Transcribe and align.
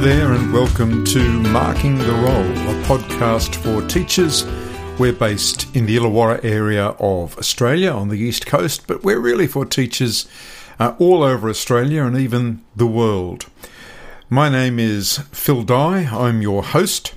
There, 0.00 0.32
and 0.32 0.50
welcome 0.50 1.04
to 1.04 1.22
Marking 1.50 1.98
the 1.98 2.14
Role, 2.14 2.30
a 2.30 2.82
podcast 2.84 3.54
for 3.56 3.86
teachers. 3.86 4.46
We're 4.98 5.12
based 5.12 5.76
in 5.76 5.84
the 5.84 5.98
Illawarra 5.98 6.42
area 6.42 6.86
of 6.98 7.36
Australia 7.36 7.90
on 7.90 8.08
the 8.08 8.18
east 8.18 8.46
coast, 8.46 8.86
but 8.86 9.04
we're 9.04 9.20
really 9.20 9.46
for 9.46 9.66
teachers 9.66 10.26
uh, 10.78 10.94
all 10.98 11.22
over 11.22 11.50
Australia 11.50 12.02
and 12.04 12.16
even 12.16 12.64
the 12.74 12.86
world. 12.86 13.50
My 14.30 14.48
name 14.48 14.78
is 14.78 15.18
Phil 15.32 15.64
Dye, 15.64 16.08
I'm 16.10 16.40
your 16.40 16.62
host, 16.62 17.12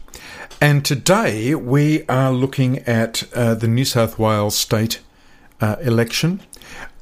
and 0.60 0.84
today 0.84 1.56
we 1.56 2.06
are 2.08 2.34
looking 2.34 2.80
at 2.80 3.24
uh, 3.34 3.56
the 3.56 3.70
New 3.70 3.86
South 3.86 4.20
Wales 4.20 4.58
state 4.58 5.00
uh, 5.62 5.78
election. 5.80 6.42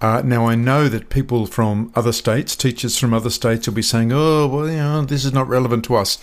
Uh, 0.02 0.22
now, 0.26 0.48
I 0.48 0.56
know 0.56 0.90
that 0.90 1.10
people 1.10 1.46
from 1.46 1.92
other 1.96 2.12
states, 2.12 2.56
teachers 2.56 2.98
from 2.98 3.14
other 3.14 3.30
states, 3.30 3.68
will 3.68 3.76
be 3.76 3.84
saying, 3.84 4.12
oh, 4.12 4.48
well, 4.48 4.68
you 4.68 4.78
know, 4.78 5.06
this 5.06 5.24
is 5.24 5.32
not 5.32 5.48
relevant 5.48 5.86
to 5.86 5.96
us. 5.96 6.18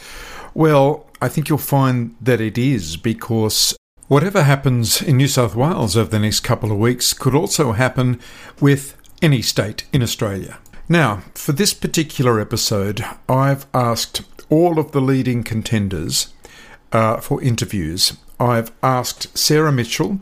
Well, 0.53 1.07
I 1.23 1.29
think 1.29 1.49
you'll 1.49 1.59
find 1.59 2.17
that 2.21 2.41
it 2.41 2.59
is 2.59 2.97
because 2.97 3.77
whatever 4.09 4.43
happens 4.43 5.01
in 5.01 5.17
New 5.17 5.29
South 5.29 5.55
Wales 5.55 5.97
over 5.97 6.11
the 6.11 6.19
next 6.19 6.41
couple 6.41 6.73
of 6.73 6.79
weeks 6.79 7.13
could 7.13 7.37
also 7.37 7.73
happen 7.73 8.21
with 8.61 8.97
any 9.23 9.43
state 9.43 9.85
in 9.93 10.03
Australia. 10.03 10.59
Now, 10.89 11.23
for 11.35 11.53
this 11.53 11.73
particular 11.75 12.41
episode, 12.41 13.05
I've 13.29 13.67
asked 13.73 14.23
all 14.51 14.81
of 14.81 14.91
the 14.91 15.01
leading 15.01 15.45
contenders 15.45 16.33
uh, 16.91 17.19
for 17.19 17.43
interviews. 17.43 18.17
I've 18.41 18.73
asked 18.83 19.37
Sarah 19.37 19.73
Mitchell 19.73 20.21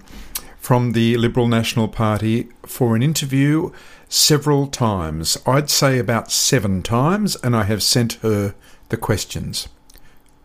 from 0.67 0.95
the 0.95 1.17
Liberal 1.17 1.47
National 1.47 1.87
Party 1.87 2.49
for 2.65 2.97
an 2.97 3.03
interview 3.05 3.71
several 4.09 4.67
times. 4.67 5.39
I'd 5.47 5.71
say 5.71 5.97
about 5.97 6.33
seven 6.33 6.83
times, 6.83 7.37
and 7.37 7.55
I 7.55 7.63
have 7.63 7.85
sent 7.85 8.15
her 8.15 8.53
the 8.89 8.97
questions. 8.97 9.69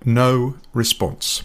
No 0.05 0.57
response. 0.75 1.41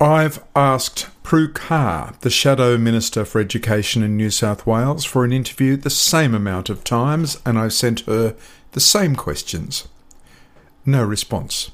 I've 0.00 0.42
asked 0.54 1.08
Prue 1.22 1.52
Car, 1.52 2.14
the 2.22 2.30
Shadow 2.30 2.78
Minister 2.78 3.26
for 3.26 3.42
Education 3.42 4.02
in 4.02 4.16
New 4.16 4.30
South 4.30 4.66
Wales, 4.66 5.04
for 5.04 5.26
an 5.26 5.34
interview 5.34 5.76
the 5.76 5.90
same 5.90 6.34
amount 6.34 6.70
of 6.70 6.82
times, 6.82 7.38
and 7.44 7.58
I've 7.58 7.74
sent 7.74 8.00
her 8.06 8.34
the 8.72 8.80
same 8.80 9.14
questions. 9.14 9.86
No 10.86 11.04
response. 11.04 11.70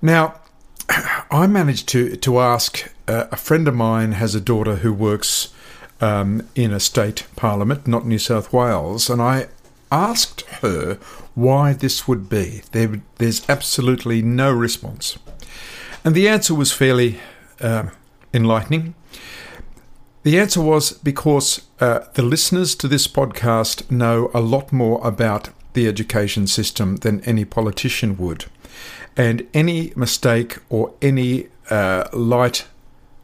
Now, 0.00 0.40
I 1.28 1.48
managed 1.48 1.88
to 1.88 2.14
to 2.14 2.38
ask 2.38 2.91
uh, 3.12 3.28
a 3.30 3.36
friend 3.36 3.68
of 3.68 3.74
mine 3.74 4.12
has 4.12 4.34
a 4.34 4.40
daughter 4.40 4.76
who 4.76 4.92
works 4.92 5.52
um, 6.00 6.48
in 6.54 6.72
a 6.72 6.80
state 6.80 7.26
parliament, 7.36 7.86
not 7.86 8.06
New 8.06 8.18
South 8.18 8.52
Wales, 8.52 9.10
and 9.10 9.20
I 9.20 9.48
asked 9.90 10.40
her 10.62 10.98
why 11.34 11.74
this 11.74 12.08
would 12.08 12.28
be. 12.28 12.62
There, 12.72 13.02
there's 13.16 13.48
absolutely 13.48 14.22
no 14.22 14.50
response, 14.50 15.18
and 16.04 16.14
the 16.14 16.26
answer 16.26 16.54
was 16.54 16.72
fairly 16.72 17.20
uh, 17.60 17.88
enlightening. 18.32 18.94
The 20.22 20.38
answer 20.38 20.62
was 20.62 20.92
because 20.92 21.62
uh, 21.80 22.00
the 22.14 22.22
listeners 22.22 22.74
to 22.76 22.88
this 22.88 23.06
podcast 23.06 23.90
know 23.90 24.30
a 24.32 24.40
lot 24.40 24.72
more 24.72 25.06
about 25.06 25.50
the 25.74 25.86
education 25.86 26.46
system 26.46 26.96
than 26.96 27.20
any 27.24 27.44
politician 27.44 28.16
would. 28.16 28.46
And 29.16 29.46
any 29.52 29.92
mistake 29.96 30.58
or 30.70 30.94
any 31.02 31.48
uh, 31.68 32.04
light 32.12 32.66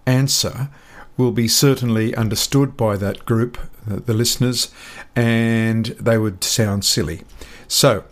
answer 0.08 0.70
will 1.16 1.32
be 1.32 1.48
certainly 1.48 2.14
understood 2.14 2.76
by 2.76 2.96
that 2.96 3.26
group, 3.26 3.58
the 3.84 4.14
listeners, 4.14 4.72
and 5.14 5.86
they 5.86 6.16
would 6.16 6.42
sound 6.42 6.84
silly. 6.84 7.22
So, 7.66 8.04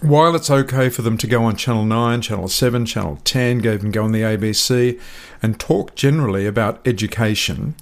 while 0.00 0.34
it's 0.34 0.50
okay 0.50 0.88
for 0.88 1.02
them 1.02 1.18
to 1.18 1.26
go 1.26 1.44
on 1.44 1.56
Channel 1.56 1.84
9, 1.84 2.22
Channel 2.22 2.48
7, 2.48 2.86
Channel 2.86 3.18
10, 3.24 3.58
go 3.58 3.72
even 3.74 3.90
go 3.90 4.04
on 4.04 4.12
the 4.12 4.22
ABC 4.22 4.98
and 5.42 5.60
talk 5.60 5.94
generally 5.94 6.46
about 6.46 6.80
education, 6.86 7.74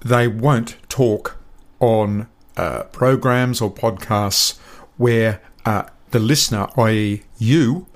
they 0.00 0.26
won't 0.26 0.76
talk 0.88 1.36
on 1.80 2.28
uh, 2.56 2.84
programs 2.84 3.60
or 3.60 3.70
podcasts 3.70 4.56
where 4.96 5.42
uh, 5.66 5.82
the 6.12 6.18
listener, 6.18 6.68
i.e., 6.78 7.22
you, 7.38 7.86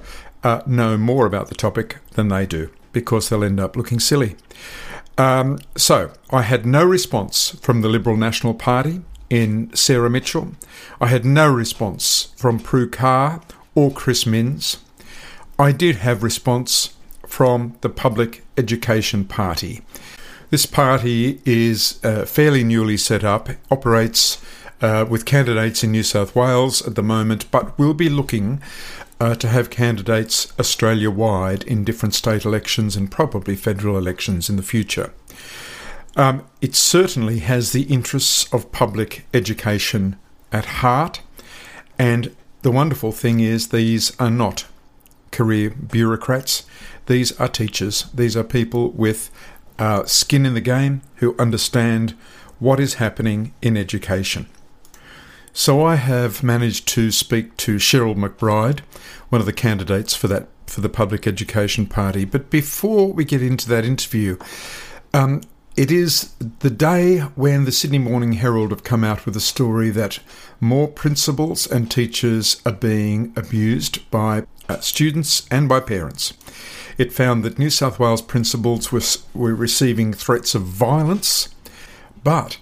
uh, 0.42 0.60
know 0.66 0.98
more 0.98 1.24
about 1.24 1.48
the 1.48 1.54
topic 1.54 1.98
than 2.12 2.28
they 2.28 2.44
do 2.44 2.68
because 2.92 3.28
they'll 3.28 3.44
end 3.44 3.60
up 3.60 3.76
looking 3.76 4.00
silly. 4.00 4.36
Um, 5.18 5.58
so 5.76 6.12
I 6.30 6.42
had 6.42 6.64
no 6.64 6.84
response 6.84 7.50
from 7.60 7.82
the 7.82 7.88
Liberal 7.88 8.16
National 8.16 8.54
Party 8.54 9.02
in 9.28 9.74
Sarah 9.74 10.10
Mitchell. 10.10 10.52
I 11.00 11.06
had 11.08 11.24
no 11.24 11.50
response 11.52 12.32
from 12.36 12.58
Prue 12.58 12.88
Car 12.88 13.42
or 13.74 13.90
Chris 13.90 14.26
Minns. 14.26 14.78
I 15.58 15.72
did 15.72 15.96
have 15.96 16.22
response 16.22 16.94
from 17.26 17.76
the 17.80 17.88
Public 17.88 18.44
Education 18.56 19.24
Party. 19.24 19.82
This 20.50 20.66
party 20.66 21.40
is 21.46 21.98
uh, 22.04 22.26
fairly 22.26 22.62
newly 22.62 22.98
set 22.98 23.24
up, 23.24 23.48
operates 23.70 24.42
uh, 24.82 25.06
with 25.08 25.24
candidates 25.24 25.82
in 25.84 25.92
New 25.92 26.02
South 26.02 26.34
Wales 26.34 26.86
at 26.86 26.96
the 26.96 27.02
moment, 27.02 27.50
but 27.50 27.78
we'll 27.78 27.94
be 27.94 28.10
looking 28.10 28.60
uh, 29.20 29.36
to 29.36 29.48
have 29.48 29.70
candidates 29.70 30.52
Australia 30.58 31.10
wide 31.10 31.62
in 31.62 31.84
different 31.84 32.14
state 32.14 32.44
elections 32.44 32.96
and 32.96 33.10
probably 33.10 33.54
federal 33.54 33.96
elections 33.96 34.50
in 34.50 34.56
the 34.56 34.62
future. 34.62 35.14
Um, 36.16 36.44
it 36.60 36.74
certainly 36.74 37.38
has 37.38 37.72
the 37.72 37.84
interests 37.84 38.52
of 38.52 38.72
public 38.72 39.24
education 39.32 40.16
at 40.50 40.64
heart, 40.64 41.22
and 41.98 42.34
the 42.62 42.72
wonderful 42.72 43.12
thing 43.12 43.40
is 43.40 43.68
these 43.68 44.14
are 44.18 44.30
not 44.30 44.66
career 45.30 45.70
bureaucrats, 45.70 46.66
these 47.06 47.32
are 47.40 47.48
teachers, 47.48 48.06
these 48.12 48.36
are 48.36 48.44
people 48.44 48.90
with 48.90 49.30
uh, 49.78 50.04
skin 50.04 50.44
in 50.44 50.54
the 50.54 50.60
game 50.60 51.00
who 51.16 51.34
understand 51.38 52.14
what 52.58 52.78
is 52.78 52.94
happening 52.94 53.54
in 53.62 53.76
education. 53.76 54.46
So 55.52 55.84
I 55.84 55.96
have 55.96 56.42
managed 56.42 56.88
to 56.88 57.10
speak 57.10 57.56
to 57.58 57.76
Cheryl 57.76 58.16
McBride, 58.16 58.80
one 59.28 59.40
of 59.40 59.46
the 59.46 59.52
candidates 59.52 60.14
for 60.14 60.28
that 60.28 60.48
for 60.66 60.80
the 60.80 60.88
Public 60.88 61.26
Education 61.26 61.86
Party. 61.86 62.24
But 62.24 62.48
before 62.48 63.12
we 63.12 63.26
get 63.26 63.42
into 63.42 63.68
that 63.68 63.84
interview, 63.84 64.38
um, 65.12 65.42
it 65.76 65.90
is 65.90 66.32
the 66.60 66.70
day 66.70 67.20
when 67.34 67.64
the 67.64 67.72
Sydney 67.72 67.98
Morning 67.98 68.34
Herald 68.34 68.70
have 68.70 68.82
come 68.82 69.04
out 69.04 69.26
with 69.26 69.36
a 69.36 69.40
story 69.40 69.90
that 69.90 70.20
more 70.60 70.88
principals 70.88 71.66
and 71.66 71.90
teachers 71.90 72.62
are 72.64 72.72
being 72.72 73.34
abused 73.36 74.10
by 74.10 74.44
uh, 74.70 74.80
students 74.80 75.46
and 75.50 75.68
by 75.68 75.80
parents. 75.80 76.32
It 76.96 77.12
found 77.12 77.42
that 77.44 77.58
New 77.58 77.70
South 77.70 77.98
Wales 77.98 78.22
principals 78.22 78.90
were, 78.90 79.02
were 79.34 79.54
receiving 79.54 80.14
threats 80.14 80.54
of 80.54 80.62
violence, 80.62 81.54
but 82.24 82.58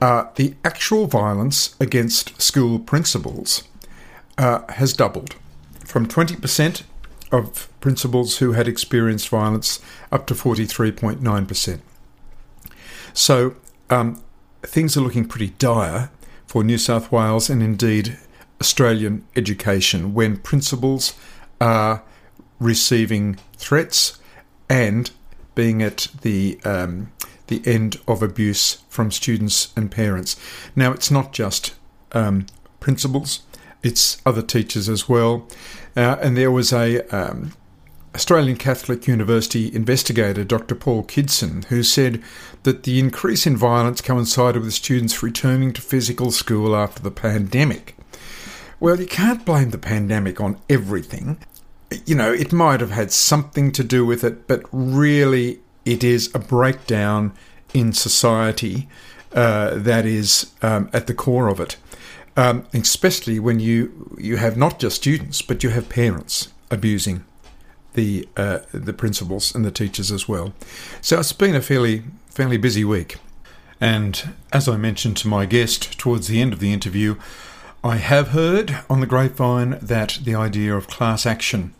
uh, 0.00 0.24
the 0.36 0.54
actual 0.64 1.06
violence 1.06 1.76
against 1.80 2.40
school 2.40 2.78
principals 2.78 3.64
uh, 4.38 4.60
has 4.72 4.92
doubled 4.92 5.36
from 5.84 6.06
20% 6.06 6.82
of 7.32 7.68
principals 7.80 8.38
who 8.38 8.52
had 8.52 8.66
experienced 8.66 9.28
violence 9.28 9.80
up 10.10 10.26
to 10.26 10.34
43.9%. 10.34 11.80
So 13.12 13.56
um, 13.88 14.22
things 14.62 14.96
are 14.96 15.00
looking 15.00 15.26
pretty 15.26 15.50
dire 15.58 16.10
for 16.46 16.64
New 16.64 16.78
South 16.78 17.12
Wales 17.12 17.50
and 17.50 17.62
indeed 17.62 18.18
Australian 18.60 19.26
education 19.36 20.14
when 20.14 20.36
principals 20.36 21.14
are 21.60 22.02
receiving 22.58 23.38
threats 23.56 24.18
and 24.68 25.10
being 25.54 25.82
at 25.82 26.08
the 26.22 26.58
um, 26.64 27.12
the 27.50 27.62
end 27.66 28.00
of 28.08 28.22
abuse 28.22 28.82
from 28.88 29.10
students 29.10 29.74
and 29.76 29.90
parents. 29.90 30.36
Now, 30.74 30.92
it's 30.92 31.10
not 31.10 31.32
just 31.34 31.74
um, 32.12 32.46
principals; 32.80 33.42
it's 33.82 34.22
other 34.24 34.42
teachers 34.42 34.88
as 34.88 35.08
well. 35.08 35.46
Uh, 35.94 36.16
and 36.22 36.36
there 36.36 36.50
was 36.50 36.72
a 36.72 37.02
um, 37.14 37.52
Australian 38.14 38.56
Catholic 38.56 39.06
University 39.06 39.74
investigator, 39.74 40.42
Dr. 40.42 40.74
Paul 40.74 41.04
Kidson, 41.04 41.64
who 41.66 41.82
said 41.82 42.22
that 42.64 42.82
the 42.82 42.98
increase 42.98 43.46
in 43.46 43.56
violence 43.56 44.00
coincided 44.00 44.62
with 44.62 44.74
students 44.74 45.22
returning 45.22 45.72
to 45.72 45.80
physical 45.80 46.30
school 46.32 46.74
after 46.74 47.02
the 47.02 47.10
pandemic. 47.10 47.96
Well, 48.80 48.98
you 48.98 49.06
can't 49.06 49.44
blame 49.44 49.70
the 49.70 49.78
pandemic 49.78 50.40
on 50.40 50.58
everything. 50.68 51.38
You 52.04 52.14
know, 52.14 52.32
it 52.32 52.52
might 52.52 52.80
have 52.80 52.90
had 52.90 53.12
something 53.12 53.72
to 53.72 53.84
do 53.84 54.04
with 54.04 54.24
it, 54.24 54.46
but 54.46 54.62
really 54.72 55.60
it 55.90 56.04
is 56.04 56.30
a 56.34 56.38
breakdown 56.38 57.32
in 57.74 57.92
society 57.92 58.88
uh, 59.32 59.74
that 59.74 60.06
is 60.06 60.52
um, 60.62 60.88
at 60.92 61.08
the 61.08 61.14
core 61.14 61.48
of 61.48 61.58
it. 61.58 61.76
Um, 62.36 62.64
especially 62.72 63.40
when 63.40 63.58
you 63.58 64.16
you 64.16 64.36
have 64.36 64.56
not 64.56 64.78
just 64.78 64.96
students, 64.96 65.42
but 65.42 65.64
you 65.64 65.70
have 65.70 65.88
parents 65.88 66.48
abusing 66.70 67.24
the 67.94 68.28
uh, 68.36 68.60
the 68.72 68.92
principals 68.92 69.52
and 69.54 69.64
the 69.64 69.72
teachers 69.72 70.12
as 70.12 70.28
well. 70.28 70.54
So 71.00 71.18
it's 71.18 71.32
been 71.32 71.56
a 71.56 71.60
fairly 71.60 72.04
fairly 72.28 72.56
busy 72.56 72.84
week. 72.84 73.16
And 73.80 74.34
as 74.52 74.68
I 74.68 74.76
mentioned 74.76 75.16
to 75.18 75.28
my 75.28 75.44
guest 75.44 75.98
towards 75.98 76.28
the 76.28 76.40
end 76.40 76.52
of 76.52 76.60
the 76.60 76.72
interview, 76.72 77.16
I 77.82 77.96
have 77.96 78.28
heard 78.28 78.78
on 78.88 79.00
the 79.00 79.06
grapevine 79.06 79.78
that 79.82 80.20
the 80.22 80.36
idea 80.36 80.76
of 80.76 80.86
class 80.86 81.26
action, 81.26 81.72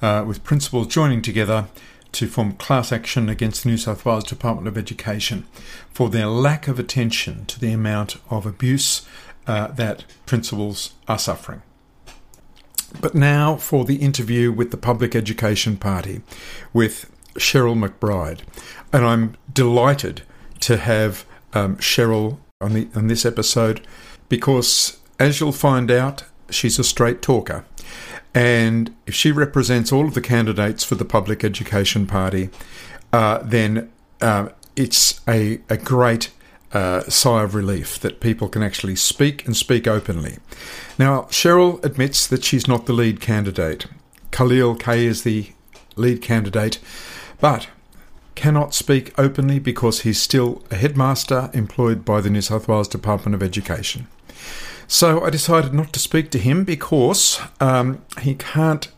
uh, 0.00 0.24
with 0.26 0.42
principals 0.44 0.86
joining 0.86 1.20
together 1.20 1.66
to 2.12 2.28
form 2.28 2.52
class 2.52 2.92
action 2.92 3.28
against 3.28 3.62
the 3.62 3.70
New 3.70 3.76
South 3.76 4.04
Wales 4.04 4.24
Department 4.24 4.68
of 4.68 4.78
Education 4.78 5.46
for 5.90 6.08
their 6.08 6.26
lack 6.26 6.68
of 6.68 6.78
attention 6.78 7.46
to 7.46 7.58
the 7.58 7.72
amount 7.72 8.16
of 8.30 8.46
abuse 8.46 9.06
uh, 9.46 9.68
that 9.68 10.04
principals 10.26 10.92
are 11.08 11.18
suffering. 11.18 11.62
But 13.00 13.14
now 13.14 13.56
for 13.56 13.84
the 13.84 13.96
interview 13.96 14.52
with 14.52 14.70
the 14.70 14.76
Public 14.76 15.16
Education 15.16 15.76
Party 15.76 16.20
with 16.72 17.10
Cheryl 17.34 17.76
McBride. 17.76 18.40
And 18.92 19.04
I'm 19.04 19.36
delighted 19.52 20.22
to 20.60 20.76
have 20.76 21.24
um, 21.54 21.76
Cheryl 21.76 22.38
on, 22.60 22.74
the, 22.74 22.88
on 22.94 23.08
this 23.08 23.24
episode 23.24 23.86
because, 24.28 24.98
as 25.18 25.40
you'll 25.40 25.52
find 25.52 25.90
out, 25.90 26.24
she's 26.50 26.78
a 26.78 26.84
straight 26.84 27.22
talker. 27.22 27.64
And 28.34 28.94
if 29.06 29.14
she 29.14 29.30
represents 29.30 29.92
all 29.92 30.06
of 30.06 30.14
the 30.14 30.20
candidates 30.20 30.84
for 30.84 30.94
the 30.94 31.04
Public 31.04 31.44
Education 31.44 32.06
Party, 32.06 32.48
uh, 33.12 33.40
then 33.42 33.90
uh, 34.20 34.48
it's 34.74 35.20
a, 35.28 35.60
a 35.68 35.76
great 35.76 36.30
uh, 36.72 37.02
sigh 37.02 37.42
of 37.42 37.54
relief 37.54 37.98
that 37.98 38.20
people 38.20 38.48
can 38.48 38.62
actually 38.62 38.96
speak 38.96 39.44
and 39.44 39.56
speak 39.56 39.86
openly. 39.86 40.38
Now, 40.98 41.22
Cheryl 41.22 41.84
admits 41.84 42.26
that 42.26 42.44
she's 42.44 42.66
not 42.66 42.86
the 42.86 42.94
lead 42.94 43.20
candidate. 43.20 43.86
Khalil 44.30 44.76
Khay 44.76 45.04
is 45.04 45.22
the 45.22 45.52
lead 45.96 46.22
candidate, 46.22 46.78
but 47.40 47.68
cannot 48.34 48.72
speak 48.72 49.12
openly 49.18 49.58
because 49.58 50.00
he's 50.00 50.20
still 50.20 50.62
a 50.70 50.76
headmaster 50.76 51.50
employed 51.52 52.04
by 52.04 52.22
the 52.22 52.30
New 52.30 52.40
South 52.40 52.66
Wales 52.66 52.88
Department 52.88 53.34
of 53.34 53.42
Education. 53.42 54.06
So 54.92 55.24
I 55.24 55.30
decided 55.30 55.72
not 55.72 55.94
to 55.94 55.98
speak 55.98 56.30
to 56.32 56.38
him 56.38 56.64
because 56.64 57.40
um, 57.60 58.04
he 58.20 58.34
can't 58.34 58.88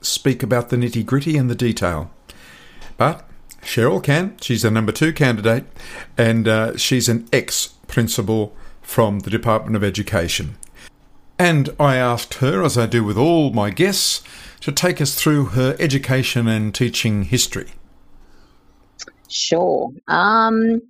speak 0.00 0.42
about 0.42 0.70
the 0.70 0.76
nitty 0.76 1.06
gritty 1.06 1.36
and 1.36 1.48
the 1.48 1.54
detail. 1.54 2.10
But 2.96 3.24
Cheryl 3.62 4.02
can. 4.02 4.36
She's 4.40 4.64
a 4.64 4.72
number 4.72 4.90
two 4.90 5.12
candidate, 5.12 5.66
and 6.18 6.48
uh, 6.48 6.76
she's 6.76 7.08
an 7.08 7.28
ex 7.32 7.74
principal 7.86 8.56
from 8.82 9.20
the 9.20 9.30
Department 9.30 9.76
of 9.76 9.84
Education. 9.84 10.56
And 11.38 11.70
I 11.78 11.94
asked 11.94 12.34
her, 12.34 12.64
as 12.64 12.76
I 12.76 12.86
do 12.86 13.04
with 13.04 13.16
all 13.16 13.52
my 13.52 13.70
guests, 13.70 14.20
to 14.62 14.72
take 14.72 15.00
us 15.00 15.14
through 15.14 15.44
her 15.44 15.76
education 15.78 16.48
and 16.48 16.74
teaching 16.74 17.22
history. 17.22 17.70
Sure. 19.28 19.92
Um, 20.08 20.82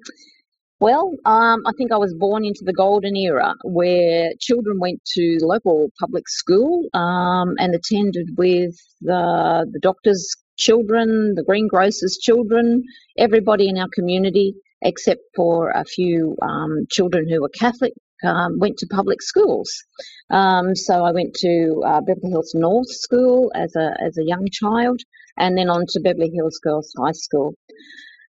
well, 0.85 1.17
um, 1.25 1.63
I 1.67 1.73
think 1.79 1.93
I 1.93 1.97
was 1.97 2.13
born 2.13 2.45
into 2.45 2.61
the 2.63 2.75
golden 2.75 3.17
era 3.17 3.55
where 3.65 4.33
children 4.39 4.79
went 4.79 5.01
to 5.15 5.39
local 5.41 5.91
public 5.99 6.29
school 6.29 6.91
um, 6.93 7.55
and 7.59 7.75
attended 7.75 8.29
with 8.37 8.77
the, 9.01 9.67
the 9.73 9.81
doctor's 9.81 10.37
children, 10.59 11.33
the 11.37 11.43
greengrocer's 11.43 12.19
children, 12.21 12.83
everybody 13.17 13.71
in 13.71 13.79
our 13.79 13.89
community, 13.95 14.57
except 14.83 15.23
for 15.35 15.71
a 15.71 15.87
few 15.87 16.37
um, 16.43 16.85
children 16.91 17.31
who 17.31 17.41
were 17.41 17.49
Catholic, 17.49 17.95
um, 18.23 18.59
went 18.59 18.77
to 18.77 18.87
public 18.87 19.23
schools. 19.23 19.71
Um, 20.31 20.75
so 20.75 21.03
I 21.03 21.13
went 21.13 21.33
to 21.37 21.83
uh, 21.87 22.03
Beverly 22.03 22.29
Hills 22.29 22.53
North 22.55 22.91
School 22.91 23.51
as 23.55 23.75
a 23.75 23.89
as 24.07 24.19
a 24.19 24.25
young 24.25 24.49
child, 24.53 25.01
and 25.39 25.57
then 25.57 25.71
on 25.71 25.87
to 25.89 26.01
Beverly 26.01 26.31
Hills 26.35 26.61
Girls 26.63 26.93
High 26.99 27.13
School. 27.13 27.55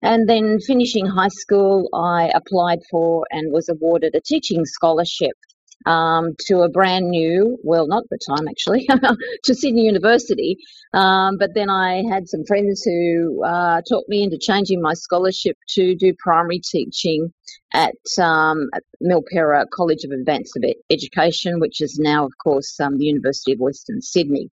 And 0.02 0.28
then 0.28 0.60
finishing 0.60 1.06
high 1.06 1.30
school, 1.30 1.90
I 1.94 2.32
applied 2.34 2.80
for 2.90 3.26
and 3.30 3.52
was 3.52 3.70
awarded 3.70 4.16
a 4.16 4.22
teaching 4.22 4.66
scholarship 4.66 5.38
um, 5.86 6.36
to 6.48 6.62
a 6.62 6.70
brand 6.70 7.10
new, 7.10 7.58
well, 7.64 7.88
not 7.88 8.04
the 8.10 8.20
time 8.28 8.48
actually, 8.48 8.88
to 9.44 9.56
Sydney 9.56 9.82
University. 9.84 10.58
Um, 10.94 11.38
but 11.38 11.52
then 11.54 11.70
I 11.70 12.04
had 12.10 12.28
some 12.28 12.46
friends 12.46 12.84
who 12.84 13.44
uh, 13.44 13.82
talked 13.88 14.10
me 14.10 14.24
into 14.24 14.38
changing 14.40 14.82
my 14.82 14.94
scholarship 14.94 15.56
to 15.76 15.96
do 15.96 16.14
primary 16.20 16.60
teaching 16.60 17.34
at, 17.74 17.96
um, 18.20 18.70
at 18.74 18.84
Milperra 19.04 19.66
College 19.74 20.04
of 20.04 20.12
Advanced 20.12 20.58
Education, 20.90 21.60
which 21.60 21.82
is 21.82 21.98
now, 22.00 22.26
of 22.26 22.32
course, 22.44 22.80
um, 22.80 22.98
the 22.98 23.06
University 23.06 23.54
of 23.54 23.60
Western 23.60 24.02
Sydney. 24.02 24.50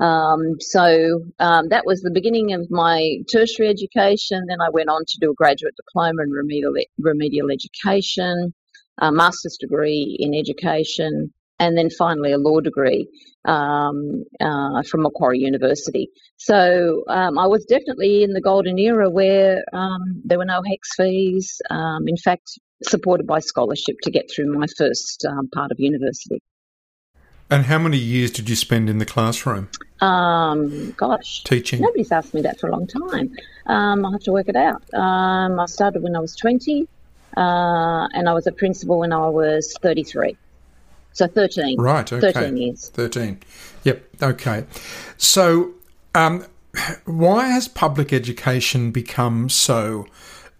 Um, 0.00 0.60
so 0.60 1.24
um, 1.40 1.68
that 1.70 1.84
was 1.84 2.00
the 2.00 2.10
beginning 2.10 2.52
of 2.52 2.70
my 2.70 3.18
tertiary 3.30 3.68
education. 3.68 4.44
Then 4.48 4.60
I 4.60 4.70
went 4.70 4.88
on 4.88 5.04
to 5.06 5.18
do 5.20 5.30
a 5.30 5.34
graduate 5.34 5.74
diploma 5.76 6.22
in 6.22 6.30
remedial, 6.30 6.72
remedial 6.98 7.50
education, 7.50 8.54
a 8.98 9.10
master's 9.10 9.56
degree 9.58 10.16
in 10.18 10.34
education, 10.34 11.32
and 11.58 11.76
then 11.76 11.90
finally 11.90 12.32
a 12.32 12.38
law 12.38 12.60
degree 12.60 13.08
um, 13.44 14.24
uh, 14.40 14.82
from 14.84 15.02
Macquarie 15.02 15.40
University. 15.40 16.10
So 16.36 17.02
um, 17.08 17.36
I 17.36 17.48
was 17.48 17.64
definitely 17.64 18.22
in 18.22 18.32
the 18.32 18.40
golden 18.40 18.78
era 18.78 19.10
where 19.10 19.64
um, 19.72 20.22
there 20.24 20.38
were 20.38 20.44
no 20.44 20.62
HECS 20.62 20.94
fees. 20.96 21.60
Um, 21.70 22.06
in 22.06 22.16
fact, 22.16 22.48
supported 22.84 23.26
by 23.26 23.40
scholarship 23.40 23.96
to 24.04 24.12
get 24.12 24.30
through 24.32 24.56
my 24.56 24.66
first 24.76 25.26
part 25.52 25.72
of 25.72 25.80
university. 25.80 26.40
And 27.50 27.64
how 27.64 27.78
many 27.78 27.96
years 27.96 28.30
did 28.30 28.48
you 28.48 28.54
spend 28.54 28.88
in 28.88 28.98
the 28.98 29.06
classroom? 29.06 29.68
Um, 30.00 30.92
gosh, 30.92 31.42
teaching. 31.44 31.80
Nobody's 31.80 32.12
asked 32.12 32.34
me 32.34 32.42
that 32.42 32.60
for 32.60 32.68
a 32.68 32.72
long 32.72 32.86
time. 32.86 33.36
Um, 33.66 34.04
I'll 34.04 34.12
have 34.12 34.22
to 34.22 34.32
work 34.32 34.48
it 34.48 34.56
out. 34.56 34.82
Um, 34.94 35.58
I 35.58 35.66
started 35.66 36.02
when 36.02 36.14
I 36.16 36.20
was 36.20 36.36
20, 36.36 36.86
uh, 37.36 38.08
and 38.12 38.28
I 38.28 38.32
was 38.32 38.46
a 38.46 38.52
principal 38.52 38.98
when 39.00 39.12
I 39.12 39.28
was 39.28 39.74
33. 39.82 40.36
So 41.12 41.26
13. 41.26 41.80
Right, 41.80 42.12
okay. 42.12 42.32
13 42.32 42.56
years. 42.56 42.90
13. 42.90 43.40
Yep, 43.84 44.04
okay. 44.22 44.64
So, 45.16 45.74
um, 46.14 46.46
why 47.04 47.48
has 47.48 47.66
public 47.66 48.12
education 48.12 48.92
become 48.92 49.48
so 49.48 50.06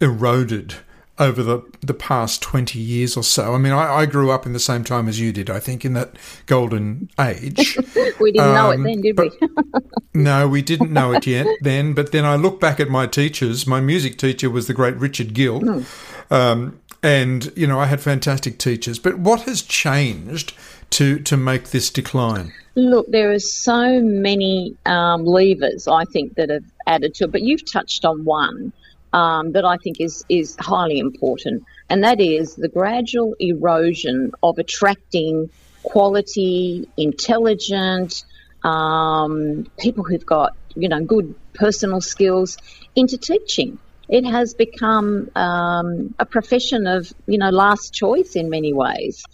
eroded 0.00 0.75
over 1.18 1.42
the, 1.42 1.60
the 1.80 1.94
past 1.94 2.40
20 2.42 2.78
years 2.78 3.16
or 3.16 3.24
so. 3.24 3.54
I 3.54 3.58
mean, 3.58 3.72
I, 3.72 3.92
I, 3.92 4.06
grew 4.06 4.30
up 4.30 4.46
in 4.46 4.52
the 4.52 4.60
same 4.60 4.84
time 4.84 5.08
as 5.08 5.18
you 5.18 5.32
did, 5.32 5.50
I 5.50 5.58
think, 5.58 5.84
in 5.84 5.94
that 5.94 6.12
golden 6.46 7.10
age. 7.18 7.76
we 8.20 8.32
didn't 8.32 8.48
um, 8.48 8.54
know 8.54 8.70
it 8.70 8.74
um, 8.76 8.82
then, 8.84 9.00
did 9.00 9.18
we? 9.18 9.30
no, 10.14 10.46
we 10.46 10.62
didn't 10.62 10.92
know 10.92 11.12
it 11.12 11.26
yet 11.26 11.46
then. 11.60 11.92
But 11.92 12.12
then 12.12 12.25
I 12.25 12.37
look 12.37 12.60
back 12.60 12.78
at 12.78 12.88
my 12.88 13.06
teachers. 13.06 13.66
My 13.66 13.80
music 13.80 14.16
teacher 14.16 14.48
was 14.48 14.68
the 14.68 14.75
great 14.75 14.96
Richard 14.96 15.34
Gill. 15.34 15.60
Mm. 15.60 16.32
Um, 16.32 16.80
and, 17.02 17.52
you 17.56 17.66
know, 17.66 17.80
I 17.80 17.87
had 17.87 18.00
fantastic 18.00 18.58
teachers. 18.58 18.98
But 18.98 19.18
what 19.18 19.42
has 19.42 19.62
changed 19.62 20.54
to, 20.90 21.18
to 21.20 21.37
make 21.37 21.70
this 21.70 21.90
decline? 21.90 22.52
Look, 22.76 23.10
there 23.10 23.32
are 23.32 23.40
so 23.40 24.00
many 24.00 24.76
um, 24.87 25.25
levers, 25.25 25.88
I 25.88 26.04
think, 26.04 26.34
that 26.34 26.48
have 26.50 26.64
added 26.87 27.14
to 27.16 27.25
it. 27.25 27.32
But 27.32 27.42
you've 27.42 27.70
touched 27.70 28.04
on 28.04 28.25
one 28.25 28.72
um, 29.12 29.52
that 29.52 29.64
I 29.64 29.76
think 29.78 30.00
is 30.00 30.24
is 30.28 30.56
highly 30.58 30.98
important, 30.98 31.64
and 31.88 32.04
that 32.04 32.20
is 32.20 32.54
the 32.54 32.68
gradual 32.68 33.34
erosion 33.38 34.32
of 34.42 34.58
attracting 34.58 35.50
quality, 35.82 36.88
intelligent 36.96 38.24
um, 38.62 39.66
people 39.78 40.04
who've 40.04 40.26
got 40.26 40.54
you 40.74 40.88
know 40.88 41.02
good 41.04 41.34
personal 41.54 42.00
skills 42.00 42.58
into 42.94 43.18
teaching. 43.18 43.78
It 44.08 44.24
has 44.24 44.54
become 44.54 45.30
um, 45.34 46.14
a 46.18 46.24
profession 46.26 46.86
of 46.86 47.12
you 47.26 47.38
know 47.38 47.50
last 47.50 47.92
choice 47.94 48.36
in 48.36 48.50
many 48.50 48.72
ways, 48.72 49.24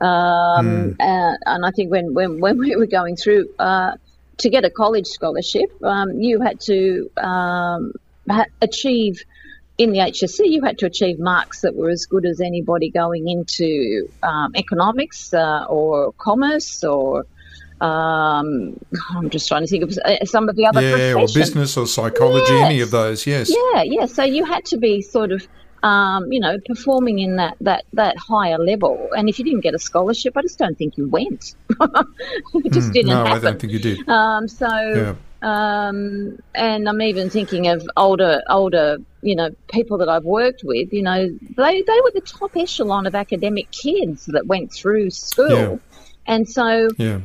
mm. 0.00 0.96
uh, 1.00 1.36
and 1.46 1.66
I 1.66 1.70
think 1.70 1.90
when 1.90 2.14
when 2.14 2.40
when 2.40 2.58
we 2.58 2.76
were 2.76 2.86
going 2.86 3.16
through. 3.16 3.50
Uh, 3.58 3.92
to 4.36 4.50
get 4.50 4.64
a 4.64 4.70
college 4.70 5.06
scholarship, 5.06 5.70
um, 5.84 6.20
you 6.20 6.40
had 6.40 6.58
to 6.58 7.08
um, 7.16 7.92
achieve 8.60 9.24
in 9.76 9.90
the 9.90 9.98
HSC, 9.98 10.40
you 10.44 10.62
had 10.62 10.78
to 10.78 10.86
achieve 10.86 11.18
marks 11.18 11.62
that 11.62 11.74
were 11.74 11.88
as 11.88 12.06
good 12.06 12.24
as 12.24 12.40
anybody 12.40 12.90
going 12.90 13.28
into 13.28 14.08
um, 14.22 14.52
economics 14.54 15.34
uh, 15.34 15.64
or 15.68 16.12
commerce 16.12 16.84
or 16.84 17.26
um, 17.80 18.78
I'm 19.10 19.30
just 19.30 19.48
trying 19.48 19.62
to 19.62 19.66
think 19.66 19.82
of 19.82 19.98
uh, 20.04 20.24
some 20.24 20.48
of 20.48 20.56
the 20.56 20.66
other 20.66 20.80
yeah, 20.80 21.12
professions. 21.12 21.36
or 21.36 21.40
business 21.40 21.76
or 21.76 21.86
psychology, 21.86 22.52
yes. 22.52 22.66
any 22.66 22.80
of 22.80 22.90
those. 22.92 23.26
Yes. 23.26 23.50
Yeah, 23.50 23.82
yeah. 23.82 24.06
So 24.06 24.22
you 24.22 24.44
had 24.44 24.64
to 24.66 24.78
be 24.78 25.02
sort 25.02 25.32
of, 25.32 25.46
um, 25.82 26.32
you 26.32 26.38
know, 26.38 26.56
performing 26.64 27.18
in 27.18 27.36
that 27.36 27.56
that 27.60 27.84
that 27.92 28.16
higher 28.16 28.58
level. 28.58 29.10
And 29.16 29.28
if 29.28 29.40
you 29.40 29.44
didn't 29.44 29.62
get 29.62 29.74
a 29.74 29.78
scholarship, 29.78 30.36
I 30.36 30.42
just 30.42 30.58
don't 30.58 30.78
think 30.78 30.96
you 30.96 31.08
went. 31.08 31.56
it 31.68 32.72
just 32.72 32.90
mm, 32.90 32.92
didn't 32.92 33.10
no, 33.10 33.24
happen. 33.24 33.32
I 33.32 33.38
don't 33.40 33.60
think 33.60 33.72
you 33.72 33.80
did. 33.80 34.08
Um, 34.08 34.46
so. 34.46 34.68
Yeah 34.68 35.14
um, 35.44 36.38
and 36.54 36.88
I'm 36.88 37.02
even 37.02 37.28
thinking 37.28 37.68
of 37.68 37.86
older, 37.98 38.42
older, 38.48 38.96
you 39.20 39.36
know, 39.36 39.50
people 39.68 39.98
that 39.98 40.08
I've 40.08 40.24
worked 40.24 40.62
with. 40.64 40.90
You 40.92 41.02
know, 41.02 41.28
they 41.56 41.82
they 41.82 42.00
were 42.02 42.12
the 42.14 42.22
top 42.24 42.56
echelon 42.56 43.06
of 43.06 43.14
academic 43.14 43.70
kids 43.70 44.24
that 44.26 44.46
went 44.46 44.72
through 44.72 45.10
school, 45.10 45.50
yeah. 45.50 45.76
and 46.26 46.48
so 46.48 46.88
yeah. 46.96 47.20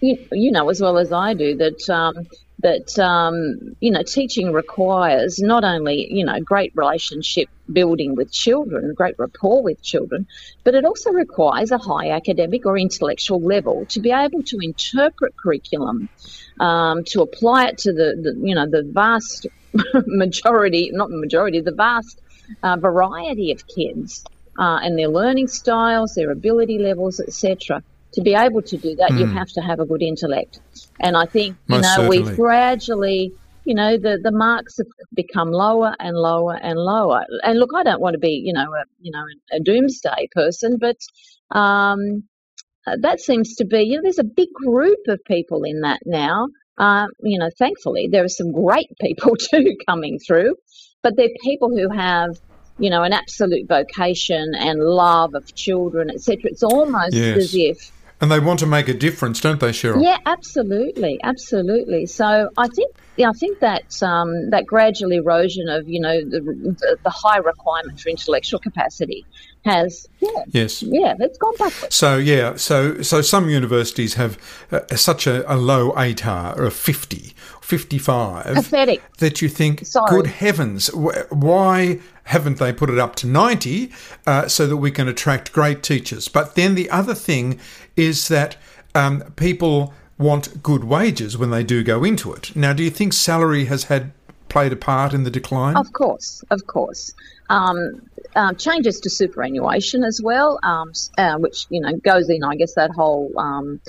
you, 0.00 0.26
you 0.32 0.50
know 0.50 0.70
as 0.70 0.80
well 0.80 0.98
as 0.98 1.12
I 1.12 1.34
do 1.34 1.56
that 1.58 1.88
um, 1.88 2.26
that 2.62 2.98
um, 2.98 3.76
you 3.80 3.90
know 3.90 4.02
teaching 4.02 4.52
requires 4.52 5.40
not 5.40 5.64
only 5.64 6.06
you 6.10 6.24
know 6.24 6.40
great 6.40 6.72
relationship 6.74 7.48
building 7.70 8.14
with 8.14 8.32
children, 8.32 8.94
great 8.94 9.14
rapport 9.18 9.62
with 9.62 9.82
children, 9.82 10.26
but 10.64 10.74
it 10.74 10.84
also 10.84 11.10
requires 11.10 11.70
a 11.70 11.78
high 11.78 12.10
academic 12.10 12.66
or 12.66 12.78
intellectual 12.78 13.40
level 13.40 13.86
to 13.86 14.00
be 14.00 14.10
able 14.10 14.42
to 14.44 14.58
interpret 14.60 15.34
curriculum, 15.36 16.08
um, 16.60 17.04
to 17.04 17.22
apply 17.22 17.66
it 17.66 17.78
to 17.78 17.92
the, 17.92 18.14
the 18.22 18.46
you 18.46 18.54
know 18.54 18.68
the 18.68 18.82
vast 18.82 19.46
majority, 20.06 20.90
not 20.92 21.10
the 21.10 21.18
majority, 21.18 21.60
the 21.60 21.72
vast 21.72 22.20
uh, 22.62 22.76
variety 22.76 23.52
of 23.52 23.66
kids 23.66 24.24
uh, 24.58 24.78
and 24.82 24.98
their 24.98 25.08
learning 25.08 25.48
styles, 25.48 26.14
their 26.14 26.30
ability 26.30 26.78
levels, 26.78 27.20
etc. 27.20 27.82
To 28.14 28.22
be 28.22 28.34
able 28.34 28.62
to 28.62 28.76
do 28.76 28.94
that, 28.96 29.10
mm. 29.10 29.20
you 29.20 29.26
hmm. 29.26 29.36
have 29.36 29.48
to 29.48 29.60
have 29.60 29.80
a 29.80 29.86
good 29.86 30.02
intellect. 30.02 30.60
And 31.00 31.16
I 31.16 31.24
think 31.24 31.56
you 31.66 31.76
Most 31.76 31.82
know 31.82 31.96
certainly. 31.96 32.18
we've 32.20 32.36
gradually, 32.36 33.32
you 33.64 33.74
know, 33.74 33.96
the 33.96 34.18
the 34.22 34.32
marks 34.32 34.76
have 34.78 34.86
become 35.14 35.50
lower 35.50 35.94
and 35.98 36.16
lower 36.16 36.54
and 36.54 36.78
lower. 36.78 37.24
And 37.42 37.58
look, 37.58 37.70
I 37.74 37.82
don't 37.82 38.00
want 38.00 38.14
to 38.14 38.18
be, 38.18 38.42
you 38.44 38.52
know, 38.52 38.66
a 38.72 38.84
you 39.00 39.12
know 39.12 39.24
a 39.52 39.60
doomsday 39.60 40.28
person, 40.32 40.78
but 40.78 40.96
um, 41.56 42.24
that 43.00 43.20
seems 43.20 43.56
to 43.56 43.64
be, 43.64 43.82
you 43.82 43.96
know, 43.96 44.02
there's 44.02 44.18
a 44.18 44.24
big 44.24 44.52
group 44.52 44.98
of 45.08 45.20
people 45.24 45.64
in 45.64 45.80
that 45.80 46.00
now. 46.04 46.48
Uh, 46.78 47.06
you 47.20 47.38
know, 47.38 47.50
thankfully, 47.58 48.08
there 48.10 48.24
are 48.24 48.28
some 48.28 48.52
great 48.52 48.88
people 49.00 49.36
too 49.36 49.76
coming 49.88 50.18
through, 50.18 50.54
but 51.02 51.16
they're 51.16 51.28
people 51.42 51.70
who 51.70 51.88
have 51.90 52.38
you 52.78 52.90
know, 52.90 53.02
an 53.02 53.12
absolute 53.12 53.68
vocation 53.68 54.54
and 54.54 54.80
love 54.80 55.34
of 55.34 55.54
children, 55.54 56.10
etc. 56.10 56.38
It's 56.44 56.62
almost 56.62 57.14
yes. 57.14 57.36
as 57.36 57.54
if. 57.54 57.92
And 58.22 58.30
they 58.30 58.38
want 58.38 58.60
to 58.60 58.66
make 58.66 58.86
a 58.86 58.94
difference, 58.94 59.40
don't 59.40 59.58
they, 59.58 59.70
Cheryl? 59.70 60.00
Yeah, 60.00 60.16
absolutely, 60.26 61.18
absolutely. 61.24 62.06
So 62.06 62.50
I 62.56 62.68
think, 62.68 62.94
yeah, 63.16 63.30
I 63.30 63.32
think 63.32 63.58
that 63.58 64.00
um, 64.00 64.50
that 64.50 64.64
gradual 64.64 65.10
erosion 65.10 65.68
of 65.68 65.88
you 65.88 66.00
know 66.00 66.20
the, 66.20 66.40
the, 66.40 66.98
the 67.02 67.10
high 67.10 67.38
requirement 67.38 67.98
for 67.98 68.10
intellectual 68.10 68.60
capacity 68.60 69.26
has 69.64 70.08
yeah 70.20 70.28
yes 70.48 70.82
yeah 70.82 71.14
it's 71.18 71.36
gone 71.36 71.56
backwards. 71.56 71.94
So 71.94 72.16
yeah, 72.16 72.54
so 72.54 73.02
so 73.02 73.22
some 73.22 73.50
universities 73.50 74.14
have 74.14 74.38
uh, 74.70 74.80
such 74.94 75.26
a, 75.26 75.52
a 75.52 75.56
low 75.56 75.90
ATAR 75.92 76.56
of 76.64 76.72
fifty 76.74 77.34
55 77.72 78.54
Pathetic. 78.54 79.02
that 79.16 79.40
you 79.40 79.48
think, 79.48 79.86
Sorry. 79.86 80.10
good 80.10 80.26
heavens, 80.26 80.88
why 81.30 82.00
haven't 82.24 82.58
they 82.58 82.70
put 82.70 82.90
it 82.90 82.98
up 82.98 83.16
to 83.16 83.26
90 83.26 83.90
uh, 84.26 84.46
so 84.46 84.66
that 84.66 84.76
we 84.76 84.90
can 84.90 85.08
attract 85.08 85.54
great 85.54 85.82
teachers? 85.82 86.28
But 86.28 86.54
then 86.54 86.74
the 86.74 86.90
other 86.90 87.14
thing 87.14 87.58
is 87.96 88.28
that 88.28 88.58
um, 88.94 89.22
people 89.36 89.94
want 90.18 90.62
good 90.62 90.84
wages 90.84 91.38
when 91.38 91.48
they 91.48 91.64
do 91.64 91.82
go 91.82 92.04
into 92.04 92.30
it. 92.34 92.54
Now, 92.54 92.74
do 92.74 92.82
you 92.82 92.90
think 92.90 93.14
salary 93.14 93.64
has 93.64 93.84
had 93.84 94.12
played 94.50 94.74
a 94.74 94.76
part 94.76 95.14
in 95.14 95.24
the 95.24 95.30
decline? 95.30 95.74
Of 95.74 95.94
course, 95.94 96.44
of 96.50 96.66
course. 96.66 97.14
Um, 97.48 98.02
uh, 98.36 98.52
changes 98.52 99.00
to 99.00 99.08
superannuation 99.08 100.04
as 100.04 100.20
well, 100.22 100.58
um, 100.62 100.92
uh, 101.16 101.38
which 101.38 101.64
you 101.70 101.80
know 101.80 101.96
goes 101.96 102.28
in, 102.28 102.44
I 102.44 102.56
guess, 102.56 102.74
that 102.74 102.90
whole 102.90 103.32
um, 103.38 103.80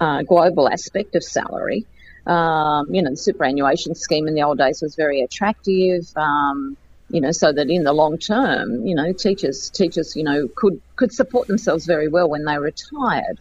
uh, 0.00 0.22
global 0.22 0.68
aspect 0.68 1.14
of 1.14 1.22
salary. 1.22 1.86
Um, 2.28 2.86
you 2.90 3.02
know, 3.02 3.10
the 3.10 3.16
superannuation 3.16 3.94
scheme 3.94 4.28
in 4.28 4.34
the 4.34 4.42
old 4.42 4.58
days 4.58 4.80
was 4.82 4.94
very 4.96 5.22
attractive. 5.22 6.02
Um, 6.16 6.76
you 7.10 7.22
know, 7.22 7.32
so 7.32 7.52
that 7.52 7.70
in 7.70 7.84
the 7.84 7.92
long 7.92 8.18
term, 8.18 8.84
you 8.84 8.94
know, 8.94 9.12
teachers 9.18 9.70
teachers, 9.74 10.12
you 10.14 10.24
know, 10.24 10.46
could 10.56 10.80
could 10.96 11.12
support 11.12 11.48
themselves 11.48 11.86
very 11.86 12.08
well 12.08 12.28
when 12.28 12.44
they 12.44 12.58
retired. 12.58 13.38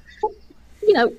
You 0.82 0.94
know, 0.94 1.12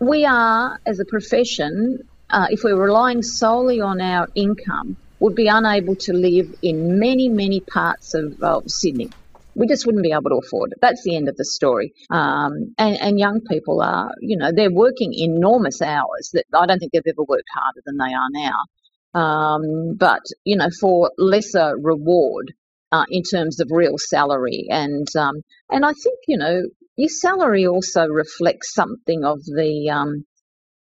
we 0.00 0.24
are 0.24 0.78
as 0.86 0.98
a 0.98 1.04
profession, 1.04 1.98
uh, 2.30 2.46
if 2.50 2.60
we're 2.64 2.82
relying 2.82 3.22
solely 3.22 3.80
on 3.82 4.00
our 4.00 4.28
income, 4.34 4.96
would 5.18 5.34
be 5.34 5.48
unable 5.48 5.96
to 5.96 6.14
live 6.14 6.46
in 6.62 6.98
many 6.98 7.28
many 7.28 7.60
parts 7.60 8.14
of, 8.14 8.34
of 8.42 8.62
Sydney 8.66 9.12
we 9.54 9.66
just 9.66 9.86
wouldn't 9.86 10.04
be 10.04 10.12
able 10.12 10.30
to 10.30 10.40
afford 10.44 10.72
it. 10.72 10.78
That's 10.80 11.02
the 11.04 11.16
end 11.16 11.28
of 11.28 11.36
the 11.36 11.44
story. 11.44 11.92
Um, 12.10 12.74
and, 12.78 13.00
and, 13.00 13.18
young 13.18 13.40
people 13.40 13.82
are, 13.82 14.12
you 14.20 14.36
know, 14.36 14.52
they're 14.54 14.72
working 14.72 15.12
enormous 15.14 15.82
hours 15.82 16.30
that 16.34 16.44
I 16.54 16.66
don't 16.66 16.78
think 16.78 16.92
they've 16.92 17.02
ever 17.06 17.24
worked 17.24 17.48
harder 17.52 17.80
than 17.84 17.96
they 17.96 18.14
are 18.14 18.28
now. 18.30 19.20
Um, 19.20 19.96
but, 19.96 20.22
you 20.44 20.56
know, 20.56 20.68
for 20.80 21.10
lesser 21.18 21.74
reward 21.76 22.52
uh, 22.92 23.04
in 23.10 23.22
terms 23.22 23.60
of 23.60 23.68
real 23.70 23.96
salary. 23.98 24.66
And, 24.70 25.08
um, 25.16 25.42
and 25.68 25.84
I 25.84 25.92
think, 25.92 26.18
you 26.28 26.38
know, 26.38 26.62
your 26.96 27.08
salary 27.08 27.66
also 27.66 28.06
reflects 28.06 28.72
something 28.72 29.24
of 29.24 29.40
the, 29.44 29.90
um, 29.90 30.24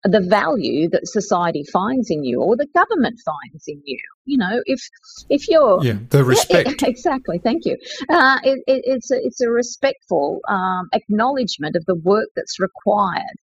the 0.03 0.21
value 0.21 0.89
that 0.89 1.07
society 1.07 1.63
finds 1.71 2.09
in 2.09 2.23
you 2.23 2.41
or 2.41 2.55
the 2.55 2.67
government 2.73 3.19
finds 3.23 3.63
in 3.67 3.81
you. 3.85 3.99
You 4.25 4.37
know, 4.37 4.61
if 4.65 4.81
if 5.29 5.47
you're 5.47 5.83
yeah, 5.83 5.97
the 6.09 6.23
respect 6.23 6.81
yeah, 6.81 6.87
exactly. 6.89 7.39
Thank 7.39 7.65
you. 7.65 7.77
Uh, 8.09 8.39
it, 8.43 8.59
it, 8.67 8.81
it's 8.85 9.11
a, 9.11 9.17
it's 9.17 9.41
a 9.41 9.49
respectful 9.49 10.41
um, 10.47 10.89
acknowledgement 10.93 11.75
of 11.75 11.85
the 11.85 11.95
work 11.95 12.29
that's 12.35 12.59
required. 12.59 13.37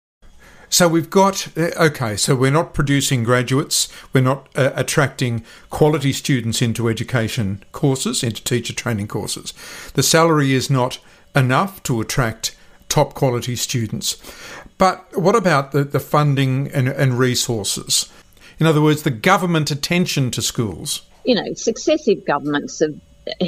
So 0.69 0.89
we've 0.89 1.11
got 1.11 1.49
uh, 1.57 1.71
okay. 1.77 2.17
So 2.17 2.35
we're 2.35 2.51
not 2.51 2.75
producing 2.75 3.23
graduates. 3.25 3.89
We're 4.13 4.23
not 4.23 4.49
uh, 4.57 4.73
attracting 4.75 5.45
quality 5.71 6.13
students 6.13 6.61
into 6.61 6.89
education 6.89 7.65
courses, 7.73 8.23
into 8.23 8.43
teacher 8.43 8.75
training 8.75 9.09
courses. 9.09 9.53
The 9.95 10.03
salary 10.03 10.53
is 10.53 10.71
not 10.71 10.99
enough 11.35 11.83
to 11.85 12.01
attract 12.01 12.57
top 12.88 13.14
quality 13.14 13.57
students. 13.57 14.16
But 14.78 15.07
what 15.16 15.35
about 15.35 15.73
the, 15.73 15.85
the 15.85 16.00
funding 16.00 16.69
and, 16.73 16.88
and 16.88 17.19
resources? 17.19 18.11
In 18.59 18.66
other 18.66 18.83
words, 18.83 19.02
the 19.02 19.11
government 19.11 19.71
attention 19.71 20.31
to 20.33 20.43
schools. 20.43 21.02
You 21.25 21.35
know, 21.35 21.55
successive 21.55 22.25
governments 22.26 22.81
have 22.81 22.95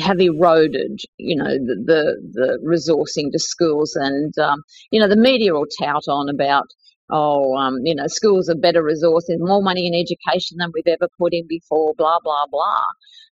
have 0.01 0.21
eroded, 0.21 1.01
you 1.19 1.37
know, 1.37 1.45
the, 1.45 1.77
the, 1.87 2.31
the 2.33 2.59
resourcing 2.65 3.31
to 3.33 3.39
schools. 3.39 3.95
And, 3.95 4.37
um, 4.39 4.63
you 4.91 5.01
know, 5.01 5.09
the 5.09 5.17
media 5.17 5.53
will 5.53 5.67
tout 5.81 6.03
on 6.09 6.29
about, 6.29 6.67
oh, 7.11 7.55
um, 7.57 7.79
you 7.85 7.95
know, 7.95 8.07
schools 8.09 8.49
are 8.49 8.57
better 8.57 8.83
resources, 8.83 9.37
more 9.39 9.63
money 9.63 9.87
in 9.87 9.95
education 9.95 10.57
than 10.59 10.73
we've 10.75 10.93
ever 10.93 11.09
put 11.19 11.33
in 11.33 11.47
before, 11.49 11.95
blah, 11.97 12.19
blah, 12.23 12.47
blah. 12.51 12.85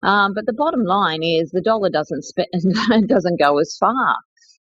Um, 0.03 0.35
but 0.35 0.45
the 0.45 0.53
bottom 0.53 0.85
line 0.85 1.23
is 1.23 1.51
the 1.51 1.63
dollar 1.63 1.89
doesn't, 1.89 2.25
spe- 2.25 2.53
doesn't 3.07 3.41
go 3.41 3.59
as 3.59 3.77
far 3.81 4.17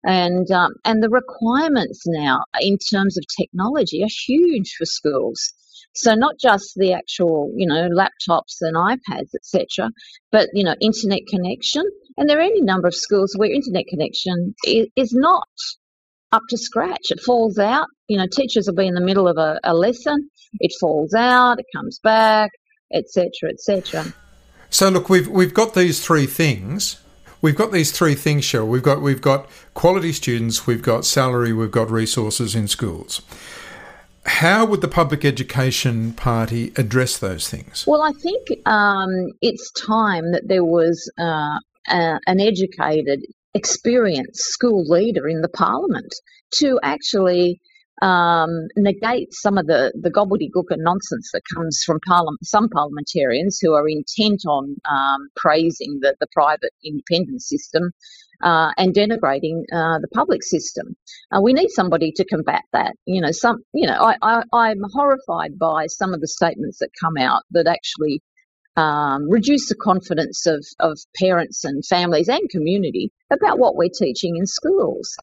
and 0.04 0.50
um, 0.50 0.72
and 0.84 1.02
the 1.02 1.08
requirements 1.08 2.04
now 2.06 2.42
in 2.60 2.78
terms 2.78 3.18
of 3.18 3.24
technology 3.40 4.02
are 4.02 4.08
huge 4.26 4.74
for 4.78 4.84
schools. 4.84 5.52
So 5.94 6.14
not 6.14 6.36
just 6.40 6.74
the 6.76 6.92
actual, 6.92 7.52
you 7.56 7.66
know, 7.66 7.88
laptops 7.88 8.58
and 8.60 8.76
iPads, 8.76 9.30
etc., 9.34 9.90
but 10.30 10.48
you 10.52 10.64
know, 10.64 10.74
internet 10.80 11.20
connection. 11.28 11.82
And 12.16 12.28
there 12.28 12.38
are 12.38 12.42
any 12.42 12.60
number 12.60 12.88
of 12.88 12.94
schools 12.94 13.34
where 13.36 13.50
internet 13.50 13.84
connection 13.88 14.54
is, 14.64 15.12
not 15.12 15.48
up 16.32 16.42
to 16.50 16.58
scratch. 16.58 17.10
It 17.10 17.20
falls 17.20 17.58
out. 17.58 17.86
You 18.08 18.18
know, 18.18 18.26
teachers 18.30 18.66
will 18.66 18.74
be 18.74 18.86
in 18.86 18.94
the 18.94 19.00
middle 19.00 19.28
of 19.28 19.38
a, 19.38 19.60
a 19.64 19.74
lesson. 19.74 20.28
It 20.60 20.72
falls 20.80 21.14
out. 21.14 21.58
It 21.58 21.66
comes 21.74 21.98
back, 22.02 22.50
etc., 22.92 23.30
etc. 23.50 24.12
So 24.70 24.88
look, 24.88 25.08
we've 25.08 25.28
we've 25.28 25.54
got 25.54 25.74
these 25.74 26.04
three 26.04 26.26
things 26.26 27.00
we've 27.42 27.56
got 27.56 27.72
these 27.72 27.92
three 27.92 28.14
things, 28.14 28.44
Cheryl. 28.44 28.68
We've 28.68 28.82
got 28.82 29.02
we've 29.02 29.20
got 29.20 29.48
quality 29.74 30.12
students, 30.12 30.66
we've 30.66 30.82
got 30.82 31.04
salary, 31.04 31.52
we've 31.52 31.70
got 31.70 31.90
resources 31.90 32.54
in 32.54 32.68
schools. 32.68 33.22
How 34.26 34.66
would 34.66 34.82
the 34.82 34.88
Public 34.88 35.24
Education 35.24 36.12
Party 36.12 36.72
address 36.76 37.16
those 37.16 37.48
things? 37.48 37.84
Well, 37.86 38.02
I 38.02 38.12
think 38.12 38.66
um, 38.66 39.30
it's 39.40 39.70
time 39.72 40.32
that 40.32 40.46
there 40.46 40.64
was 40.64 41.10
uh, 41.18 41.58
a, 41.88 42.20
an 42.26 42.40
educated, 42.40 43.20
experienced 43.54 44.40
school 44.40 44.84
leader 44.84 45.28
in 45.28 45.40
the 45.40 45.48
Parliament 45.48 46.12
to 46.56 46.78
actually 46.82 47.60
um, 48.02 48.50
negate 48.76 49.32
some 49.32 49.58
of 49.58 49.66
the, 49.66 49.92
the 50.00 50.10
gobbledygook 50.10 50.66
and 50.70 50.82
nonsense 50.82 51.30
that 51.32 51.42
comes 51.54 51.82
from 51.84 51.98
some 52.42 52.68
parliamentarians 52.68 53.58
who 53.60 53.74
are 53.74 53.88
intent 53.88 54.42
on 54.48 54.76
um, 54.90 55.28
praising 55.36 55.98
the, 56.02 56.16
the 56.20 56.26
private 56.32 56.72
independent 56.84 57.42
system 57.42 57.90
uh, 58.42 58.70
and 58.76 58.94
denigrating 58.94 59.62
uh, 59.72 59.98
the 60.00 60.08
public 60.14 60.42
system. 60.44 60.96
Uh, 61.32 61.40
we 61.42 61.52
need 61.52 61.70
somebody 61.70 62.12
to 62.12 62.24
combat 62.24 62.62
that. 62.72 62.94
You 63.06 63.20
know, 63.20 63.32
some. 63.32 63.58
You 63.72 63.86
know, 63.88 63.94
I, 64.00 64.16
I, 64.22 64.42
I'm 64.52 64.82
horrified 64.92 65.58
by 65.58 65.86
some 65.88 66.14
of 66.14 66.20
the 66.20 66.28
statements 66.28 66.78
that 66.78 66.90
come 67.02 67.16
out 67.18 67.42
that 67.52 67.66
actually 67.66 68.22
um, 68.78 69.28
reduce 69.28 69.68
the 69.68 69.74
confidence 69.74 70.46
of, 70.46 70.64
of 70.78 70.98
parents 71.16 71.64
and 71.64 71.84
families 71.84 72.28
and 72.28 72.48
community 72.48 73.10
about 73.30 73.58
what 73.58 73.74
we're 73.74 73.88
teaching 73.88 74.36
in 74.36 74.46
schools. 74.46 75.16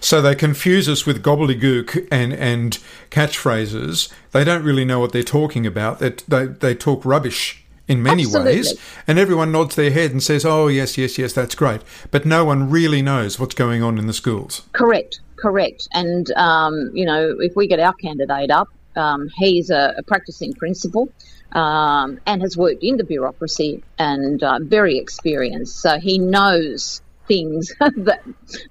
So 0.00 0.22
they 0.22 0.34
confuse 0.34 0.88
us 0.88 1.04
with 1.04 1.22
gobbledygook 1.22 2.08
and, 2.10 2.32
and 2.32 2.78
catchphrases. 3.10 4.10
They 4.32 4.42
don't 4.42 4.64
really 4.64 4.86
know 4.86 5.00
what 5.00 5.12
they're 5.12 5.22
talking 5.22 5.66
about. 5.66 5.98
They, 5.98 6.10
they, 6.26 6.46
they 6.46 6.74
talk 6.74 7.04
rubbish 7.04 7.62
in 7.86 8.02
many 8.02 8.22
Absolutely. 8.22 8.54
ways, 8.54 8.80
and 9.06 9.18
everyone 9.18 9.52
nods 9.52 9.74
their 9.74 9.90
head 9.90 10.10
and 10.10 10.22
says, 10.22 10.46
"Oh, 10.46 10.68
yes, 10.68 10.96
yes, 10.96 11.18
yes, 11.18 11.34
that's 11.34 11.54
great," 11.54 11.82
but 12.10 12.24
no 12.24 12.42
one 12.42 12.70
really 12.70 13.02
knows 13.02 13.38
what's 13.38 13.54
going 13.54 13.82
on 13.82 13.98
in 13.98 14.06
the 14.06 14.14
schools. 14.14 14.62
Correct, 14.72 15.20
correct. 15.36 15.86
And 15.92 16.30
um, 16.32 16.90
you 16.94 17.04
know, 17.04 17.34
if 17.40 17.52
we 17.54 17.68
get 17.68 17.80
our 17.80 17.92
candidate 17.92 18.50
up, 18.50 18.68
Um, 18.96 19.28
he's 19.36 19.70
a, 19.70 19.92
a, 19.98 20.02
practicing 20.04 20.52
principal 20.54 21.08
um, 21.54 22.20
and 22.26 22.42
has 22.42 22.56
worked 22.56 22.82
in 22.82 22.96
the 22.96 23.04
bureaucracy 23.04 23.82
and 23.98 24.42
uh, 24.42 24.58
very 24.60 24.98
experienced. 24.98 25.80
So 25.80 25.98
he 25.98 26.18
knows 26.18 27.00
things 27.26 27.72
that 27.80 28.22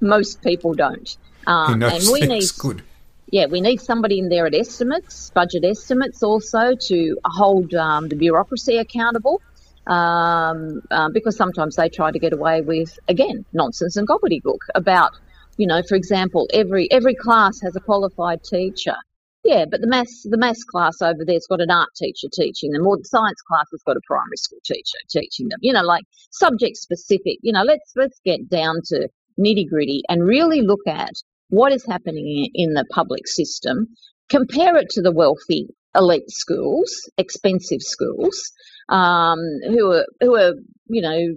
most 0.02 0.42
people 0.42 0.74
don't. 0.74 1.18
Um, 1.48 1.74
he 1.74 1.80
knows 1.80 2.08
and 2.08 2.14
we 2.14 2.28
need 2.28 2.50
good. 2.58 2.84
Yeah, 3.32 3.48
we 3.48 3.62
need 3.62 3.82
somebody 3.82 4.20
in 4.20 4.30
there 4.30 4.46
at 4.46 4.54
estimates, 4.54 5.32
budget 5.32 5.64
estimates, 5.66 6.22
also 6.22 6.76
to 6.76 7.18
hold 7.26 7.74
um, 7.74 8.08
the 8.08 8.16
bureaucracy 8.16 8.78
accountable. 8.78 9.42
Um, 9.86 10.82
um, 10.92 11.12
because 11.12 11.36
sometimes 11.36 11.76
they 11.76 11.90
try 11.90 12.12
to 12.12 12.20
get 12.20 12.32
away 12.32 12.62
with 12.62 12.98
again 13.10 13.44
nonsense 13.52 13.98
and 13.98 14.08
gobbledygook 14.08 14.60
about, 14.76 15.12
you 15.58 15.68
know, 15.68 15.82
for 15.84 15.96
example, 15.96 16.48
every 16.54 16.90
every 16.90 17.16
class 17.16 17.60
has 17.62 17.76
a 17.76 17.82
qualified 17.82 18.44
teacher. 18.44 18.96
Yeah, 19.44 19.66
but 19.70 19.82
the 19.82 19.88
maths 19.88 20.26
the 20.30 20.38
maths 20.38 20.64
class 20.64 21.02
over 21.02 21.26
there's 21.26 21.48
got 21.48 21.60
an 21.62 21.70
art 21.72 21.90
teacher 21.98 22.28
teaching 22.34 22.72
them, 22.72 22.88
or 22.88 22.98
the 22.98 23.04
science 23.04 23.42
class 23.42 23.66
has 23.72 23.82
got 23.86 23.98
a 23.98 24.02
primary 24.08 24.38
school 24.38 24.60
teacher 24.64 24.98
teaching 25.10 25.50
them. 25.50 25.60
You 25.62 25.74
know, 25.74 25.84
like 25.84 26.06
subject 26.32 26.78
specific. 26.78 27.40
You 27.42 27.52
know, 27.52 27.64
let's 27.64 27.92
let's 27.96 28.20
get 28.24 28.50
down 28.50 28.76
to 28.86 29.10
nitty 29.40 29.68
gritty 29.70 30.04
and 30.08 30.24
really 30.24 30.62
look 30.62 30.88
at 30.88 31.12
what 31.50 31.74
is 31.74 31.86
happening 31.86 32.50
in 32.54 32.74
the 32.74 32.86
public 32.92 33.28
system, 33.28 33.88
compare 34.30 34.78
it 34.78 34.90
to 34.92 35.02
the 35.02 35.12
wealthy 35.12 35.68
elite 35.94 36.30
schools, 36.30 37.10
expensive 37.18 37.82
schools, 37.82 38.52
um, 38.90 39.40
who 39.68 39.92
are 39.92 40.06
who 40.22 40.36
are 40.36 40.54
you 40.88 41.02
know 41.02 41.36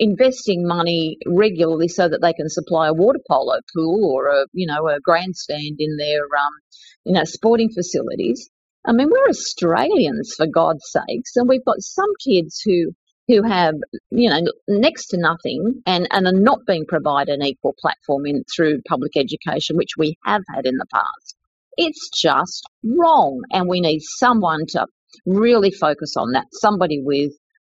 investing 0.00 0.66
money 0.66 1.18
regularly 1.26 1.86
so 1.86 2.08
that 2.08 2.22
they 2.22 2.32
can 2.32 2.48
supply 2.48 2.88
a 2.88 2.94
water 2.94 3.20
polo 3.28 3.60
pool 3.74 4.10
or 4.10 4.28
a 4.28 4.46
you 4.52 4.66
know 4.66 4.88
a 4.88 4.98
grandstand 5.00 5.76
in 5.78 5.96
their 5.98 6.22
um, 6.22 6.52
you 7.04 7.12
know 7.12 7.24
sporting 7.24 7.70
facilities. 7.70 8.50
I 8.86 8.92
mean, 8.92 9.10
we're 9.10 9.28
Australians 9.28 10.34
for 10.36 10.46
God's 10.46 10.90
sakes, 10.90 11.36
and 11.36 11.48
we've 11.48 11.64
got 11.64 11.80
some 11.80 12.10
kids 12.26 12.60
who 12.64 12.92
who 13.28 13.42
have 13.42 13.74
you 14.10 14.30
know 14.30 14.40
next 14.68 15.08
to 15.08 15.18
nothing 15.18 15.82
and 15.86 16.08
and 16.10 16.26
are 16.26 16.32
not 16.32 16.60
being 16.66 16.86
provided 16.88 17.34
an 17.34 17.46
equal 17.46 17.74
platform 17.78 18.26
in 18.26 18.42
through 18.56 18.80
public 18.88 19.12
education, 19.16 19.76
which 19.76 19.96
we 19.98 20.16
have 20.24 20.42
had 20.52 20.66
in 20.66 20.76
the 20.78 20.86
past. 20.92 21.36
It's 21.76 22.10
just 22.10 22.64
wrong, 22.82 23.42
and 23.52 23.68
we 23.68 23.80
need 23.82 24.00
someone 24.00 24.64
to 24.70 24.86
really 25.26 25.70
focus 25.70 26.16
on 26.16 26.32
that. 26.32 26.46
Somebody 26.52 27.02
with 27.02 27.32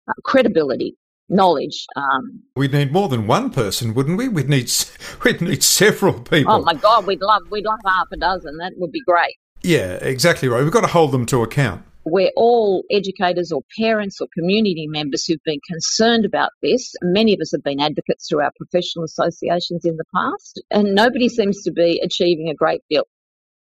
uh, 0.07 0.13
credibility, 0.23 0.97
knowledge. 1.31 1.87
Um, 1.97 2.43
we'd 2.57 2.73
need 2.73 2.93
more 2.93 3.09
than 3.09 3.27
one 3.27 3.51
person, 3.51 3.95
wouldn't 3.95 4.19
we? 4.19 4.29
We'd 4.29 4.49
need 4.49 4.71
we'd 5.25 5.41
need 5.41 5.63
several 5.63 6.21
people. 6.21 6.53
Oh 6.53 6.63
my 6.63 6.75
God, 6.75 7.07
we'd 7.07 7.21
love 7.21 7.43
we'd 7.51 7.65
love 7.65 7.81
half 7.87 8.09
a 8.13 8.17
dozen. 8.17 8.59
That 8.59 8.73
would 8.77 8.93
be 8.93 9.03
great. 9.03 9.37
Yeah, 9.63 9.95
exactly 9.95 10.49
right. 10.49 10.63
We've 10.63 10.73
got 10.73 10.81
to 10.83 10.87
hold 10.87 11.13
them 11.13 11.27
to 11.27 11.43
account. 11.43 11.85
We're 12.05 12.33
all 12.35 12.83
educators 12.91 13.53
or 13.53 13.61
parents 13.79 14.21
or 14.23 14.29
community 14.35 14.87
members 14.89 15.27
who've 15.27 15.43
been 15.45 15.61
concerned 15.69 16.25
about 16.25 16.51
this. 16.63 16.95
Many 17.03 17.35
of 17.35 17.41
us 17.43 17.53
have 17.53 17.63
been 17.63 17.79
advocates 17.79 18.27
through 18.29 18.41
our 18.41 18.53
professional 18.57 19.05
associations 19.05 19.85
in 19.85 19.97
the 19.97 20.05
past, 20.15 20.63
and 20.71 20.95
nobody 20.95 21.29
seems 21.29 21.63
to 21.65 21.73
be 21.73 22.01
achieving 22.03 22.49
a 22.49 22.55
great 22.55 22.81
deal 22.89 23.05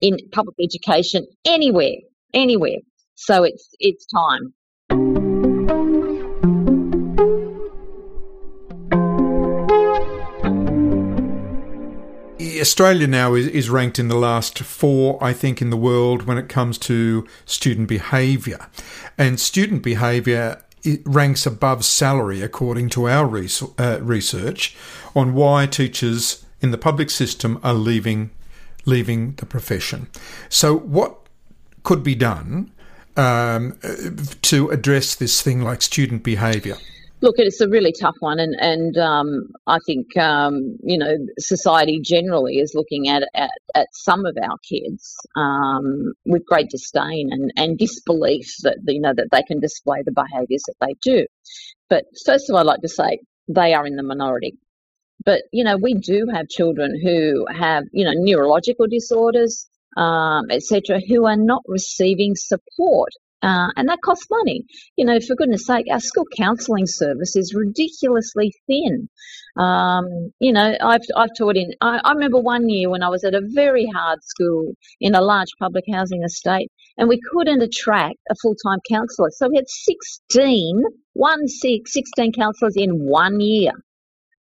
in 0.02 0.18
public 0.32 0.56
education 0.62 1.28
anywhere, 1.46 1.98
anywhere. 2.34 2.80
So 3.16 3.44
it's 3.44 3.70
it's 3.80 4.06
time. 4.08 4.54
Australia 12.60 13.08
now 13.08 13.34
is, 13.34 13.48
is 13.48 13.70
ranked 13.70 14.00
in 14.00 14.08
the 14.08 14.16
last 14.16 14.60
four, 14.60 15.24
I 15.24 15.34
think, 15.34 15.62
in 15.62 15.70
the 15.70 15.78
world 15.78 16.24
when 16.24 16.38
it 16.38 16.50
comes 16.50 16.78
to 16.80 17.28
student 17.46 17.88
behaviour. 17.88 18.68
And 19.18 19.40
student 19.40 19.84
behaviour 19.84 20.64
ranks 21.06 21.46
above 21.46 21.86
salary, 21.86 22.42
according 22.42 22.90
to 22.90 23.08
our 23.08 23.26
uh, 23.26 24.00
research, 24.02 24.76
on 25.16 25.34
why 25.34 25.66
teachers 25.66 26.46
in 26.62 26.72
the 26.72 26.78
public 26.78 27.10
system 27.10 27.60
are 27.64 27.74
leaving 27.74 28.32
leaving 28.86 29.34
the 29.36 29.46
profession. 29.46 30.08
So, 30.50 30.76
what 30.78 31.18
could 31.84 32.04
be 32.04 32.16
done 32.16 32.72
um, 33.16 33.78
to 34.42 34.70
address 34.70 35.16
this 35.16 35.42
thing 35.42 35.62
like 35.62 35.82
student 35.82 36.24
behaviour? 36.24 36.76
Look, 37.24 37.36
it's 37.38 37.62
a 37.62 37.70
really 37.70 37.94
tough 37.98 38.18
one, 38.20 38.38
and 38.38 38.54
and 38.60 38.98
um, 38.98 39.48
I 39.66 39.78
think 39.86 40.18
um, 40.18 40.76
you 40.84 40.98
know 40.98 41.16
society 41.40 42.02
generally 42.04 42.56
is 42.56 42.74
looking 42.76 43.08
at 43.08 43.24
at, 43.34 43.52
at 43.74 43.88
some 43.94 44.26
of 44.26 44.36
our 44.44 44.58
kids 44.70 45.16
um, 45.38 46.12
with 46.26 46.46
great 46.46 46.70
disdain 46.70 47.30
and, 47.32 47.50
and 47.56 47.78
disbelief 47.78 48.54
that 48.64 48.80
you 48.88 49.00
know 49.00 49.14
that 49.16 49.30
they 49.32 49.42
can 49.44 49.62
display 49.62 50.00
the 50.04 50.12
behaviours 50.12 50.64
that 50.68 50.76
they 50.82 50.96
do. 51.02 51.26
But 51.90 52.04
first 52.26 52.50
of 52.50 52.56
all, 52.56 52.60
I'd 52.60 52.66
like 52.66 52.82
to 52.82 52.90
say 52.90 53.20
they 53.48 53.74
are 53.74 53.88
in 53.88 53.96
the 53.96 54.04
minority. 54.04 54.58
But 55.24 55.44
you 55.54 55.64
know, 55.64 55.78
we 55.78 55.94
do 55.94 56.28
have 56.34 56.50
children 56.50 57.00
who 57.02 57.46
have 57.58 57.86
you 57.94 58.04
know 58.04 58.12
neurological 58.16 58.88
disorders, 58.88 59.70
um, 59.96 60.48
etc., 60.52 61.00
who 61.08 61.26
are 61.26 61.38
not 61.38 61.62
receiving 61.70 62.34
support. 62.36 63.14
Uh, 63.44 63.68
and 63.76 63.90
that 63.90 64.00
costs 64.04 64.28
money. 64.32 64.66
You 64.96 65.06
know, 65.06 65.20
for 65.20 65.36
goodness 65.36 65.68
sake, 65.68 65.88
our 65.92 66.00
school 66.00 66.26
counselling 66.38 66.88
service 66.88 67.36
is 67.36 67.54
ridiculously 67.54 68.54
thin. 68.68 69.10
Um, 69.58 70.32
you 70.40 70.54
know, 70.54 70.76
I've, 70.82 71.02
I've 71.16 71.36
taught 71.38 71.58
in, 71.58 71.74
I, 71.82 72.00
I 72.04 72.14
remember 72.14 72.40
one 72.40 72.70
year 72.70 72.90
when 72.90 73.04
I 73.04 73.10
was 73.10 73.26
at 73.26 73.36
a 73.36 73.42
very 73.44 73.88
hard 73.94 74.24
school 74.24 74.74
in 75.02 75.16
a 75.16 75.22
large 75.22 75.50
public 75.60 75.86
housing 75.92 76.24
estate 76.24 76.72
and 76.98 77.10
we 77.10 77.20
couldn't 77.32 77.62
attract 77.62 78.18
a 78.32 78.36
full-time 78.42 78.80
counsellor. 78.90 79.30
So 79.32 79.50
we 79.50 79.58
had 79.58 79.70
16, 79.70 80.84
one 81.14 81.48
six, 81.48 81.94
16 81.94 82.34
counsellors 82.34 82.76
in 82.78 82.92
one 83.06 83.42
year. 83.42 83.72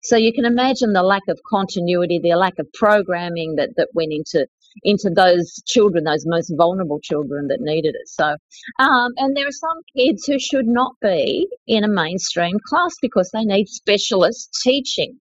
So 0.02 0.16
you 0.16 0.32
can 0.32 0.44
imagine 0.44 0.92
the 0.92 1.02
lack 1.02 1.22
of 1.28 1.40
continuity, 1.50 2.20
the 2.22 2.36
lack 2.36 2.58
of 2.58 2.72
programming 2.72 3.56
that, 3.56 3.70
that 3.76 3.88
went 3.94 4.12
into 4.12 4.46
into 4.82 5.10
those 5.10 5.62
children, 5.66 6.04
those 6.04 6.24
most 6.26 6.52
vulnerable 6.56 7.00
children 7.00 7.48
that 7.48 7.60
needed 7.60 7.94
it. 7.94 8.08
So, 8.08 8.36
um, 8.78 9.12
and 9.16 9.36
there 9.36 9.46
are 9.46 9.52
some 9.52 9.78
kids 9.96 10.26
who 10.26 10.38
should 10.38 10.66
not 10.66 10.92
be 11.00 11.48
in 11.66 11.84
a 11.84 11.88
mainstream 11.88 12.58
class 12.68 12.94
because 13.00 13.30
they 13.32 13.44
need 13.44 13.68
specialist 13.68 14.50
teaching. 14.62 15.18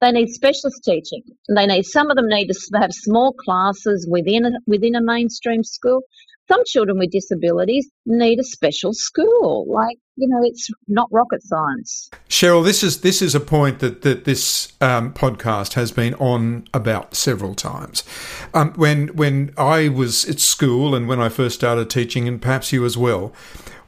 They 0.00 0.12
need 0.12 0.28
specialist 0.28 0.82
teaching. 0.84 1.22
They 1.54 1.66
need 1.66 1.84
some 1.84 2.10
of 2.10 2.16
them 2.16 2.28
need 2.28 2.48
to 2.48 2.78
have 2.78 2.92
small 2.92 3.32
classes 3.32 4.06
within 4.10 4.44
a, 4.44 4.50
within 4.66 4.94
a 4.94 5.00
mainstream 5.00 5.64
school. 5.64 6.02
Some 6.48 6.64
children 6.64 6.98
with 6.98 7.10
disabilities 7.10 7.88
need 8.04 8.38
a 8.38 8.44
special 8.44 8.92
school. 8.92 9.66
Like 9.68 9.98
you 10.16 10.28
know, 10.28 10.40
it's 10.42 10.68
not 10.88 11.08
rocket 11.12 11.42
science. 11.42 12.10
Cheryl, 12.28 12.64
this 12.64 12.82
is 12.82 13.02
this 13.02 13.20
is 13.20 13.34
a 13.34 13.40
point 13.40 13.80
that 13.80 14.02
that 14.02 14.24
this 14.24 14.72
um, 14.80 15.12
podcast 15.12 15.74
has 15.74 15.92
been 15.92 16.14
on 16.14 16.66
about 16.72 17.14
several 17.14 17.54
times. 17.54 18.02
Um, 18.54 18.72
when 18.74 19.08
when 19.08 19.52
I 19.56 19.88
was 19.88 20.24
at 20.28 20.40
school 20.40 20.94
and 20.94 21.06
when 21.06 21.20
I 21.20 21.28
first 21.28 21.56
started 21.56 21.90
teaching, 21.90 22.26
and 22.26 22.40
perhaps 22.40 22.72
you 22.72 22.84
as 22.84 22.96
well, 22.96 23.32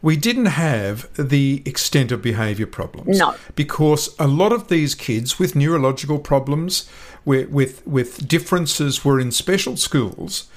we 0.02 0.16
didn't 0.16 0.46
have 0.46 1.08
the 1.16 1.62
extent 1.64 2.12
of 2.12 2.22
behaviour 2.22 2.66
problems. 2.66 3.18
No, 3.18 3.34
because 3.54 4.14
a 4.18 4.26
lot 4.26 4.52
of 4.52 4.68
these 4.68 4.94
kids 4.94 5.38
with 5.38 5.56
neurological 5.56 6.18
problems, 6.18 6.88
with 7.24 7.48
with, 7.48 7.86
with 7.86 8.28
differences, 8.28 9.04
were 9.04 9.18
in 9.18 9.32
special 9.32 9.76
schools 9.76 10.48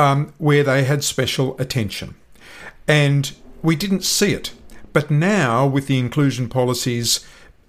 um, 0.00 0.32
where 0.38 0.64
they 0.64 0.84
had 0.84 1.04
special 1.04 1.58
attention, 1.60 2.14
and 2.88 3.32
we 3.62 3.76
didn't 3.76 4.02
see 4.02 4.32
it. 4.32 4.52
But 4.92 5.10
now, 5.10 5.66
with 5.66 5.86
the 5.86 5.98
inclusion 5.98 6.48
policies 6.48 7.24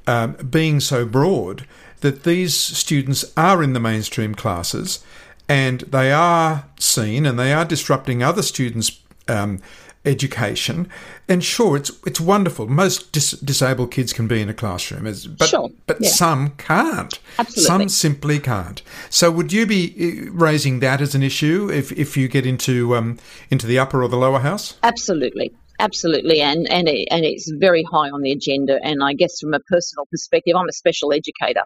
um, 0.08 0.34
being 0.34 0.80
so 0.80 1.06
broad, 1.06 1.68
that 2.00 2.24
these 2.24 2.56
students 2.56 3.26
are 3.36 3.62
in 3.62 3.74
the 3.74 3.80
mainstream 3.80 4.34
classes 4.34 5.04
and 5.48 5.82
they 5.82 6.12
are 6.12 6.66
seen 6.80 7.26
and 7.26 7.38
they 7.38 7.54
are 7.54 7.66
disrupting 7.66 8.24
other 8.24 8.42
students' 8.42 9.00
um, 9.28 9.60
education. 10.06 10.90
And 11.28 11.44
sure, 11.44 11.78
it's 11.78 11.92
it's 12.06 12.20
wonderful. 12.20 12.68
Most 12.68 13.12
dis- 13.12 13.32
disabled 13.32 13.92
kids 13.92 14.14
can 14.14 14.28
be 14.28 14.42
in 14.42 14.50
a 14.50 14.54
classroom, 14.54 15.04
but 15.38 15.48
sure. 15.48 15.70
but 15.86 16.02
yeah. 16.02 16.10
some 16.10 16.52
can't. 16.52 17.20
Absolutely. 17.38 17.64
Some 17.64 17.90
simply 17.90 18.40
can't. 18.40 18.82
So, 19.10 19.32
would 19.32 19.54
you 19.54 19.66
be 19.66 20.28
uh, 20.28 20.32
raising 20.32 20.80
that 20.80 21.02
as 21.02 21.16
an 21.16 21.24
issue 21.24 21.70
if, 21.72 21.92
if 21.94 22.18
you 22.18 22.28
get 22.28 22.46
into 22.46 22.96
um, 22.96 23.18
into 23.50 23.68
the 23.68 23.80
upper 23.80 24.04
or 24.04 24.08
the 24.08 24.18
lower 24.18 24.40
house? 24.40 24.78
Absolutely. 24.84 25.54
Absolutely, 25.82 26.42
and 26.42 26.68
and 26.72 26.88
it, 26.88 27.08
and 27.10 27.26
it's 27.26 27.52
very 27.60 27.84
high 27.92 28.10
on 28.12 28.22
the 28.22 28.32
agenda. 28.32 28.80
And 28.84 29.04
I 29.04 29.14
guess 29.14 29.40
from 29.42 29.56
a 29.56 29.60
personal 29.62 30.06
perspective, 30.12 30.54
I'm 30.56 30.70
a 30.70 30.74
special 30.74 31.12
educator, 31.12 31.64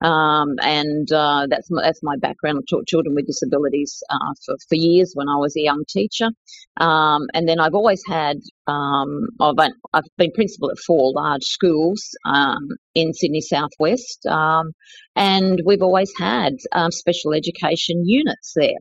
um, 0.00 0.54
and 0.62 1.06
uh, 1.12 1.46
that's 1.50 1.70
my, 1.70 1.82
that's 1.82 2.02
my 2.02 2.16
background. 2.16 2.58
I 2.58 2.64
taught 2.70 2.86
children 2.86 3.14
with 3.14 3.26
disabilities 3.26 4.02
uh, 4.08 4.32
for 4.46 4.56
for 4.68 4.74
years 4.74 5.12
when 5.14 5.28
I 5.28 5.36
was 5.36 5.54
a 5.54 5.60
young 5.60 5.84
teacher, 5.86 6.30
um, 6.78 7.26
and 7.34 7.46
then 7.46 7.60
I've 7.60 7.74
always 7.74 8.02
had 8.08 8.38
um, 8.66 9.28
I've 9.38 9.56
been, 9.56 9.74
I've 9.92 10.04
been 10.16 10.32
principal 10.32 10.70
at 10.70 10.78
four 10.78 11.12
large 11.14 11.44
schools 11.44 12.16
um, 12.24 12.68
in 12.94 13.12
Sydney 13.12 13.42
Southwest, 13.42 14.24
um, 14.26 14.72
and 15.14 15.60
we've 15.66 15.82
always 15.82 16.10
had 16.18 16.54
um, 16.72 16.90
special 16.90 17.34
education 17.34 18.06
units 18.06 18.54
there. 18.56 18.80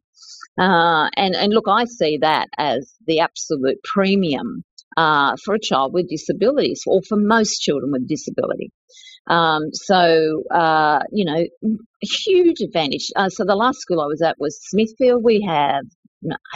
Uh, 0.59 1.09
and, 1.15 1.35
and 1.35 1.53
look, 1.53 1.65
I 1.67 1.85
see 1.85 2.17
that 2.21 2.47
as 2.57 2.95
the 3.05 3.19
absolute 3.19 3.77
premium 3.83 4.63
uh, 4.95 5.35
for 5.43 5.55
a 5.55 5.59
child 5.59 5.93
with 5.93 6.09
disabilities, 6.09 6.83
or 6.87 7.01
for 7.01 7.17
most 7.17 7.59
children 7.59 7.91
with 7.91 8.07
disability. 8.07 8.71
Um, 9.29 9.73
so, 9.73 10.43
uh, 10.49 10.99
you 11.11 11.25
know, 11.25 11.45
huge 12.01 12.61
advantage. 12.61 13.11
Uh, 13.15 13.29
so 13.29 13.43
the 13.43 13.55
last 13.55 13.79
school 13.79 13.99
I 13.99 14.05
was 14.05 14.21
at 14.21 14.37
was 14.39 14.57
Smithfield. 14.69 15.23
We 15.23 15.45
have 15.47 15.83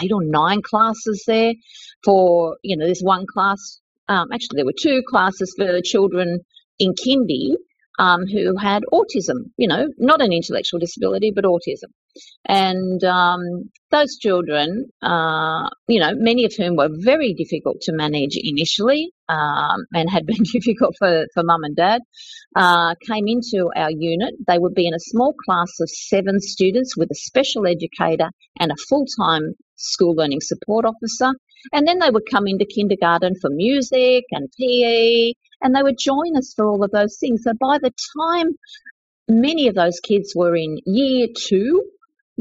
eight 0.02 0.12
or 0.12 0.24
nine 0.24 0.62
classes 0.62 1.24
there 1.28 1.54
for, 2.04 2.58
you 2.64 2.78
know, 2.78 2.88
this 2.88 3.02
one 3.02 3.26
class. 3.32 3.80
Um, 4.08 4.30
actually, 4.32 4.58
there 4.58 4.66
were 4.66 4.74
two 4.80 5.04
classes 5.08 5.54
for 5.58 5.82
children 5.84 6.40
in 6.80 6.94
kindy 6.94 7.56
um, 8.00 8.26
who 8.26 8.58
had 8.58 8.84
autism, 8.92 9.52
you 9.58 9.68
know, 9.68 9.88
not 9.98 10.22
an 10.22 10.32
intellectual 10.32 10.80
disability, 10.80 11.32
but 11.34 11.44
autism. 11.44 11.92
And 12.48 13.04
um, 13.04 13.70
those 13.92 14.18
children, 14.18 14.90
uh, 15.02 15.70
you 15.88 16.00
know, 16.00 16.12
many 16.16 16.46
of 16.46 16.54
whom 16.58 16.76
were 16.76 16.90
very 16.92 17.34
difficult 17.34 17.82
to 17.82 17.94
manage 17.94 18.38
initially 18.42 19.12
um, 19.30 19.86
and 19.94 20.10
had 20.10 20.26
been 20.26 20.44
difficult 20.54 20.96
for, 20.98 21.26
for 21.34 21.44
mum 21.44 21.64
and 21.64 21.76
dad, 21.76 22.02
uh, 22.56 22.96
came 23.08 23.28
into 23.28 23.70
our 23.76 23.92
unit. 23.92 24.34
They 24.48 24.58
would 24.58 24.74
be 24.74 24.88
in 24.88 24.94
a 24.94 25.00
small 25.00 25.34
class 25.46 25.72
of 25.80 25.90
seven 25.90 26.40
students 26.40 26.98
with 26.98 27.10
a 27.12 27.16
special 27.16 27.68
educator 27.68 28.30
and 28.60 28.72
a 28.72 28.76
full 28.90 29.06
time 29.18 29.54
school 29.76 30.16
learning 30.16 30.42
support 30.42 30.86
officer. 30.86 31.34
And 31.74 31.88
then 31.88 32.00
they 32.00 32.10
would 32.10 32.24
come 32.30 32.48
into 32.48 32.66
kindergarten 32.66 33.36
for 33.40 33.50
music 33.52 34.24
and 34.32 34.50
PE, 34.60 35.34
and 35.62 35.76
they 35.76 35.84
would 35.84 35.98
join 36.00 36.36
us 36.36 36.54
for 36.56 36.66
all 36.66 36.84
of 36.84 36.92
those 36.92 37.18
things. 37.20 37.44
So 37.44 37.52
by 37.60 37.78
the 37.78 37.92
time 38.18 38.48
many 39.28 39.68
of 39.68 39.76
those 39.76 40.00
kids 40.00 40.34
were 40.36 40.56
in 40.56 40.80
year 40.86 41.28
two, 41.38 41.84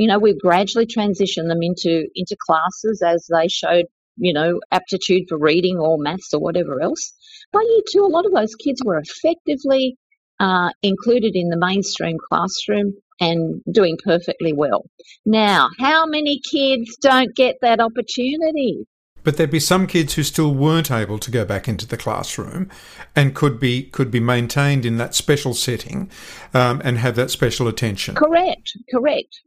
you 0.00 0.06
know, 0.06 0.18
we've 0.18 0.40
gradually 0.40 0.86
transitioned 0.86 1.48
them 1.48 1.60
into 1.60 2.06
into 2.14 2.34
classes 2.46 3.02
as 3.06 3.28
they 3.30 3.48
showed, 3.48 3.84
you 4.16 4.32
know, 4.32 4.58
aptitude 4.72 5.24
for 5.28 5.36
reading 5.36 5.76
or 5.76 5.98
maths 5.98 6.32
or 6.32 6.40
whatever 6.40 6.80
else. 6.80 7.12
By 7.52 7.60
year 7.60 7.82
two, 7.92 8.06
a 8.06 8.08
lot 8.08 8.24
of 8.24 8.32
those 8.32 8.54
kids 8.54 8.80
were 8.82 8.98
effectively 8.98 9.98
uh, 10.40 10.70
included 10.82 11.32
in 11.34 11.50
the 11.50 11.58
mainstream 11.58 12.16
classroom 12.30 12.94
and 13.20 13.60
doing 13.70 13.98
perfectly 14.02 14.54
well. 14.54 14.86
Now, 15.26 15.68
how 15.78 16.06
many 16.06 16.40
kids 16.50 16.96
don't 17.02 17.36
get 17.36 17.56
that 17.60 17.78
opportunity? 17.78 18.86
But 19.22 19.36
there'd 19.36 19.50
be 19.50 19.60
some 19.60 19.86
kids 19.86 20.14
who 20.14 20.22
still 20.22 20.54
weren't 20.54 20.90
able 20.90 21.18
to 21.18 21.30
go 21.30 21.44
back 21.44 21.68
into 21.68 21.86
the 21.86 21.98
classroom, 21.98 22.70
and 23.14 23.34
could 23.34 23.60
be 23.60 23.82
could 23.82 24.10
be 24.10 24.20
maintained 24.20 24.86
in 24.86 24.96
that 24.96 25.14
special 25.14 25.52
setting, 25.52 26.10
um, 26.54 26.80
and 26.82 26.96
have 26.96 27.16
that 27.16 27.30
special 27.30 27.68
attention. 27.68 28.14
Correct, 28.14 28.72
correct. 28.90 29.42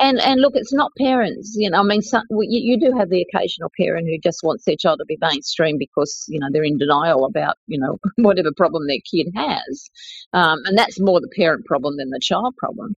And 0.00 0.20
and 0.20 0.40
look, 0.40 0.52
it's 0.54 0.72
not 0.72 0.92
parents. 0.96 1.54
You 1.56 1.70
know, 1.70 1.80
I 1.80 1.82
mean, 1.82 2.02
some, 2.02 2.22
you, 2.30 2.76
you 2.76 2.80
do 2.80 2.96
have 2.96 3.10
the 3.10 3.22
occasional 3.22 3.70
parent 3.78 4.06
who 4.06 4.18
just 4.22 4.40
wants 4.44 4.64
their 4.64 4.76
child 4.76 5.00
to 5.00 5.04
be 5.06 5.18
mainstream 5.20 5.76
because 5.78 6.24
you 6.28 6.38
know 6.38 6.46
they're 6.52 6.64
in 6.64 6.78
denial 6.78 7.24
about 7.24 7.56
you 7.66 7.80
know 7.80 7.98
whatever 8.16 8.50
problem 8.56 8.86
their 8.86 8.98
kid 9.10 9.32
has, 9.34 9.90
um, 10.32 10.60
and 10.66 10.78
that's 10.78 11.00
more 11.00 11.20
the 11.20 11.30
parent 11.36 11.64
problem 11.66 11.96
than 11.96 12.10
the 12.10 12.20
child 12.22 12.54
problem. 12.56 12.94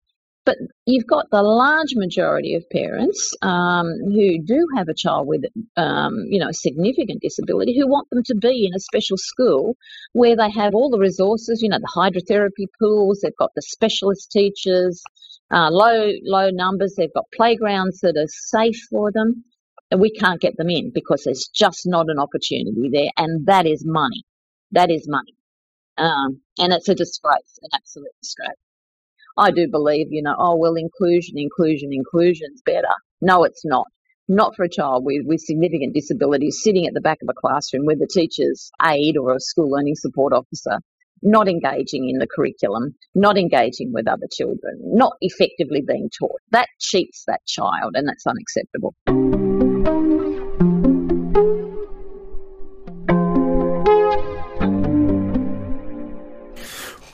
But 0.47 0.57
you've 0.87 1.07
got 1.07 1.27
the 1.31 1.43
large 1.43 1.95
majority 1.95 2.55
of 2.55 2.65
parents 2.71 3.35
um, 3.43 3.87
who 3.87 4.43
do 4.43 4.67
have 4.75 4.89
a 4.89 4.95
child 4.95 5.29
with, 5.29 5.45
um, 5.77 6.25
you 6.29 6.41
know, 6.41 6.49
a 6.49 6.55
significant 6.55 7.21
disability 7.21 7.79
who 7.79 7.87
want 7.87 8.09
them 8.11 8.23
to 8.25 8.35
be 8.35 8.67
in 8.67 8.75
a 8.75 8.81
special 8.81 9.19
school 9.19 9.77
where 10.13 10.37
they 10.37 10.51
have 10.51 10.75
all 10.75 10.89
the 10.89 10.99
resources, 10.99 11.61
you 11.63 11.69
know, 11.69 11.79
the 11.79 11.93
hydrotherapy 11.95 12.67
pools, 12.81 13.21
they've 13.21 13.37
got 13.39 13.51
the 13.55 13.63
specialist 13.63 14.33
teachers, 14.33 15.03
uh, 15.53 15.71
low 15.71 16.13
low 16.23 16.51
numbers. 16.51 16.95
They've 16.97 17.13
got 17.13 17.27
playgrounds 17.35 18.01
that 18.01 18.17
are 18.17 18.29
safe 18.29 18.81
for 18.91 19.13
them, 19.13 19.45
and 19.91 20.01
we 20.01 20.11
can't 20.11 20.41
get 20.41 20.57
them 20.57 20.71
in 20.71 20.93
because 20.95 21.23
there's 21.25 21.49
just 21.55 21.83
not 21.87 22.09
an 22.09 22.19
opportunity 22.19 22.91
there, 22.93 23.11
and 23.17 23.47
that 23.47 23.67
is 23.67 23.85
money. 23.85 24.25
That 24.73 24.91
is 24.91 25.09
money, 25.09 25.35
um, 25.99 26.41
and 26.59 26.73
it's 26.73 26.89
a 26.89 26.95
disgrace, 26.95 27.59
an 27.63 27.71
absolute 27.75 28.13
disgrace. 28.23 28.57
I 29.37 29.51
do 29.51 29.69
believe, 29.69 30.09
you 30.11 30.23
know, 30.23 30.35
oh 30.39 30.57
well, 30.57 30.75
inclusion, 30.75 31.39
inclusion, 31.39 31.91
inclusion's 31.93 32.63
better. 32.65 32.95
No, 33.21 33.45
it's 33.45 33.65
not. 33.65 33.87
Not 34.29 34.55
for 34.55 34.65
a 34.65 34.69
child 34.71 35.05
with, 35.05 35.23
with 35.27 35.41
significant 35.41 35.95
disabilities 35.95 36.61
sitting 36.63 36.87
at 36.87 36.95
the 36.95 37.01
back 37.01 37.19
of 37.23 37.29
a 37.29 37.35
classroom 37.35 37.85
with 37.85 38.01
a 38.01 38.07
teacher's 38.07 38.71
aide 38.85 39.17
or 39.17 39.35
a 39.35 39.41
school 39.41 39.71
learning 39.71 39.97
support 39.97 40.33
officer 40.33 40.79
not 41.23 41.49
engaging 41.49 42.09
in 42.09 42.19
the 42.19 42.27
curriculum, 42.27 42.95
not 43.15 43.37
engaging 43.37 43.93
with 43.93 44.09
other 44.09 44.27
children, 44.33 44.81
not 44.83 45.13
effectively 45.21 45.83
being 45.87 46.09
taught. 46.19 46.41
That 46.53 46.69
cheats 46.79 47.25
that 47.27 47.41
child, 47.47 47.93
and 47.95 48.09
that's 48.09 48.27
unacceptable. 48.27 48.95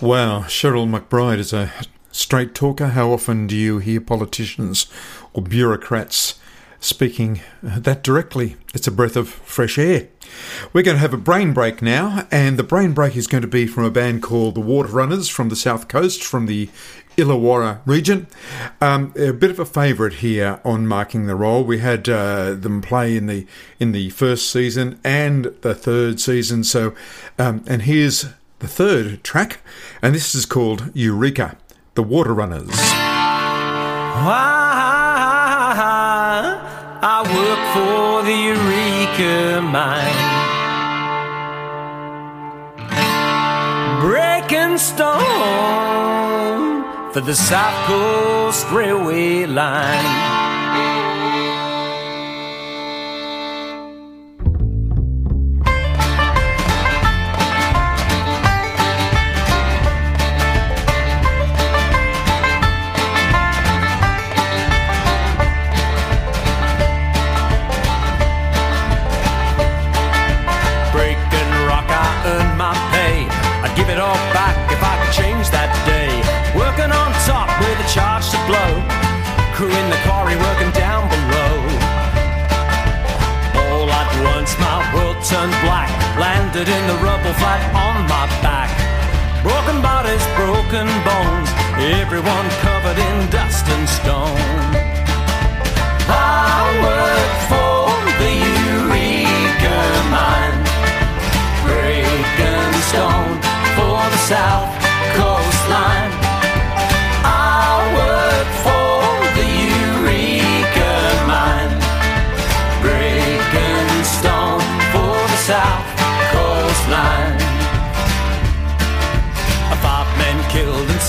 Wow, 0.01 0.42
Cheryl 0.42 0.87
McBride 0.87 1.38
is 1.38 1.53
a 1.53 1.73
straight 2.12 2.55
talker. 2.55 2.88
How 2.88 3.11
often 3.11 3.47
do 3.47 3.57
you 3.57 3.79
hear 3.79 4.01
politicians 4.01 4.87
or 5.33 5.42
bureaucrats 5.42 6.38
speaking 6.80 7.40
that 7.62 8.02
directly? 8.02 8.56
It's 8.74 8.86
a 8.86 8.92
breath 8.92 9.16
of 9.16 9.28
fresh 9.28 9.78
air. 9.78 10.08
We're 10.72 10.82
going 10.82 10.96
to 10.96 11.00
have 11.00 11.14
a 11.14 11.18
brain 11.18 11.52
break 11.52 11.82
now, 11.82 12.26
and 12.30 12.58
the 12.58 12.62
brain 12.62 12.92
break 12.92 13.16
is 13.16 13.26
going 13.26 13.42
to 13.42 13.48
be 13.48 13.66
from 13.66 13.84
a 13.84 13.90
band 13.90 14.22
called 14.22 14.54
the 14.54 14.60
Water 14.60 14.88
Runners 14.88 15.28
from 15.28 15.48
the 15.48 15.56
south 15.56 15.88
coast, 15.88 16.22
from 16.22 16.46
the 16.46 16.68
Illawarra 17.16 17.80
region. 17.86 18.26
Um, 18.80 19.12
a 19.16 19.32
bit 19.32 19.50
of 19.50 19.58
a 19.58 19.64
favourite 19.64 20.14
here 20.14 20.60
on 20.64 20.86
marking 20.86 21.26
the 21.26 21.34
role. 21.34 21.64
We 21.64 21.78
had 21.78 22.08
uh, 22.08 22.54
them 22.54 22.82
play 22.82 23.16
in 23.16 23.26
the 23.26 23.46
in 23.80 23.92
the 23.92 24.10
first 24.10 24.50
season 24.50 25.00
and 25.02 25.46
the 25.62 25.74
third 25.74 26.20
season. 26.20 26.64
So, 26.64 26.94
um, 27.38 27.64
and 27.66 27.82
here's 27.82 28.26
the 28.58 28.68
third 28.68 29.24
track, 29.24 29.60
and 30.02 30.14
this 30.14 30.34
is 30.34 30.44
called 30.46 30.90
Eureka, 30.94 31.56
the 31.94 32.02
Water 32.02 32.34
Runners. 32.34 32.70
I 37.02 37.22
work 37.22 37.61
for 37.74 38.22
the 38.24 38.32
Eureka 38.32 39.61
mine. 39.61 40.16
Breaking 44.00 44.78
stone 44.78 45.16
for 47.12 47.20
the 47.20 47.35
South 47.35 47.87
Coast 47.87 48.66
Railway 48.70 49.46
line. 49.46 50.36
Crew 79.56 79.68
in 79.68 79.90
the 79.90 79.96
quarry 80.06 80.37
working 80.37 80.70
down 80.72 81.09
below. 81.09 81.54
All 83.59 83.88
at 83.90 84.11
once, 84.22 84.52
my 84.61 84.78
world 84.94 85.18
turned 85.24 85.56
black, 85.66 85.90
landed 86.20 86.68
in 86.68 86.82
the 86.87 86.94
rubble 87.02 87.35
flat 87.40 87.62
on 87.74 88.06
my 88.06 88.26
back. 88.44 88.70
Broken 89.42 89.82
bodies, 89.82 90.24
broken 90.37 90.87
bones, 91.09 91.48
everyone 91.98 92.46
covered 92.62 92.98
in 92.98 93.30
dust 93.30 93.66
and 93.66 93.88
stone. 93.88 94.38
I 96.09 96.62
work 96.87 97.32
for 97.50 97.86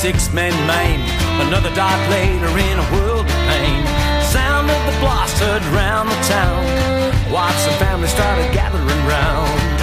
six 0.07 0.31
men 0.31 0.55
maimed. 0.65 1.03
Another 1.45 1.73
died 1.75 2.03
later 2.09 2.47
in 2.47 2.75
a 2.79 2.87
world 2.95 3.25
of 3.27 3.39
pain. 3.51 3.81
Sound 4.23 4.71
of 4.71 4.81
the 4.87 4.95
blast 5.03 5.35
heard 5.43 5.63
round 5.75 6.07
the 6.07 6.21
town. 6.23 6.63
Whites 7.33 7.63
and 7.67 7.75
families 7.75 8.13
started 8.17 8.47
gathering 8.53 9.03
round. 9.03 9.77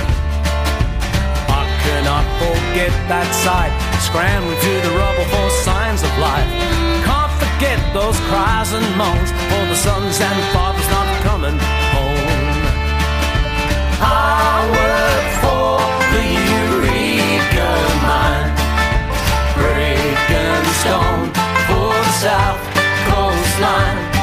I 1.61 1.63
cannot 1.85 2.25
forget 2.41 2.93
that 3.13 3.29
sight. 3.45 3.75
Scrambling 4.09 4.59
through 4.63 4.81
the 4.89 4.95
rubble 4.97 5.29
for 5.29 5.47
signs 5.69 6.01
of 6.03 6.13
life. 6.17 6.49
Confident 7.05 7.35
forget 7.65 7.81
those 7.93 8.19
cries 8.29 8.73
and 8.73 8.87
moans 8.97 9.31
for 9.51 9.63
the 9.73 9.79
sons 9.87 10.17
and 10.29 10.39
fathers 10.55 10.89
not 10.97 11.09
coming 11.29 11.59
home. 11.95 12.65
I 14.01 14.57
work 14.81 15.27
for 15.45 15.77
the 16.13 16.25
Eureka 16.49 16.64
stone 20.85 21.33
for 21.67 21.89
the 22.05 22.13
South 22.21 22.61
Coastline. 23.09 24.14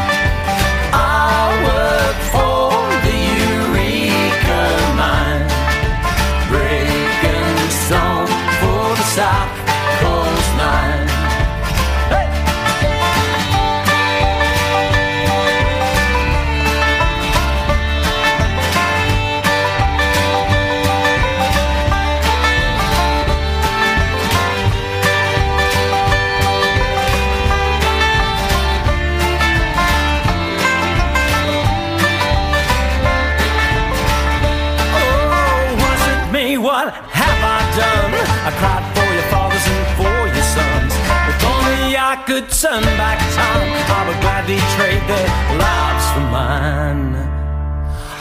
Could 42.32 42.50
turn 42.50 42.82
back 42.96 43.20
time, 43.36 43.67
I 43.91 44.08
would 44.08 44.22
gladly 44.24 44.56
trade 44.80 45.04
their 45.12 45.28
lives 45.60 46.06
for 46.15 46.26
mine. 46.32 47.12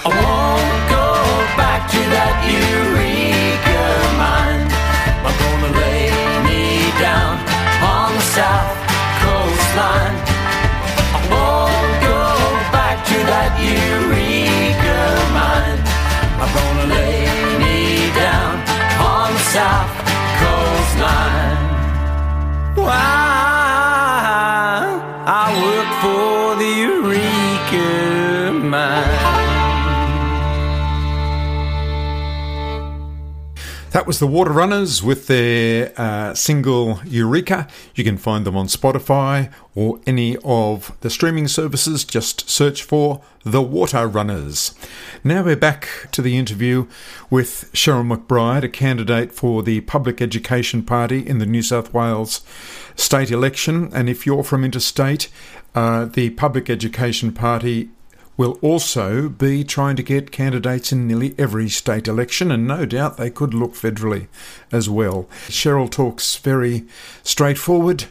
I 0.03 0.11
won't 0.19 0.83
go 0.91 1.07
back 1.55 1.87
to 1.95 2.01
that 2.15 2.35
Eureka 2.51 3.83
mine. 4.19 4.67
I'm 5.23 5.37
gonna 5.43 5.71
lay 5.79 6.11
me 6.43 6.91
down 6.99 7.39
on 7.87 8.11
the 8.19 8.27
south 8.35 8.75
coastline. 9.23 10.19
I 11.15 11.21
won't 11.31 11.95
go 12.11 12.21
back 12.75 12.97
to 13.11 13.19
that 13.31 13.53
Eureka 13.63 14.99
mine. 15.39 15.81
I'm 16.43 16.51
gonna 16.59 16.87
lay 16.99 17.31
me 17.63 18.11
down 18.19 18.59
on 19.07 19.29
the 19.39 19.45
south 19.55 19.93
coastline. 20.43 21.63
Why 22.75 23.30
That 33.91 34.07
was 34.07 34.21
the 34.21 34.27
Water 34.29 34.53
Runners 34.53 35.03
with 35.03 35.27
their 35.27 35.93
uh, 35.97 36.33
single 36.33 37.01
Eureka. 37.05 37.67
You 37.97 38.05
can 38.05 38.19
find 38.19 38.47
them 38.47 38.57
on 38.57 38.67
Spotify 38.69 39.53
or 39.75 39.99
any 40.07 40.37
of 40.45 40.97
the 41.01 41.11
streaming 41.11 41.49
services. 41.49 42.05
Just 42.05 42.49
search 42.49 42.85
for 42.85 43.21
The 43.45 43.61
Water 43.61 44.07
Runners. 44.07 44.77
Now 45.25 45.43
we're 45.43 45.57
back 45.57 45.89
to 46.13 46.23
the 46.23 46.39
interview 46.39 46.87
with 47.31 47.69
Cheryl 47.73 48.07
McBride, 48.07 48.63
a 48.63 48.69
candidate 48.69 49.33
for 49.33 49.61
the 49.65 49.81
Public 49.81 50.23
Education 50.23 50.85
Party 50.85 51.27
in 51.27 51.39
the 51.39 51.47
New 51.47 51.63
South 51.63 51.93
Wales 51.93 52.43
state 52.95 53.33
election. 53.33 53.91
And 53.93 54.09
if 54.09 54.25
you're 54.25 54.45
from 54.45 54.65
interstate, 54.65 55.29
uh, 55.75 56.05
the 56.05 56.31
Public 56.31 56.71
Education 56.71 57.33
Party 57.33 57.91
will 58.37 58.59
also 58.63 59.29
be 59.29 59.63
trying 59.63 59.97
to 59.97 60.03
get 60.03 60.33
candidates 60.33 60.93
in 60.93 61.07
nearly 61.07 61.35
every 61.39 61.69
state 61.69 62.09
election, 62.09 62.51
and 62.51 62.67
no 62.67 62.87
doubt 62.87 63.17
they 63.17 63.31
could 63.31 63.53
look 63.53 63.75
federally 63.75 64.29
as 64.73 64.89
well. 64.89 65.29
Cheryl 65.49 65.91
talks 65.91 66.37
very 66.37 66.85
straightforward, 67.23 68.07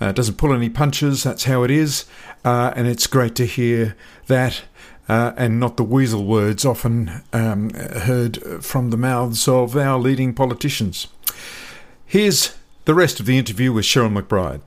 uh, 0.00 0.12
doesn't 0.12 0.38
pull 0.38 0.54
any 0.54 0.70
punches, 0.70 1.22
that's 1.22 1.44
how 1.44 1.62
it 1.64 1.70
is, 1.70 2.06
uh, 2.44 2.72
and 2.74 2.86
it's 2.86 3.06
great 3.06 3.34
to 3.34 3.46
hear 3.46 3.96
that. 4.26 4.62
Uh, 5.06 5.34
and 5.36 5.60
not 5.60 5.76
the 5.76 5.84
weasel 5.84 6.24
words 6.24 6.64
often 6.64 7.22
um, 7.34 7.68
heard 7.74 8.64
from 8.64 8.88
the 8.88 8.96
mouths 8.96 9.46
of 9.46 9.76
our 9.76 9.98
leading 9.98 10.32
politicians. 10.32 11.08
Here's 12.06 12.56
the 12.86 12.94
rest 12.94 13.20
of 13.20 13.26
the 13.26 13.36
interview 13.36 13.70
with 13.70 13.84
Cheryl 13.84 14.18
McBride. 14.18 14.62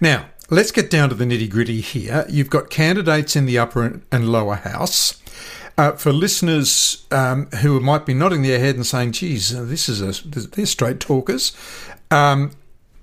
Now, 0.00 0.26
let's 0.50 0.70
get 0.70 0.90
down 0.90 1.08
to 1.08 1.14
the 1.14 1.24
nitty 1.24 1.50
gritty 1.50 1.80
here. 1.80 2.24
You've 2.28 2.50
got 2.50 2.70
candidates 2.70 3.36
in 3.36 3.46
the 3.46 3.58
upper 3.58 4.00
and 4.10 4.28
lower 4.28 4.56
house. 4.56 5.20
Uh, 5.76 5.90
for 5.92 6.12
listeners 6.12 7.04
um, 7.10 7.46
who 7.46 7.80
might 7.80 8.06
be 8.06 8.14
nodding 8.14 8.42
their 8.42 8.60
head 8.60 8.76
and 8.76 8.86
saying, 8.86 9.10
geez, 9.10 9.52
uh, 9.52 9.64
this 9.64 9.88
is 9.88 10.00
a, 10.00 10.28
they're 10.28 10.66
straight 10.66 11.00
talkers. 11.00 11.50
Um, 12.12 12.52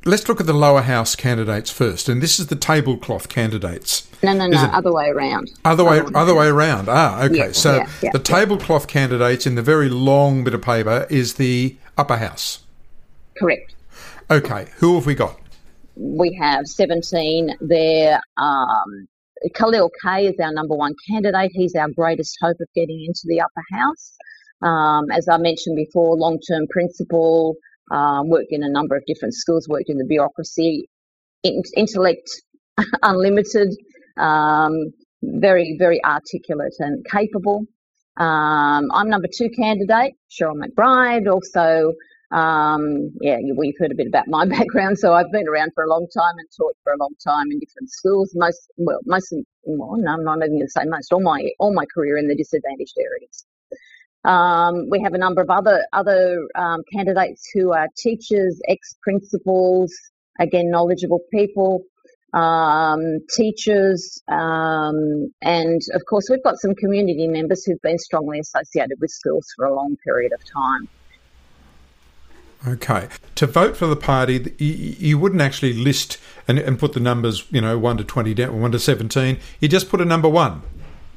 let's 0.05 0.29
look 0.29 0.39
at 0.39 0.47
the 0.47 0.53
lower 0.53 0.81
house 0.81 1.13
candidates 1.13 1.69
first. 1.69 2.07
And 2.07 2.21
this 2.21 2.39
is 2.39 2.47
the 2.47 2.55
tablecloth 2.55 3.27
candidates. 3.27 4.07
No, 4.23 4.33
no, 4.33 4.47
no, 4.47 4.57
other 4.57 4.93
way 4.93 5.09
around. 5.09 5.51
Other 5.65 5.83
way, 5.83 6.01
other 6.15 6.33
way 6.33 6.47
around. 6.47 6.87
Ah, 6.87 7.23
okay. 7.23 7.35
Yeah, 7.35 7.51
so 7.51 7.77
yeah, 7.77 7.89
yeah, 8.03 8.11
the 8.13 8.19
tablecloth 8.19 8.87
candidates 8.87 9.45
in 9.45 9.55
the 9.55 9.61
very 9.61 9.89
long 9.89 10.43
bit 10.43 10.53
of 10.53 10.61
paper 10.61 11.07
is 11.09 11.33
the 11.33 11.75
upper 11.97 12.17
house. 12.17 12.59
Correct. 13.37 13.75
Okay, 14.29 14.67
who 14.77 14.95
have 14.95 15.05
we 15.05 15.15
got? 15.15 15.40
We 16.03 16.35
have 16.41 16.65
17 16.65 17.57
there. 17.61 18.19
Um, 18.35 19.07
Khalil 19.53 19.91
Khay 20.03 20.27
is 20.27 20.39
our 20.39 20.51
number 20.51 20.75
one 20.75 20.95
candidate. 21.07 21.51
He's 21.53 21.75
our 21.75 21.89
greatest 21.89 22.37
hope 22.41 22.57
of 22.59 22.67
getting 22.73 23.05
into 23.05 23.21
the 23.25 23.41
upper 23.41 23.63
house. 23.71 24.15
Um, 24.63 25.11
as 25.11 25.27
I 25.29 25.37
mentioned 25.37 25.75
before, 25.75 26.17
long 26.17 26.39
term 26.49 26.65
principal, 26.71 27.55
um, 27.91 28.29
worked 28.29 28.47
in 28.49 28.63
a 28.63 28.69
number 28.69 28.95
of 28.95 29.03
different 29.05 29.35
schools, 29.35 29.67
worked 29.69 29.89
in 29.89 29.97
the 29.97 30.05
bureaucracy, 30.05 30.89
in- 31.43 31.61
intellect 31.77 32.29
unlimited, 33.03 33.69
um, 34.17 34.73
very, 35.21 35.75
very 35.77 36.03
articulate 36.03 36.73
and 36.79 37.05
capable. 37.05 37.65
Um, 38.17 38.87
I'm 38.91 39.09
number 39.09 39.27
two 39.31 39.49
candidate, 39.49 40.13
Cheryl 40.31 40.59
McBride, 40.59 41.31
also 41.31 41.93
um, 42.31 43.11
yeah, 43.21 43.37
you- 43.39 43.55
we've 43.57 43.75
heard 43.79 43.91
a 43.91 43.95
bit 43.95 44.07
about 44.07 44.27
my 44.27 44.45
background. 44.57 44.99
So 44.99 45.13
I've 45.13 45.31
been 45.31 45.47
around 45.47 45.71
for 45.75 45.83
a 45.83 45.89
long 45.89 46.07
time 46.15 46.35
and 46.37 46.47
taught 46.57 46.75
for 46.83 46.93
a 46.93 46.97
long 46.97 47.13
time 47.25 47.51
in 47.51 47.59
different 47.59 47.91
schools. 47.91 48.31
Most, 48.35 48.59
well, 48.77 48.99
most, 49.05 49.33
well, 49.63 49.95
no, 49.97 50.11
I'm 50.13 50.23
not 50.23 50.37
even 50.39 50.57
going 50.57 50.67
to 50.67 50.71
say 50.71 50.83
most. 50.85 51.13
All 51.13 51.21
my, 51.21 51.43
all 51.59 51.73
my 51.73 51.85
career 51.93 52.17
in 52.17 52.27
the 52.27 52.35
disadvantaged 52.35 52.95
areas. 52.99 53.45
Um, 54.23 54.89
we 54.89 55.01
have 55.01 55.13
a 55.13 55.17
number 55.17 55.41
of 55.41 55.49
other 55.49 55.83
other 55.93 56.47
um, 56.55 56.81
candidates 56.93 57.49
who 57.53 57.73
are 57.73 57.87
teachers, 57.97 58.59
ex-principals, 58.67 59.91
again 60.39 60.69
knowledgeable 60.69 61.21
people, 61.33 61.81
um, 62.33 63.01
teachers, 63.35 64.21
um, 64.31 65.31
and 65.41 65.81
of 65.95 66.01
course 66.07 66.27
we've 66.29 66.43
got 66.43 66.59
some 66.59 66.75
community 66.75 67.27
members 67.27 67.65
who've 67.65 67.81
been 67.81 67.97
strongly 67.97 68.39
associated 68.39 68.97
with 69.01 69.09
schools 69.09 69.47
for 69.55 69.65
a 69.65 69.73
long 69.75 69.95
period 70.05 70.31
of 70.33 70.39
time. 70.55 70.87
Okay. 72.67 73.07
To 73.35 73.47
vote 73.47 73.75
for 73.75 73.87
the 73.87 73.95
party, 73.95 74.53
you, 74.59 75.17
wouldn't 75.17 75.41
actually 75.41 75.73
list 75.73 76.19
and, 76.47 76.59
and 76.59 76.77
put 76.77 76.93
the 76.93 76.99
numbers, 76.99 77.45
you 77.49 77.59
know, 77.59 77.77
1 77.77 77.97
to 77.97 78.03
20 78.03 78.33
down, 78.35 78.61
1 78.61 78.71
to 78.71 78.79
17. 78.79 79.39
You 79.59 79.67
just 79.67 79.89
put 79.89 79.99
a 79.99 80.05
number 80.05 80.29
1 80.29 80.61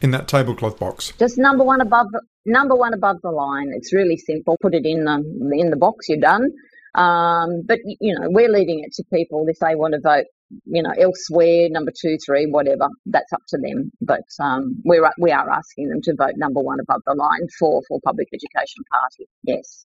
in 0.01 0.11
that 0.13 0.29
tablecloth 0.29 0.79
box. 0.79 1.13
Just 1.19 1.39
number 1.39 1.65
one 1.65 1.81
above 1.81 2.07
the 2.13 2.21
number 2.45 2.75
one 2.75 2.93
above 2.93 3.17
the 3.23 3.31
line. 3.31 3.73
It's 3.75 3.93
really 3.93 4.19
simple. 4.19 4.59
Put 4.61 4.75
it 4.75 4.85
in 4.85 5.05
the 5.05 5.15
in 5.59 5.71
the 5.71 5.77
box. 5.77 6.09
You're 6.09 6.21
done. 6.21 6.51
Um, 6.95 7.63
but 7.67 7.79
you 7.85 8.15
know, 8.15 8.29
we're 8.31 8.51
leaving 8.51 8.85
it 8.85 8.93
to 8.95 9.05
people 9.13 9.47
if 9.49 9.59
they 9.61 9.75
want 9.75 9.95
to 9.95 10.01
vote. 10.01 10.27
You 10.67 10.83
know, 10.83 10.93
elsewhere, 10.99 11.69
number 11.71 11.91
two, 11.91 12.17
three, 12.25 12.47
whatever. 12.47 12.89
That's 13.07 13.33
up 13.33 13.43
to 13.49 13.59
them. 13.59 13.91
But 14.01 14.25
um, 14.41 14.81
we're 14.85 15.09
we 15.19 15.33
are 15.33 15.51
asking 15.51 15.89
them 15.89 16.01
to 16.03 16.15
vote 16.15 16.35
number 16.37 16.61
one 16.61 16.79
above 16.81 17.03
the 17.07 17.15
line 17.15 17.49
for 17.59 17.83
for 17.89 18.01
Public 18.05 18.29
Education 18.33 18.85
Party. 18.91 19.29
Yes. 19.43 19.87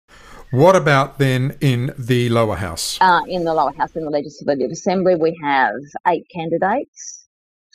What 0.50 0.76
about 0.76 1.18
then 1.18 1.56
in 1.60 1.94
the 1.98 2.28
lower 2.28 2.56
house? 2.56 2.98
Uh, 3.00 3.22
in 3.26 3.44
the 3.44 3.54
lower 3.54 3.72
house, 3.72 3.96
in 3.96 4.04
the 4.04 4.10
Legislative 4.10 4.70
Assembly, 4.70 5.14
we 5.14 5.38
have 5.42 5.72
eight 6.06 6.26
candidates, 6.34 7.26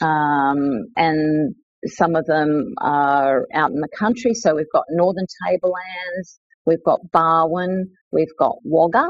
um, 0.02 0.86
and 0.96 1.56
some 1.86 2.16
of 2.16 2.26
them 2.26 2.76
are 2.80 3.48
out 3.54 3.72
in 3.72 3.80
the 3.82 3.90
country. 3.98 4.34
So 4.34 4.56
we've 4.56 4.72
got 4.72 4.84
Northern 4.92 5.26
Tablelands, 5.46 6.40
we've 6.66 6.84
got 6.84 7.00
Barwon, 7.12 7.86
we've 8.12 8.36
got 8.38 8.58
Wagga, 8.64 9.10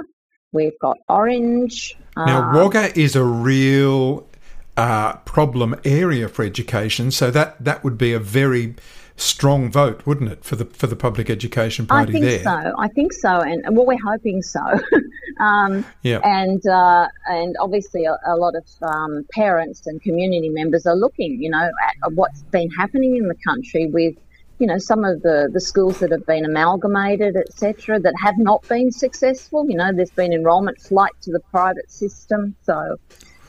we've 0.58 0.80
got 0.80 0.98
Orange. 1.08 1.96
Now, 2.18 2.50
um, 2.50 2.56
Wagga 2.56 3.00
is 3.00 3.16
a 3.16 3.24
real 3.24 4.28
uh, 4.76 5.14
problem 5.18 5.76
area 5.86 6.28
for 6.28 6.44
education, 6.44 7.12
so 7.12 7.30
that, 7.32 7.64
that 7.64 7.84
would 7.84 7.98
be 7.98 8.12
a 8.12 8.20
very 8.20 8.76
strong 9.18 9.72
vote, 9.72 10.06
wouldn't 10.06 10.32
it, 10.32 10.44
for 10.44 10.56
the 10.56 10.66
for 10.66 10.88
the 10.88 10.96
public 10.96 11.30
education 11.30 11.86
party 11.86 12.10
I 12.10 12.14
think 12.14 12.26
there? 12.26 12.44
so. 12.44 12.74
I 12.80 12.88
think 12.88 13.14
so, 13.14 13.42
and 13.42 13.64
well, 13.76 13.86
we're 13.86 14.04
hoping 14.04 14.42
so. 14.42 14.62
um, 15.40 15.86
yeah. 16.02 16.20
And 16.24 16.66
uh, 16.66 17.08
and 17.28 17.56
obviously, 17.60 18.06
a, 18.06 18.18
a 18.26 18.36
lot 18.36 18.54
of 18.56 18.66
um, 18.82 19.26
parents 19.32 19.86
and 19.86 20.02
community 20.02 20.50
members 20.50 20.86
are 20.88 20.96
looking, 20.96 21.42
you 21.42 21.50
know, 21.50 21.70
at 22.04 22.14
what's 22.14 22.42
been 22.44 22.70
happening 22.72 23.18
in 23.18 23.28
the 23.28 23.38
country 23.46 23.88
with. 23.88 24.16
You 24.60 24.68
know, 24.68 24.78
some 24.78 25.04
of 25.04 25.22
the, 25.22 25.50
the 25.54 25.62
schools 25.62 26.00
that 26.00 26.12
have 26.12 26.26
been 26.26 26.46
amalgamated, 26.46 27.36
etc., 27.36 28.00
that 28.00 28.14
have 28.24 28.36
not 28.38 28.68
been 28.68 28.92
successful. 28.92 29.66
You 29.70 29.78
know, 29.78 29.92
there's 29.94 30.12
been 30.12 30.34
enrolment 30.34 30.80
flight 30.82 31.12
to 31.22 31.32
the 31.32 31.42
private 31.52 31.92
system. 31.92 32.56
So, 32.64 32.98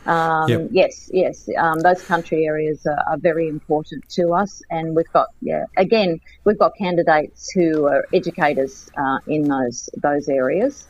um, 0.06 0.48
Yep. 0.48 0.68
Yes, 0.72 1.10
yes, 1.12 1.48
um, 1.58 1.80
those 1.80 2.02
country 2.02 2.46
areas 2.46 2.86
are, 2.86 2.98
are 3.10 3.18
very 3.18 3.46
important 3.48 4.08
to 4.10 4.32
us, 4.32 4.62
and 4.70 4.96
we've 4.96 5.12
got 5.12 5.28
yeah 5.42 5.64
again 5.76 6.18
we've 6.44 6.58
got 6.58 6.72
candidates 6.78 7.50
who 7.52 7.86
are 7.86 8.06
educators 8.14 8.90
uh, 8.96 9.18
in 9.26 9.42
those 9.48 9.90
those 10.02 10.28
areas. 10.28 10.88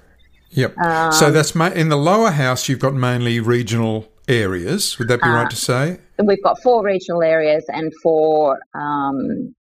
Yep. 0.51 0.79
Um, 0.79 1.13
so 1.13 1.31
that's 1.31 1.55
ma- 1.55 1.67
in 1.69 1.89
the 1.89 1.97
lower 1.97 2.31
house. 2.31 2.69
You've 2.69 2.79
got 2.79 2.95
mainly 2.95 3.41
regional 3.41 4.07
areas. 4.29 4.99
Would 4.99 5.09
that 5.09 5.21
be 5.21 5.29
Uh, 5.29 5.35
right 5.35 5.51
to 5.51 5.57
say? 5.57 5.99
We've 6.23 6.43
got 6.43 6.63
four 6.63 6.85
regional 6.85 7.23
areas 7.23 7.65
and 7.69 7.93
four 8.03 8.61
um, 8.75 9.55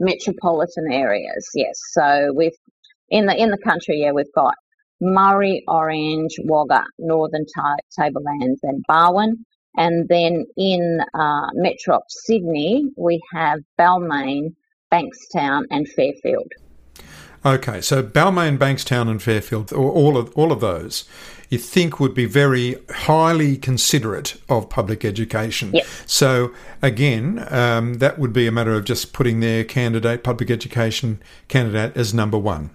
metropolitan 0.00 0.90
areas. 0.90 1.48
Yes, 1.54 1.78
so 1.92 2.32
we've 2.34 2.56
in 3.10 3.26
the 3.26 3.36
in 3.36 3.50
the 3.50 3.58
country, 3.58 4.00
yeah, 4.02 4.12
we've 4.12 4.32
got 4.34 4.54
Murray, 5.00 5.62
Orange, 5.68 6.34
Wagga, 6.44 6.84
Northern 6.98 7.46
Ta- 7.54 7.76
Tablelands, 7.98 8.60
and 8.62 8.84
Barwon. 8.88 9.44
And 9.76 10.08
then 10.08 10.46
in 10.56 11.00
uh, 11.14 11.46
Metro 11.54 12.00
Sydney, 12.08 12.90
we 12.96 13.20
have 13.32 13.60
Balmain, 13.78 14.54
Bankstown, 14.92 15.62
and 15.70 15.88
Fairfield. 15.88 16.52
Okay, 17.44 17.80
so 17.80 18.02
Balmain, 18.02 18.58
Bankstown, 18.58 19.08
and 19.08 19.22
Fairfield, 19.22 19.72
all 19.72 20.16
of 20.18 20.32
all 20.36 20.52
of 20.52 20.60
those, 20.60 21.04
you 21.50 21.58
think 21.58 22.00
would 22.00 22.14
be 22.14 22.24
very 22.24 22.76
highly 22.90 23.56
considerate 23.56 24.40
of 24.48 24.70
public 24.70 25.04
education. 25.04 25.72
Yes. 25.74 26.02
So 26.06 26.52
again, 26.80 27.46
um, 27.50 27.94
that 27.94 28.18
would 28.18 28.32
be 28.32 28.46
a 28.46 28.52
matter 28.52 28.74
of 28.74 28.84
just 28.84 29.12
putting 29.12 29.40
their 29.40 29.64
candidate, 29.64 30.24
public 30.24 30.50
education 30.50 31.20
candidate, 31.48 31.96
as 31.96 32.14
number 32.14 32.38
one. 32.38 32.70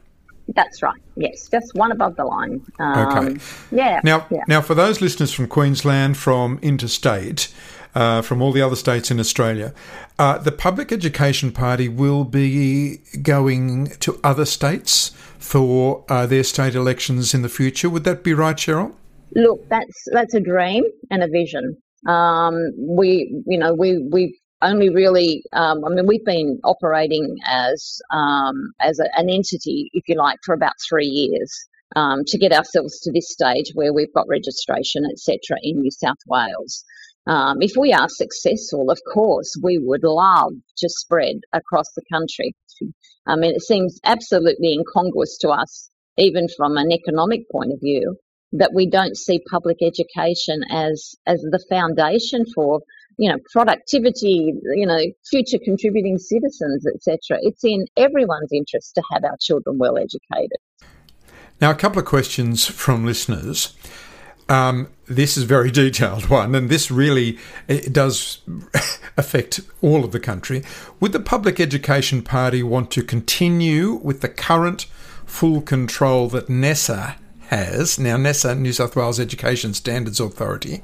That's 0.49 0.83
right. 0.83 1.01
Yes, 1.15 1.49
just 1.49 1.73
one 1.73 1.91
above 1.91 2.17
the 2.17 2.25
line. 2.25 2.61
Um, 2.77 3.17
Okay. 3.17 3.39
Yeah. 3.71 3.99
Now, 4.03 4.27
yeah. 4.29 4.43
now 4.47 4.61
for 4.61 4.75
those 4.75 5.01
listeners 5.01 5.31
from 5.31 5.47
Queensland, 5.47 6.17
from 6.17 6.59
interstate, 6.61 7.51
uh, 7.95 8.21
from 8.21 8.41
all 8.41 8.51
the 8.51 8.61
other 8.61 8.75
states 8.75 9.09
in 9.09 9.19
Australia, 9.19 9.73
uh, 10.19 10.37
the 10.37 10.51
Public 10.51 10.91
Education 10.91 11.51
Party 11.51 11.87
will 11.87 12.23
be 12.23 12.97
going 13.21 13.87
to 14.01 14.19
other 14.23 14.45
states 14.45 15.09
for 15.39 16.03
uh, 16.09 16.25
their 16.25 16.43
state 16.43 16.75
elections 16.75 17.33
in 17.33 17.41
the 17.41 17.49
future. 17.49 17.89
Would 17.89 18.03
that 18.03 18.23
be 18.23 18.33
right, 18.33 18.55
Cheryl? 18.55 18.93
Look, 19.33 19.67
that's 19.69 20.03
that's 20.11 20.33
a 20.33 20.39
dream 20.39 20.83
and 21.09 21.23
a 21.23 21.27
vision. 21.27 21.77
Um, 22.07 22.55
we, 22.77 23.43
you 23.47 23.57
know, 23.57 23.73
we 23.73 24.07
we've 24.11 24.35
only 24.61 24.89
really, 24.89 25.43
um, 25.53 25.83
I 25.85 25.89
mean, 25.89 26.07
we've 26.07 26.25
been 26.25 26.59
operating 26.63 27.35
as 27.45 27.99
um, 28.11 28.71
as 28.79 28.99
a, 28.99 29.05
an 29.17 29.29
entity, 29.29 29.89
if 29.93 30.07
you 30.07 30.15
like, 30.15 30.37
for 30.43 30.53
about 30.53 30.73
three 30.87 31.07
years 31.07 31.65
um, 31.95 32.23
to 32.27 32.37
get 32.37 32.51
ourselves 32.51 32.99
to 33.01 33.11
this 33.11 33.29
stage 33.29 33.71
where 33.73 33.93
we've 33.93 34.13
got 34.13 34.27
registration, 34.27 35.03
etc., 35.11 35.57
in 35.61 35.81
New 35.81 35.91
South 35.91 36.17
Wales. 36.27 36.83
Um, 37.27 37.57
if 37.61 37.71
we 37.77 37.91
are 37.91 38.07
successful, 38.07 38.91
of 38.91 38.99
course, 39.11 39.55
we 39.61 39.79
would 39.79 40.03
love 40.03 40.53
to 40.77 40.89
spread 40.89 41.37
across 41.53 41.91
the 41.95 42.03
country. 42.11 42.53
I 43.25 43.35
mean, 43.35 43.55
it 43.55 43.63
seems 43.63 43.99
absolutely 44.03 44.73
incongruous 44.73 45.37
to 45.39 45.49
us, 45.49 45.89
even 46.17 46.47
from 46.55 46.77
an 46.77 46.91
economic 46.91 47.49
point 47.51 47.73
of 47.73 47.79
view, 47.79 48.17
that 48.51 48.73
we 48.73 48.87
don't 48.87 49.17
see 49.17 49.41
public 49.49 49.77
education 49.81 50.61
as 50.69 51.15
as 51.25 51.41
the 51.41 51.63
foundation 51.67 52.45
for 52.53 52.81
you 53.17 53.31
know 53.31 53.37
productivity, 53.51 54.53
you 54.75 54.85
know 54.85 55.01
future 55.29 55.57
contributing 55.63 56.19
citizens, 56.19 56.85
etc. 56.85 57.39
It's 57.41 57.63
in 57.63 57.85
everyone's 57.97 58.51
interest 58.53 58.93
to 58.95 59.03
have 59.11 59.23
our 59.23 59.37
children 59.41 59.79
well 59.79 59.97
educated. 59.97 60.59
Now, 61.61 61.71
a 61.71 61.75
couple 61.75 61.99
of 61.99 62.05
questions 62.05 62.65
from 62.65 63.05
listeners. 63.05 63.73
Um, 64.47 64.89
this 65.07 65.37
is 65.37 65.43
a 65.43 65.47
very 65.47 65.71
detailed 65.83 66.29
one, 66.29 66.55
and 66.55 66.69
this 66.69 66.91
really 66.91 67.37
does 67.91 68.39
affect 69.17 69.61
all 69.81 70.03
of 70.03 70.11
the 70.11 70.19
country. 70.19 70.63
Would 70.99 71.11
the 71.11 71.19
Public 71.19 71.59
Education 71.59 72.21
Party 72.21 72.63
want 72.63 72.91
to 72.91 73.03
continue 73.03 73.93
with 73.93 74.21
the 74.21 74.29
current 74.29 74.85
full 75.25 75.61
control 75.61 76.29
that 76.29 76.47
NESA 76.49 77.15
has? 77.47 77.99
Now, 77.99 78.17
NESA, 78.17 78.55
New 78.55 78.73
South 78.73 78.95
Wales 78.95 79.19
Education 79.19 79.73
Standards 79.73 80.19
Authority, 80.19 80.81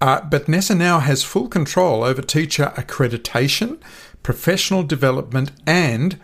uh, 0.00 0.20
but 0.22 0.48
NESA 0.48 0.74
now 0.74 1.00
has 1.00 1.22
full 1.22 1.48
control 1.48 2.04
over 2.04 2.22
teacher 2.22 2.72
accreditation, 2.76 3.80
professional 4.22 4.82
development, 4.82 5.52
and 5.66 6.20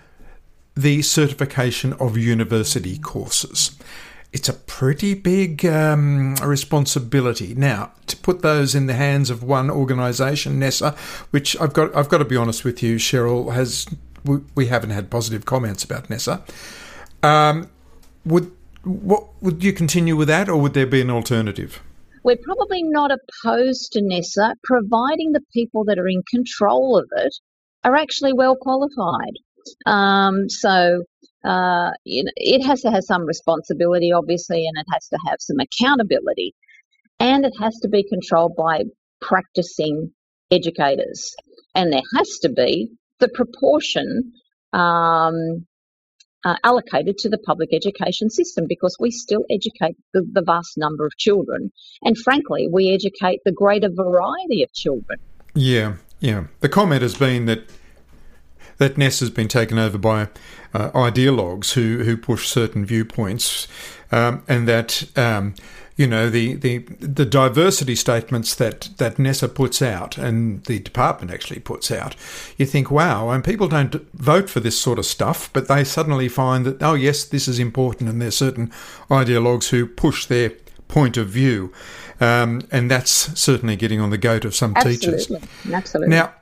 the 0.75 1.03
certification 1.03 1.93
of 1.95 2.17
university 2.17 2.99
courses. 2.99 3.77
It's 4.33 4.49
a 4.49 4.55
pretty 4.55 5.15
big 5.15 5.67
um, 5.67 6.37
responsibility. 6.37 7.55
Now, 7.55 7.93
to 8.07 8.17
put 8.17 8.41
those 8.41 8.75
in 8.75 8.87
the 8.87 8.95
hands 8.95 9.29
of 9.29 9.43
one 9.43 9.71
organisation, 9.71 10.59
NESA, 10.59 10.97
which 11.31 11.59
I've 11.61 11.75
got, 11.75 11.95
I've 11.95 12.09
got 12.09 12.19
to 12.19 12.25
be 12.25 12.37
honest 12.37 12.65
with 12.65 12.83
you, 12.83 12.97
Cheryl 12.97 13.53
has, 13.53 13.87
we, 14.25 14.39
we 14.55 14.67
haven't 14.67 14.91
had 14.91 15.11
positive 15.11 15.45
comments 15.45 15.85
about 15.85 16.09
NESA. 16.09 16.43
Um, 17.23 17.71
would 18.25 18.51
what 18.85 19.29
would 19.41 19.63
you 19.63 19.73
continue 19.73 20.17
with 20.17 20.29
that, 20.29 20.49
or 20.49 20.57
would 20.61 20.75
there 20.75 20.87
be 20.87 21.01
an 21.01 21.11
alternative? 21.11 21.81
We're 22.25 22.39
probably 22.43 22.83
not 22.83 23.11
opposed 23.11 23.93
to 23.93 24.01
NESA, 24.01 24.55
providing 24.65 25.33
the 25.33 25.41
people 25.53 25.85
that 25.85 25.99
are 25.99 26.09
in 26.09 26.23
control 26.31 26.99
of 26.99 27.09
it 27.17 27.35
are 27.85 27.97
actually 27.97 28.33
well 28.33 28.57
qualified. 28.57 29.35
Um, 29.87 30.49
so 30.49 31.05
uh, 31.45 31.91
it 32.05 32.65
has 32.65 32.83
to 32.83 32.91
have 32.91 33.05
some 33.05 33.27
responsibility, 33.27 34.13
obviously, 34.13 34.67
and 34.67 34.77
it 34.79 34.87
has 34.93 35.09
to 35.09 35.19
have 35.27 35.37
some 35.41 35.57
accountability, 35.59 36.55
and 37.19 37.45
it 37.45 37.53
has 37.61 37.79
to 37.83 37.89
be 37.89 38.05
controlled 38.09 38.55
by 38.57 38.83
practicing 39.21 40.13
educators, 40.51 41.35
and 41.75 41.93
there 41.93 42.03
has 42.17 42.39
to 42.43 42.49
be 42.49 42.91
the 43.19 43.29
proportion 43.29 44.33
um, 44.73 45.67
uh, 46.45 46.57
allocated 46.65 47.19
to 47.19 47.29
the 47.29 47.39
public 47.39 47.71
education 47.73 48.31
system 48.31 48.67
because 48.69 48.97
we 48.99 49.11
still 49.11 49.45
educate 49.51 49.97
the, 50.13 50.27
the 50.33 50.43
vast 50.43 50.77
number 50.77 51.05
of 51.05 51.13
children, 51.19 51.73
and 52.03 52.17
frankly, 52.17 52.69
we 52.71 52.93
educate 52.93 53.41
the 53.45 53.53
greater 53.53 53.89
variety 53.93 54.63
of 54.63 54.73
children. 54.73 55.19
Yeah, 55.55 55.97
yeah. 56.21 56.45
The 56.61 56.69
comment 56.69 57.03
has 57.03 57.17
been 57.17 57.47
that 57.47 57.69
that 58.79 58.99
NES 58.99 59.21
has 59.21 59.31
been 59.31 59.49
taken 59.49 59.79
over 59.79 59.99
by 59.99 60.29
uh, 60.75 60.91
ideologues 60.91 61.73
who, 61.73 62.05
who 62.05 62.17
push 62.17 62.49
certain 62.49 62.85
viewpoints, 62.85 63.69
um, 64.11 64.43
and 64.49 64.67
that 64.69 65.05
um, 65.17 65.55
you 65.97 66.07
know 66.07 66.31
the, 66.31 66.55
the 66.55 66.79
the 67.01 67.27
diversity 67.27 67.95
statements 67.95 68.55
that 68.55 68.89
that 68.99 69.19
NESA 69.19 69.49
puts 69.49 69.83
out 69.83 70.17
and 70.17 70.65
the 70.65 70.79
department 70.79 71.33
actually 71.33 71.61
puts 71.61 71.91
out. 71.91 72.17
You 72.57 72.67
think, 72.67 72.91
wow, 72.91 73.31
and 73.31 73.45
people 73.45 73.69
don't 73.69 73.95
vote 74.15 74.49
for 74.49 74.61
this 74.61 74.81
sort 74.81 74.99
of 74.99 75.07
stuff, 75.07 75.53
but 75.53 75.69
they 75.69 75.85
suddenly 75.85 76.29
find 76.29 76.65
that 76.67 76.83
oh 76.83 76.95
yes, 76.95 77.25
this 77.25 77.49
is 77.49 77.59
important, 77.59 78.09
and 78.09 78.21
there's 78.21 78.37
certain 78.37 78.71
ideologues 79.11 79.69
who 79.69 79.87
push 79.87 80.27
their 80.27 80.53
point 80.89 81.17
of 81.17 81.29
view, 81.29 81.73
um, 82.21 82.63
and 82.71 82.91
that's 82.91 83.39
certainly 83.39 83.77
getting 83.77 84.01
on 84.01 84.11
the 84.11 84.19
goat 84.19 84.45
of 84.45 84.55
some 84.55 84.75
teachers. 84.75 85.31
Absolutely, 85.31 85.75
absolutely. 85.75 86.17
Now, 86.17 86.35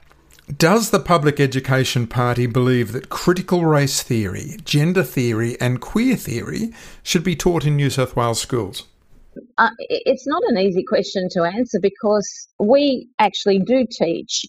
does 0.57 0.91
the 0.91 1.01
Public 1.01 1.39
Education 1.39 2.07
Party 2.07 2.47
believe 2.47 2.93
that 2.93 3.09
critical 3.09 3.65
race 3.67 4.03
theory, 4.03 4.57
gender 4.65 5.03
theory, 5.03 5.61
and 5.61 5.81
queer 5.81 6.17
theory 6.17 6.73
should 7.03 7.25
be 7.25 7.37
taught 7.37 7.67
in 7.67 7.77
New 7.77 7.91
South 7.91 8.17
Wales 8.17 8.41
schools? 8.41 8.85
Uh, 9.59 9.71
it's 9.79 10.27
not 10.27 10.43
an 10.49 10.59
easy 10.59 10.83
question 10.83 11.29
to 11.33 11.45
answer 11.45 11.79
because 11.81 12.49
we 12.59 13.09
actually 13.19 13.61
do 13.61 13.87
teach 13.91 14.45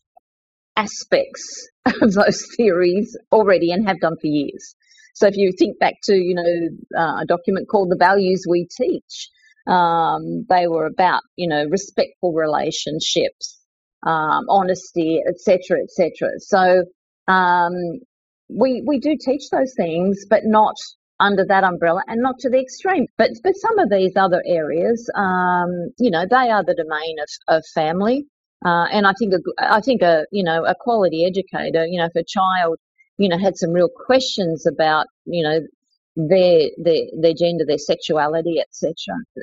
aspects 0.75 1.69
of 2.01 2.13
those 2.13 2.47
theories 2.55 3.17
already 3.31 3.71
and 3.71 3.87
have 3.87 3.99
done 3.99 4.15
for 4.19 4.27
years. 4.27 4.75
So 5.13 5.27
if 5.27 5.35
you 5.35 5.51
think 5.57 5.77
back 5.79 5.95
to, 6.03 6.15
you 6.15 6.35
know, 6.35 6.99
uh, 6.99 7.21
a 7.21 7.25
document 7.25 7.67
called 7.69 7.91
The 7.91 7.97
Values 7.97 8.45
We 8.49 8.67
Teach, 8.75 9.29
um, 9.67 10.45
they 10.49 10.67
were 10.67 10.87
about, 10.87 11.21
you 11.35 11.47
know, 11.47 11.65
respectful 11.65 12.33
relationships, 12.33 13.60
um, 14.05 14.45
honesty, 14.49 15.21
etc., 15.27 15.79
etc. 15.83 16.29
So 16.39 16.85
um, 17.27 17.73
we 18.49 18.83
we 18.87 18.99
do 18.99 19.17
teach 19.19 19.49
those 19.51 19.73
things, 19.75 20.25
but 20.29 20.41
not 20.45 20.75
under 21.19 21.45
that 21.45 21.63
umbrella 21.63 22.03
and 22.07 22.21
not 22.21 22.39
to 22.39 22.49
the 22.49 22.59
extreme. 22.61 23.07
But 23.17 23.31
but 23.43 23.55
some 23.57 23.79
of 23.79 23.89
these 23.89 24.13
other 24.17 24.43
areas, 24.45 25.09
um, 25.15 25.91
you 25.99 26.11
know, 26.11 26.25
they 26.29 26.49
are 26.51 26.63
the 26.63 26.75
domain 26.75 27.17
of, 27.21 27.57
of 27.57 27.63
family 27.73 28.25
Uh, 28.65 28.85
and 28.91 29.07
I 29.07 29.13
think 29.17 29.33
a, 29.33 29.39
I 29.59 29.81
think 29.81 30.01
a 30.03 30.25
you 30.31 30.43
know 30.43 30.65
a 30.65 30.75
quality 30.79 31.25
educator, 31.25 31.85
you 31.87 31.99
know, 31.99 32.07
if 32.07 32.15
a 32.15 32.23
child 32.25 32.77
you 33.17 33.29
know 33.29 33.37
had 33.39 33.57
some 33.57 33.71
real 33.71 33.89
questions 34.07 34.65
about 34.67 35.07
you 35.25 35.43
know 35.43 35.59
their 36.15 36.69
their 36.77 37.03
their 37.21 37.33
gender, 37.33 37.65
their 37.65 37.79
sexuality, 37.79 38.57
etc., 38.59 38.93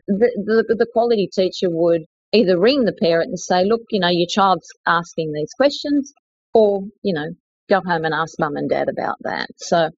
the, 0.09 0.65
the 0.69 0.77
the 0.79 0.87
quality 0.93 1.29
teacher 1.35 1.69
would 1.71 2.03
either 2.33 2.59
ring 2.59 2.85
the 2.85 2.93
parent 2.93 3.29
and 3.29 3.39
say, 3.39 3.65
look, 3.65 3.83
you 3.91 4.01
know, 4.01 4.09
your 4.09 4.27
child's 4.29 4.69
asking 4.87 5.33
these 5.33 5.53
questions, 5.57 6.13
or 6.55 6.83
you 7.03 7.15
know, 7.15 7.29
go 7.69 7.81
home 7.81 8.05
and 8.05 8.15
ask 8.15 8.35
mum 8.39 8.57
and 8.57 8.71
dad 8.71 8.89
about 8.89 9.17
that. 9.23 9.49
So 9.57 9.91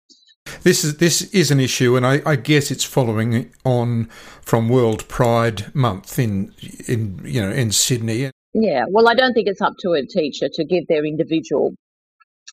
this 0.63 0.85
is 0.85 0.97
this 0.99 1.23
is 1.35 1.51
an 1.51 1.61
issue, 1.61 1.97
and 1.97 2.07
I, 2.07 2.23
I, 2.27 2.37
guess 2.37 2.71
it's 2.71 2.85
following 2.85 3.53
on 3.65 4.07
from 4.43 4.69
World 4.69 5.07
Pride 5.09 5.75
Month 5.75 6.19
in 6.19 6.53
in 6.87 7.21
you 7.25 7.41
know 7.41 7.51
in 7.51 7.73
Sydney. 7.73 8.31
Yeah, 8.53 8.85
well, 8.89 9.09
I 9.09 9.15
don't 9.15 9.33
think 9.33 9.49
it's 9.49 9.61
up 9.61 9.75
to 9.81 9.93
a 9.93 10.05
teacher 10.05 10.49
to 10.53 10.65
give 10.65 10.87
their 10.89 11.05
individual, 11.05 11.75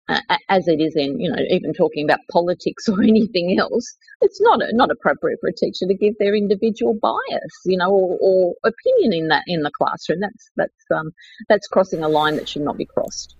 uh, 0.09 0.21
as 0.49 0.67
it 0.67 0.79
is 0.79 0.95
in 0.95 1.19
you 1.19 1.29
know 1.29 1.41
even 1.49 1.73
talking 1.73 2.05
about 2.05 2.19
politics 2.31 2.87
or 2.87 3.01
anything 3.03 3.57
else. 3.59 3.95
It's 4.21 4.41
not 4.41 4.59
not 4.71 4.91
appropriate 4.91 5.39
for 5.41 5.49
a 5.49 5.53
teacher 5.53 5.85
to 5.87 5.93
give 5.93 6.15
their 6.19 6.35
individual 6.35 6.97
bias, 7.01 7.53
you 7.65 7.77
know, 7.77 7.91
or, 7.91 8.17
or 8.19 8.55
opinion 8.63 9.13
in 9.13 9.27
that 9.29 9.43
in 9.47 9.61
the 9.61 9.71
classroom. 9.71 10.19
That's 10.21 10.51
that's 10.55 10.85
um 10.93 11.11
that's 11.49 11.67
crossing 11.67 12.03
a 12.03 12.09
line 12.09 12.35
that 12.37 12.49
should 12.49 12.63
not 12.63 12.77
be 12.77 12.85
crossed. 12.85 13.35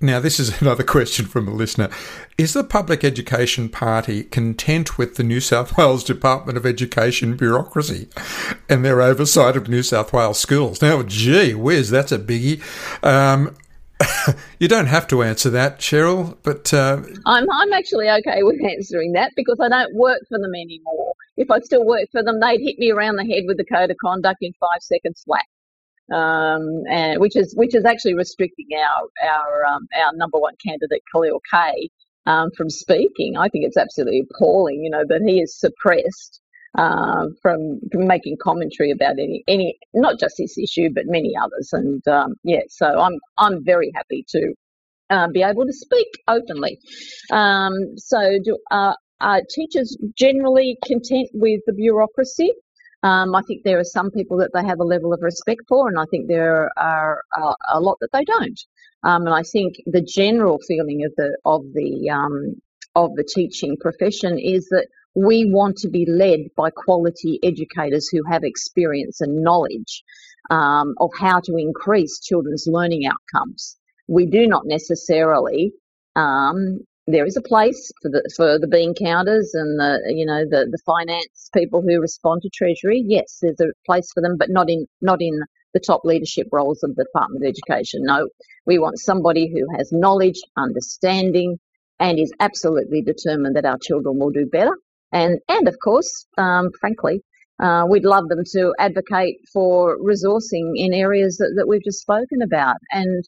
Now, 0.00 0.20
this 0.20 0.38
is 0.38 0.60
another 0.62 0.84
question 0.84 1.26
from 1.26 1.48
a 1.48 1.52
listener. 1.52 1.88
Is 2.36 2.52
the 2.52 2.64
Public 2.64 3.02
Education 3.02 3.68
Party 3.68 4.24
content 4.24 4.98
with 4.98 5.16
the 5.16 5.22
New 5.22 5.40
South 5.40 5.76
Wales 5.76 6.04
Department 6.04 6.58
of 6.58 6.66
Education 6.66 7.36
bureaucracy 7.36 8.08
and 8.68 8.84
their 8.84 9.00
oversight 9.00 9.56
of 9.56 9.68
New 9.68 9.82
South 9.82 10.12
Wales 10.12 10.38
schools? 10.38 10.82
Now, 10.82 11.02
gee 11.02 11.54
whiz, 11.54 11.90
that's 11.90 12.12
a 12.12 12.18
biggie. 12.18 12.60
Um, 13.02 13.56
you 14.58 14.68
don't 14.68 14.86
have 14.86 15.06
to 15.08 15.22
answer 15.22 15.50
that, 15.50 15.78
Cheryl, 15.78 16.36
but. 16.42 16.72
Uh, 16.72 17.02
I'm, 17.24 17.46
I'm 17.50 17.72
actually 17.72 18.10
okay 18.10 18.42
with 18.42 18.62
answering 18.62 19.12
that 19.12 19.32
because 19.36 19.58
I 19.60 19.68
don't 19.68 19.94
work 19.94 20.20
for 20.28 20.38
them 20.38 20.54
anymore. 20.54 21.14
If 21.36 21.50
I 21.50 21.60
still 21.60 21.84
worked 21.84 22.12
for 22.12 22.22
them, 22.22 22.40
they'd 22.40 22.60
hit 22.60 22.78
me 22.78 22.90
around 22.90 23.16
the 23.16 23.24
head 23.24 23.44
with 23.46 23.56
the 23.56 23.64
code 23.64 23.90
of 23.90 23.96
conduct 24.02 24.38
in 24.40 24.52
five 24.60 24.80
seconds 24.80 25.22
flat 25.24 25.44
um, 26.12 26.84
and 26.88 27.20
which 27.20 27.36
is 27.36 27.54
which 27.56 27.74
is 27.74 27.84
actually 27.84 28.14
restricting 28.14 28.68
our 28.78 29.28
our 29.28 29.66
um, 29.66 29.88
our 30.04 30.12
number 30.14 30.38
one 30.38 30.54
candidate 30.64 31.02
Khalil 31.12 31.40
Khay 31.52 31.88
um, 32.26 32.50
from 32.56 32.70
speaking. 32.70 33.36
I 33.36 33.48
think 33.48 33.64
it's 33.64 33.76
absolutely 33.76 34.24
appalling, 34.30 34.82
you 34.82 34.90
know, 34.90 35.04
that 35.08 35.22
he 35.26 35.40
is 35.40 35.58
suppressed 35.58 36.40
uh, 36.76 37.26
from, 37.42 37.80
from 37.90 38.06
making 38.06 38.36
commentary 38.42 38.90
about 38.90 39.18
any 39.18 39.42
any 39.48 39.78
not 39.94 40.18
just 40.18 40.36
this 40.38 40.58
issue 40.58 40.88
but 40.94 41.04
many 41.06 41.32
others. 41.40 41.70
And 41.72 42.06
um, 42.08 42.34
yeah, 42.44 42.62
so 42.68 42.86
I'm 42.86 43.18
I'm 43.38 43.64
very 43.64 43.90
happy 43.94 44.24
to 44.28 44.54
uh, 45.10 45.28
be 45.32 45.42
able 45.42 45.66
to 45.66 45.72
speak 45.72 46.08
openly. 46.28 46.78
Um, 47.30 47.72
so 47.96 48.38
do. 48.44 48.58
Uh, 48.70 48.94
are 49.18 49.40
teachers 49.48 49.96
generally 50.14 50.76
content 50.84 51.30
with 51.32 51.62
the 51.66 51.72
bureaucracy? 51.72 52.52
Um, 53.02 53.34
I 53.34 53.42
think 53.46 53.62
there 53.64 53.78
are 53.78 53.84
some 53.84 54.10
people 54.10 54.38
that 54.38 54.50
they 54.52 54.64
have 54.64 54.80
a 54.80 54.84
level 54.84 55.12
of 55.12 55.20
respect 55.22 55.62
for, 55.68 55.88
and 55.88 55.98
I 55.98 56.04
think 56.10 56.28
there 56.28 56.70
are 56.76 57.20
uh, 57.36 57.54
a 57.72 57.80
lot 57.80 57.96
that 58.00 58.10
they 58.12 58.24
don't. 58.24 58.60
Um, 59.04 59.26
and 59.26 59.34
I 59.34 59.42
think 59.42 59.76
the 59.86 60.02
general 60.02 60.58
feeling 60.66 61.04
of 61.04 61.12
the 61.16 61.36
of 61.44 61.62
the 61.72 62.10
um, 62.10 62.60
of 62.94 63.14
the 63.14 63.24
teaching 63.24 63.76
profession 63.78 64.38
is 64.38 64.68
that 64.70 64.88
we 65.16 65.50
want 65.50 65.78
to 65.78 65.90
be 65.90 66.06
led 66.08 66.40
by 66.56 66.70
quality 66.70 67.40
educators 67.44 68.08
who 68.12 68.22
have 68.30 68.44
experience 68.44 69.22
and 69.22 69.42
knowledge 69.42 70.04
um, 70.50 70.94
of 71.00 71.10
how 71.20 71.40
to 71.40 71.56
increase 71.58 72.20
children's 72.20 72.66
learning 72.68 73.06
outcomes. 73.06 73.78
We 74.08 74.26
do 74.26 74.46
not 74.48 74.64
necessarily 74.66 75.72
um, 76.16 76.80
there 77.08 77.26
is 77.26 77.36
a 77.38 77.42
place 77.42 77.92
for 78.02 78.10
the 78.10 78.30
for 78.36 78.58
the 78.60 78.68
bean 78.68 78.94
counters 78.94 79.52
and 79.54 79.80
the 79.80 80.00
you 80.14 80.26
know 80.26 80.44
the 80.50 80.68
the 80.70 80.78
finance 80.86 81.50
people 81.54 81.82
who 81.82 82.00
respond 82.00 82.42
to 82.42 82.50
treasury. 82.54 83.04
Yes, 83.06 83.40
there's 83.42 83.60
a 83.60 83.72
place 83.86 84.10
for 84.14 84.22
them, 84.22 84.36
but 84.38 84.50
not 84.50 84.70
in 84.70 84.86
not 85.02 85.22
in 85.22 85.40
the 85.74 85.80
top 85.80 86.02
leadership 86.04 86.48
roles 86.52 86.82
of 86.84 86.96
the 86.96 87.04
Department 87.04 87.44
of 87.44 87.48
Education. 87.48 88.02
No, 88.04 88.28
we 88.66 88.78
want 88.78 88.98
somebody 89.00 89.48
who 89.52 89.66
has 89.78 89.92
knowledge, 89.92 90.40
understanding, 90.56 91.58
and 92.00 92.18
is 92.18 92.32
absolutely 92.40 93.02
determined 93.02 93.56
that 93.56 93.66
our 93.66 93.78
children 93.78 94.18
will 94.18 94.30
do 94.30 94.46
better. 94.46 94.76
And 95.12 95.40
and 95.48 95.68
of 95.68 95.76
course, 95.82 96.26
um, 96.38 96.70
frankly, 96.80 97.22
uh, 97.62 97.84
we'd 97.88 98.04
love 98.04 98.28
them 98.28 98.42
to 98.52 98.74
advocate 98.78 99.36
for 99.52 99.98
resourcing 99.98 100.72
in 100.76 100.92
areas 100.92 101.38
that, 101.38 101.54
that 101.56 101.66
we've 101.68 101.84
just 101.84 102.00
spoken 102.00 102.42
about. 102.42 102.76
And 102.90 103.24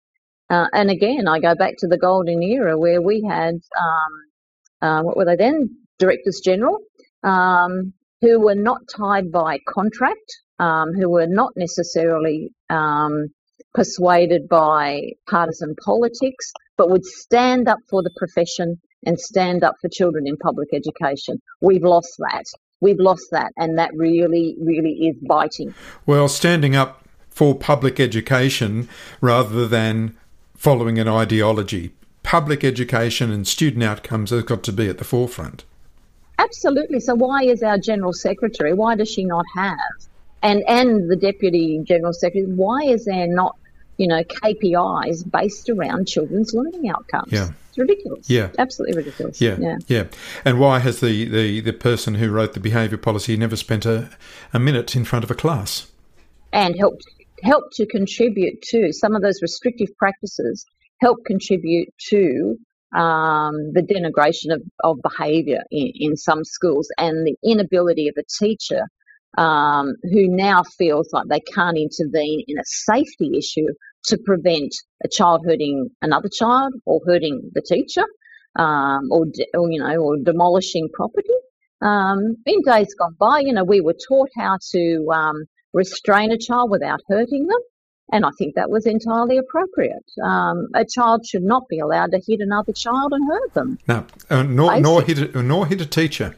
uh, 0.50 0.66
and 0.72 0.90
again, 0.90 1.28
I 1.28 1.40
go 1.40 1.54
back 1.54 1.74
to 1.78 1.88
the 1.88 1.98
golden 1.98 2.42
era 2.42 2.78
where 2.78 3.02
we 3.02 3.22
had, 3.28 3.54
um, 3.54 4.12
uh, 4.82 5.02
what 5.02 5.16
were 5.16 5.24
they 5.26 5.36
then? 5.36 5.76
Directors 5.98 6.40
General, 6.44 6.78
um, 7.22 7.92
who 8.22 8.40
were 8.40 8.54
not 8.54 8.80
tied 8.96 9.30
by 9.32 9.58
contract, 9.68 10.38
um, 10.58 10.92
who 10.94 11.10
were 11.10 11.26
not 11.26 11.52
necessarily 11.56 12.50
um, 12.70 13.28
persuaded 13.74 14.48
by 14.48 15.02
partisan 15.28 15.74
politics, 15.84 16.52
but 16.78 16.90
would 16.90 17.04
stand 17.04 17.68
up 17.68 17.78
for 17.90 18.02
the 18.02 18.12
profession 18.16 18.80
and 19.06 19.18
stand 19.18 19.64
up 19.64 19.76
for 19.80 19.88
children 19.88 20.26
in 20.26 20.36
public 20.36 20.68
education. 20.72 21.40
We've 21.60 21.84
lost 21.84 22.14
that. 22.18 22.44
We've 22.80 22.98
lost 22.98 23.28
that, 23.32 23.52
and 23.56 23.78
that 23.78 23.90
really, 23.94 24.56
really 24.60 25.08
is 25.08 25.16
biting. 25.26 25.74
Well, 26.06 26.28
standing 26.28 26.76
up 26.76 27.04
for 27.28 27.54
public 27.54 28.00
education 28.00 28.88
rather 29.20 29.66
than 29.66 30.16
following 30.56 30.98
an 30.98 31.08
ideology. 31.08 31.92
Public 32.22 32.64
education 32.64 33.30
and 33.30 33.46
student 33.46 33.84
outcomes 33.84 34.30
have 34.30 34.46
got 34.46 34.62
to 34.64 34.72
be 34.72 34.88
at 34.88 34.98
the 34.98 35.04
forefront. 35.04 35.64
Absolutely. 36.38 37.00
So 37.00 37.14
why 37.14 37.44
is 37.44 37.62
our 37.62 37.78
general 37.78 38.12
secretary? 38.12 38.72
Why 38.74 38.96
does 38.96 39.08
she 39.08 39.24
not 39.24 39.44
have? 39.56 39.78
And 40.42 40.62
and 40.68 41.10
the 41.10 41.16
deputy 41.16 41.80
general 41.84 42.12
secretary. 42.12 42.52
Why 42.52 42.82
is 42.82 43.04
there 43.04 43.26
not, 43.26 43.56
you 43.96 44.06
know, 44.06 44.22
KPIs 44.22 45.28
based 45.30 45.68
around 45.68 46.06
children's 46.06 46.54
learning 46.54 46.88
outcomes? 46.90 47.32
Yeah. 47.32 47.50
Ridiculous. 47.78 48.28
Yeah. 48.28 48.50
Absolutely 48.58 48.98
ridiculous. 48.98 49.40
Yeah. 49.40 49.56
Yeah. 49.60 49.76
yeah. 49.86 50.04
And 50.44 50.58
why 50.58 50.80
has 50.80 51.00
the, 51.00 51.24
the, 51.26 51.60
the 51.60 51.72
person 51.72 52.16
who 52.16 52.30
wrote 52.30 52.54
the 52.54 52.60
behaviour 52.60 52.98
policy 52.98 53.36
never 53.36 53.56
spent 53.56 53.86
a, 53.86 54.10
a 54.52 54.58
minute 54.58 54.96
in 54.96 55.04
front 55.04 55.24
of 55.24 55.30
a 55.30 55.34
class? 55.34 55.90
And 56.52 56.76
helped 56.76 57.04
help 57.42 57.64
to 57.72 57.86
contribute 57.86 58.60
to 58.62 58.92
some 58.92 59.14
of 59.14 59.22
those 59.22 59.40
restrictive 59.42 59.88
practices 59.96 60.64
help 61.00 61.18
contribute 61.24 61.88
to 62.08 62.56
um, 62.96 63.72
the 63.72 63.82
denigration 63.82 64.54
of, 64.54 64.62
of 64.82 64.98
behaviour 65.02 65.62
in, 65.70 65.92
in, 65.94 66.16
some 66.16 66.42
schools 66.44 66.88
and 66.98 67.26
the 67.26 67.36
inability 67.44 68.08
of 68.08 68.14
a 68.18 68.24
teacher 68.44 68.88
um, 69.36 69.94
who 70.02 70.26
now 70.26 70.62
feels 70.78 71.12
like 71.12 71.26
they 71.28 71.40
can't 71.40 71.76
intervene 71.76 72.42
in 72.48 72.58
a 72.58 72.64
safety 72.64 73.36
issue 73.36 73.68
to 74.04 74.18
prevent 74.24 74.74
a 75.04 75.08
child 75.08 75.44
hurting 75.44 75.90
another 76.02 76.28
child 76.28 76.74
or 76.84 77.00
hurting 77.06 77.50
the 77.54 77.62
teacher 77.62 78.04
um, 78.56 79.08
or, 79.10 79.26
or, 79.54 79.70
you 79.70 79.80
know 79.80 79.96
or 79.96 80.16
demolishing 80.16 80.88
property. 80.92 81.28
Um, 81.80 82.36
in 82.44 82.62
days 82.62 82.94
gone 82.98 83.14
by, 83.18 83.40
you 83.40 83.52
know, 83.52 83.62
we 83.62 83.80
were 83.80 83.94
taught 84.08 84.30
how 84.36 84.58
to 84.72 85.06
um, 85.12 85.44
restrain 85.72 86.32
a 86.32 86.38
child 86.38 86.70
without 86.70 87.00
hurting 87.08 87.46
them. 87.46 87.60
And 88.10 88.24
I 88.24 88.30
think 88.38 88.54
that 88.54 88.70
was 88.70 88.86
entirely 88.86 89.36
appropriate. 89.36 90.04
Um, 90.24 90.68
a 90.74 90.84
child 90.84 91.26
should 91.26 91.42
not 91.42 91.68
be 91.68 91.78
allowed 91.78 92.12
to 92.12 92.20
hit 92.26 92.40
another 92.40 92.72
child 92.72 93.12
and 93.12 93.28
hurt 93.28 93.54
them. 93.54 93.78
No, 93.86 94.06
uh, 94.30 94.42
nor, 94.42 94.80
nor, 94.80 95.02
hit 95.02 95.18
a, 95.18 95.42
nor 95.42 95.66
hit 95.66 95.80
a 95.82 95.86
teacher. 95.86 96.34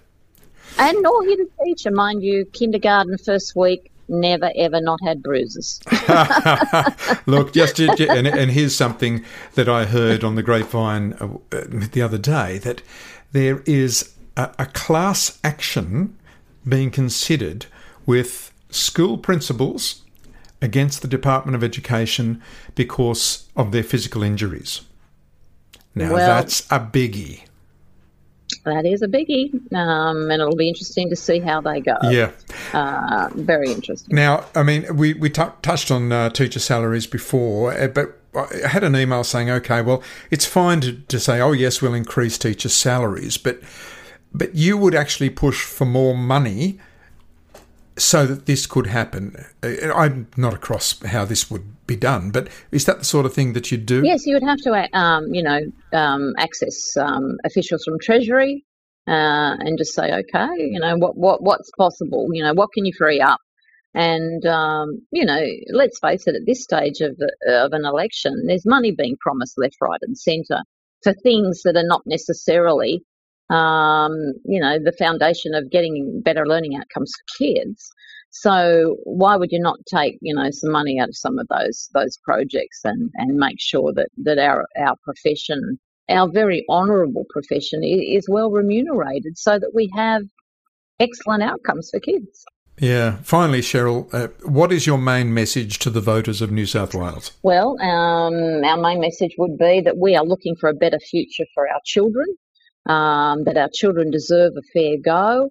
And 0.78 1.00
nor 1.00 1.24
hit 1.24 1.38
a 1.38 1.64
teacher, 1.64 1.92
mind 1.92 2.22
you. 2.22 2.44
Kindergarten 2.44 3.16
first 3.18 3.54
week, 3.54 3.92
never 4.10 4.50
ever 4.56 4.80
not 4.80 4.98
had 5.02 5.22
bruises. 5.22 5.80
Look, 7.26 7.52
just 7.52 7.78
and, 7.78 8.26
and, 8.26 8.50
here's 8.50 8.74
something 8.74 9.24
that 9.54 9.68
I 9.68 9.86
heard 9.86 10.24
on 10.24 10.34
the 10.34 10.42
grapevine 10.42 11.14
uh, 11.14 11.38
the 11.50 12.02
other 12.02 12.18
day 12.18 12.58
that 12.58 12.82
there 13.32 13.62
is 13.66 14.14
a, 14.36 14.50
a 14.58 14.66
class 14.66 15.38
action 15.44 16.16
being 16.68 16.90
considered 16.90 17.66
with 18.06 18.52
school 18.70 19.18
principals 19.18 20.02
against 20.62 21.02
the 21.02 21.08
Department 21.08 21.54
of 21.54 21.64
Education 21.64 22.42
because 22.74 23.48
of 23.56 23.72
their 23.72 23.82
physical 23.82 24.22
injuries. 24.22 24.82
Now, 25.94 26.14
well, 26.14 26.26
that's 26.26 26.60
a 26.70 26.78
biggie. 26.78 27.42
That 28.64 28.84
is 28.84 29.00
a 29.00 29.08
biggie, 29.08 29.54
um, 29.74 30.30
and 30.30 30.42
it'll 30.42 30.54
be 30.54 30.68
interesting 30.68 31.08
to 31.08 31.16
see 31.16 31.38
how 31.38 31.60
they 31.60 31.80
go. 31.80 31.96
Yeah, 32.02 32.30
uh, 32.74 33.30
very 33.34 33.72
interesting. 33.72 34.14
Now, 34.14 34.44
I 34.54 34.62
mean, 34.62 34.96
we 34.96 35.14
we 35.14 35.30
t- 35.30 35.42
touched 35.62 35.90
on 35.90 36.12
uh, 36.12 36.28
teacher 36.30 36.60
salaries 36.60 37.06
before, 37.06 37.72
uh, 37.72 37.88
but 37.88 38.18
I 38.34 38.68
had 38.68 38.84
an 38.84 38.94
email 38.94 39.24
saying, 39.24 39.50
okay, 39.50 39.80
well, 39.80 40.02
it's 40.30 40.44
fine 40.44 40.80
to, 40.82 40.92
to 40.92 41.18
say, 41.18 41.40
oh 41.40 41.52
yes, 41.52 41.80
we'll 41.80 41.94
increase 41.94 42.36
teacher 42.36 42.68
salaries, 42.68 43.38
but 43.38 43.60
but 44.32 44.54
you 44.54 44.76
would 44.76 44.94
actually 44.94 45.30
push 45.30 45.64
for 45.64 45.86
more 45.86 46.14
money 46.14 46.78
so 47.96 48.26
that 48.26 48.46
this 48.46 48.66
could 48.66 48.86
happen? 48.86 49.44
I'm 49.62 50.28
not 50.36 50.54
across 50.54 51.00
how 51.04 51.24
this 51.24 51.50
would 51.50 51.64
be 51.90 51.96
done, 51.96 52.30
but 52.30 52.48
is 52.72 52.84
that 52.86 52.98
the 53.00 53.04
sort 53.04 53.26
of 53.26 53.34
thing 53.34 53.52
that 53.54 53.70
you'd 53.70 53.86
do? 53.86 54.02
Yes, 54.04 54.26
you 54.26 54.34
would 54.34 54.48
have 54.52 54.58
to, 54.64 54.88
um, 54.96 55.26
you 55.32 55.42
know, 55.42 55.60
um, 55.92 56.32
access 56.38 56.96
um, 56.96 57.36
officials 57.44 57.82
from 57.84 57.98
Treasury 58.00 58.64
uh, 59.06 59.56
and 59.58 59.76
just 59.76 59.94
say, 59.94 60.12
okay, 60.12 60.54
you 60.58 60.80
know, 60.80 60.96
what, 60.96 61.16
what 61.16 61.42
what's 61.42 61.70
possible? 61.76 62.28
You 62.32 62.44
know, 62.44 62.54
what 62.54 62.70
can 62.72 62.84
you 62.84 62.92
free 62.96 63.20
up? 63.20 63.40
And 63.92 64.44
um, 64.46 65.02
you 65.10 65.24
know, 65.24 65.42
let's 65.72 65.98
face 65.98 66.26
it, 66.26 66.36
at 66.36 66.46
this 66.46 66.62
stage 66.62 67.00
of 67.00 67.18
of 67.48 67.72
an 67.72 67.84
election, 67.84 68.44
there's 68.46 68.64
money 68.64 68.92
being 68.92 69.16
promised 69.20 69.58
left, 69.58 69.76
right, 69.80 69.98
and 70.02 70.16
centre 70.16 70.62
for 71.02 71.12
things 71.12 71.62
that 71.64 71.76
are 71.76 71.86
not 71.86 72.02
necessarily, 72.06 73.02
um, 73.50 74.12
you 74.44 74.60
know, 74.60 74.78
the 74.78 74.94
foundation 74.96 75.54
of 75.54 75.70
getting 75.70 76.22
better 76.24 76.46
learning 76.46 76.76
outcomes 76.76 77.12
for 77.16 77.44
kids. 77.44 77.90
So 78.30 78.96
why 79.04 79.36
would 79.36 79.50
you 79.50 79.60
not 79.60 79.78
take, 79.92 80.18
you 80.20 80.34
know, 80.34 80.48
some 80.50 80.70
money 80.70 80.98
out 81.00 81.08
of 81.08 81.16
some 81.16 81.38
of 81.38 81.46
those 81.48 81.88
those 81.92 82.16
projects 82.24 82.80
and, 82.84 83.10
and 83.14 83.36
make 83.36 83.60
sure 83.60 83.92
that, 83.94 84.08
that 84.18 84.38
our 84.38 84.66
our 84.78 84.96
profession, 85.02 85.78
our 86.08 86.30
very 86.30 86.64
honourable 86.68 87.24
profession, 87.30 87.82
is 87.82 88.26
well 88.28 88.50
remunerated 88.50 89.36
so 89.36 89.58
that 89.58 89.72
we 89.74 89.90
have 89.96 90.22
excellent 91.00 91.42
outcomes 91.42 91.90
for 91.90 92.00
kids. 92.00 92.44
Yeah. 92.78 93.18
Finally, 93.22 93.60
Cheryl, 93.60 94.12
uh, 94.14 94.28
what 94.42 94.72
is 94.72 94.86
your 94.86 94.96
main 94.96 95.34
message 95.34 95.78
to 95.80 95.90
the 95.90 96.00
voters 96.00 96.40
of 96.40 96.50
New 96.50 96.64
South 96.64 96.94
Wales? 96.94 97.32
Well, 97.42 97.78
um, 97.80 98.64
our 98.64 98.78
main 98.78 99.00
message 99.00 99.34
would 99.36 99.58
be 99.58 99.82
that 99.82 99.98
we 99.98 100.16
are 100.16 100.24
looking 100.24 100.56
for 100.56 100.70
a 100.70 100.74
better 100.74 100.98
future 100.98 101.44
for 101.54 101.68
our 101.68 101.80
children, 101.84 102.26
um, 102.86 103.44
that 103.44 103.58
our 103.58 103.68
children 103.72 104.10
deserve 104.10 104.52
a 104.56 104.62
fair 104.72 104.96
go, 105.04 105.50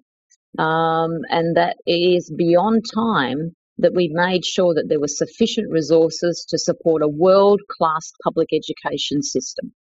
um, 0.58 1.20
and 1.28 1.56
that 1.56 1.76
it 1.86 1.92
is 1.92 2.32
beyond 2.36 2.84
time 2.92 3.54
that 3.78 3.94
we 3.94 4.10
made 4.12 4.44
sure 4.44 4.74
that 4.74 4.86
there 4.88 5.00
were 5.00 5.08
sufficient 5.08 5.70
resources 5.70 6.44
to 6.48 6.58
support 6.58 7.02
a 7.02 7.08
world 7.08 7.60
class 7.70 8.12
public 8.22 8.48
education 8.52 9.22
system. 9.22 9.72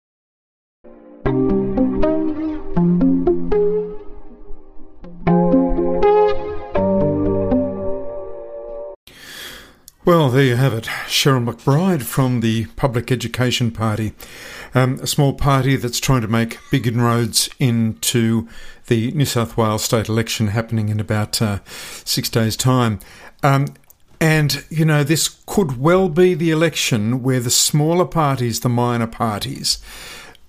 Well, 10.09 10.31
there 10.31 10.43
you 10.43 10.57
have 10.57 10.73
it. 10.73 10.85
Cheryl 11.07 11.45
McBride 11.45 12.03
from 12.03 12.41
the 12.41 12.65
Public 12.77 13.13
Education 13.13 13.71
Party, 13.71 14.15
um, 14.75 14.99
a 15.03 15.07
small 15.07 15.35
party 15.35 15.77
that's 15.77 16.01
trying 16.01 16.23
to 16.23 16.29
make 16.29 16.57
big 16.71 16.87
inroads 16.87 17.51
into 17.59 18.49
the 18.87 19.13
New 19.13 19.27
South 19.27 19.59
Wales 19.59 19.85
state 19.85 20.09
election 20.09 20.47
happening 20.47 20.89
in 20.89 20.99
about 20.99 21.43
uh, 21.43 21.59
six 22.07 22.31
days' 22.31 22.57
time. 22.57 23.01
Um, 23.43 23.67
and, 24.19 24.65
you 24.71 24.87
know, 24.87 25.05
this 25.05 25.43
could 25.45 25.79
well 25.79 26.09
be 26.09 26.33
the 26.33 26.53
election 26.53 27.23
where 27.23 27.41
the 27.41 27.51
smaller 27.51 28.07
parties, 28.07 28.61
the 28.61 28.71
minor 28.71 29.09
parties, 29.09 29.77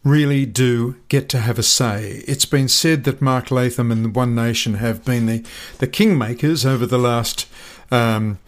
really 0.06 0.46
do 0.46 0.96
get 1.10 1.28
to 1.28 1.40
have 1.40 1.60
a 1.60 1.64
say. 1.64 2.24
It's 2.26 2.46
been 2.46 2.70
said 2.70 3.04
that 3.04 3.22
Mark 3.22 3.52
Latham 3.52 3.92
and 3.92 4.16
One 4.16 4.34
Nation 4.34 4.76
have 4.76 5.04
been 5.04 5.26
the, 5.26 5.46
the 5.80 5.88
kingmakers 5.88 6.66
over 6.66 6.86
the 6.86 6.98
last. 6.98 7.46
Um, 7.92 8.40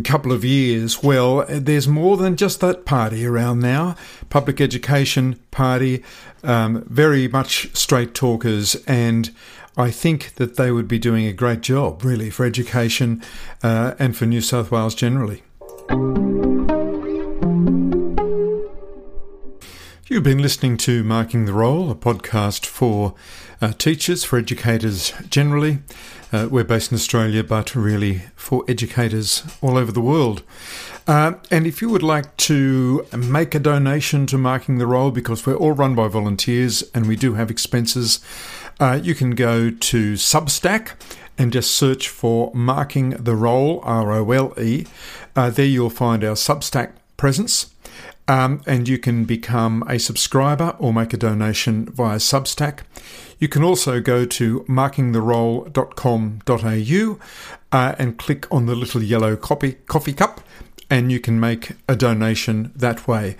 couple 0.00 0.32
of 0.32 0.44
years. 0.44 1.02
Well, 1.02 1.44
there's 1.48 1.86
more 1.86 2.16
than 2.16 2.36
just 2.36 2.60
that 2.60 2.86
party 2.86 3.26
around 3.26 3.60
now. 3.60 3.96
Public 4.30 4.60
Education 4.60 5.38
Party, 5.50 6.02
um, 6.42 6.84
very 6.88 7.28
much 7.28 7.74
straight 7.76 8.14
talkers, 8.14 8.76
and 8.86 9.30
I 9.76 9.90
think 9.90 10.34
that 10.36 10.56
they 10.56 10.70
would 10.70 10.88
be 10.88 10.98
doing 10.98 11.26
a 11.26 11.32
great 11.32 11.60
job, 11.60 12.04
really, 12.04 12.30
for 12.30 12.46
education 12.46 13.22
uh, 13.62 13.94
and 13.98 14.16
for 14.16 14.24
New 14.24 14.40
South 14.40 14.70
Wales 14.70 14.94
generally. 14.94 15.42
You've 20.08 20.24
been 20.24 20.42
listening 20.42 20.76
to 20.78 21.02
Marking 21.04 21.46
the 21.46 21.54
Role, 21.54 21.90
a 21.90 21.94
podcast 21.94 22.66
for 22.66 23.14
uh, 23.62 23.72
teachers, 23.72 24.24
for 24.24 24.38
educators 24.38 25.12
generally. 25.30 25.78
Uh, 26.32 26.48
we're 26.50 26.64
based 26.64 26.90
in 26.90 26.94
Australia, 26.94 27.44
but 27.44 27.74
really 27.74 28.22
for 28.34 28.64
educators 28.66 29.42
all 29.60 29.76
over 29.76 29.92
the 29.92 30.00
world. 30.00 30.42
Uh, 31.06 31.34
and 31.50 31.66
if 31.66 31.82
you 31.82 31.88
would 31.88 32.02
like 32.02 32.36
to 32.36 33.04
make 33.16 33.54
a 33.54 33.58
donation 33.58 34.26
to 34.26 34.38
Marking 34.38 34.78
the 34.78 34.86
Role, 34.86 35.10
because 35.10 35.44
we're 35.44 35.56
all 35.56 35.72
run 35.72 35.94
by 35.94 36.08
volunteers 36.08 36.82
and 36.94 37.06
we 37.06 37.16
do 37.16 37.34
have 37.34 37.50
expenses, 37.50 38.20
uh, 38.80 38.98
you 39.02 39.14
can 39.14 39.32
go 39.32 39.70
to 39.70 40.14
Substack 40.14 40.92
and 41.36 41.52
just 41.52 41.74
search 41.74 42.08
for 42.08 42.50
Marking 42.54 43.10
the 43.10 43.34
Role, 43.34 43.80
R 43.82 44.12
O 44.12 44.30
L 44.30 44.54
E. 44.58 44.86
Uh, 45.34 45.50
there 45.50 45.66
you'll 45.66 45.90
find 45.90 46.24
our 46.24 46.34
Substack 46.34 46.92
presence. 47.16 47.71
Um, 48.28 48.62
and 48.66 48.88
you 48.88 48.98
can 48.98 49.24
become 49.24 49.82
a 49.88 49.98
subscriber 49.98 50.76
or 50.78 50.92
make 50.92 51.12
a 51.12 51.16
donation 51.16 51.86
via 51.86 52.18
Substack. 52.18 52.82
You 53.38 53.48
can 53.48 53.64
also 53.64 54.00
go 54.00 54.24
to 54.24 54.60
markingtherole.com.au 54.68 57.18
uh, 57.72 57.94
and 57.98 58.18
click 58.18 58.46
on 58.52 58.66
the 58.66 58.76
little 58.76 59.02
yellow 59.02 59.36
coffee, 59.36 59.72
coffee 59.86 60.12
cup, 60.12 60.42
and 60.88 61.10
you 61.10 61.18
can 61.18 61.40
make 61.40 61.72
a 61.88 61.96
donation 61.96 62.70
that 62.76 63.08
way. 63.08 63.36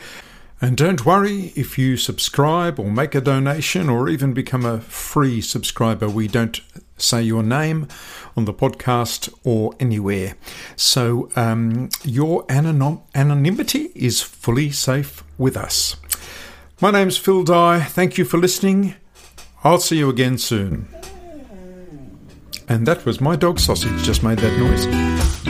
And 0.60 0.76
don't 0.76 1.04
worry 1.04 1.52
if 1.56 1.76
you 1.76 1.96
subscribe 1.96 2.78
or 2.78 2.90
make 2.90 3.14
a 3.14 3.20
donation 3.20 3.88
or 3.88 4.08
even 4.08 4.32
become 4.32 4.64
a 4.64 4.80
free 4.80 5.40
subscriber. 5.40 6.08
We 6.08 6.28
don't 6.28 6.60
say 7.02 7.22
your 7.22 7.42
name 7.42 7.88
on 8.36 8.44
the 8.44 8.54
podcast 8.54 9.32
or 9.44 9.74
anywhere. 9.80 10.36
So 10.76 11.30
um, 11.36 11.90
your 12.04 12.46
anonym- 12.46 13.02
anonymity 13.14 13.90
is 13.94 14.22
fully 14.22 14.70
safe 14.70 15.22
with 15.38 15.56
us. 15.56 15.96
My 16.80 16.90
name's 16.90 17.16
Phil 17.16 17.44
Dye. 17.44 17.80
Thank 17.80 18.18
you 18.18 18.24
for 18.24 18.38
listening. 18.38 18.94
I'll 19.64 19.78
see 19.78 19.98
you 19.98 20.08
again 20.08 20.38
soon. 20.38 20.88
And 22.68 22.86
that 22.86 23.04
was 23.04 23.20
my 23.20 23.36
dog 23.36 23.60
sausage 23.60 24.02
just 24.02 24.22
made 24.22 24.38
that 24.38 24.58
noise. 24.58 25.41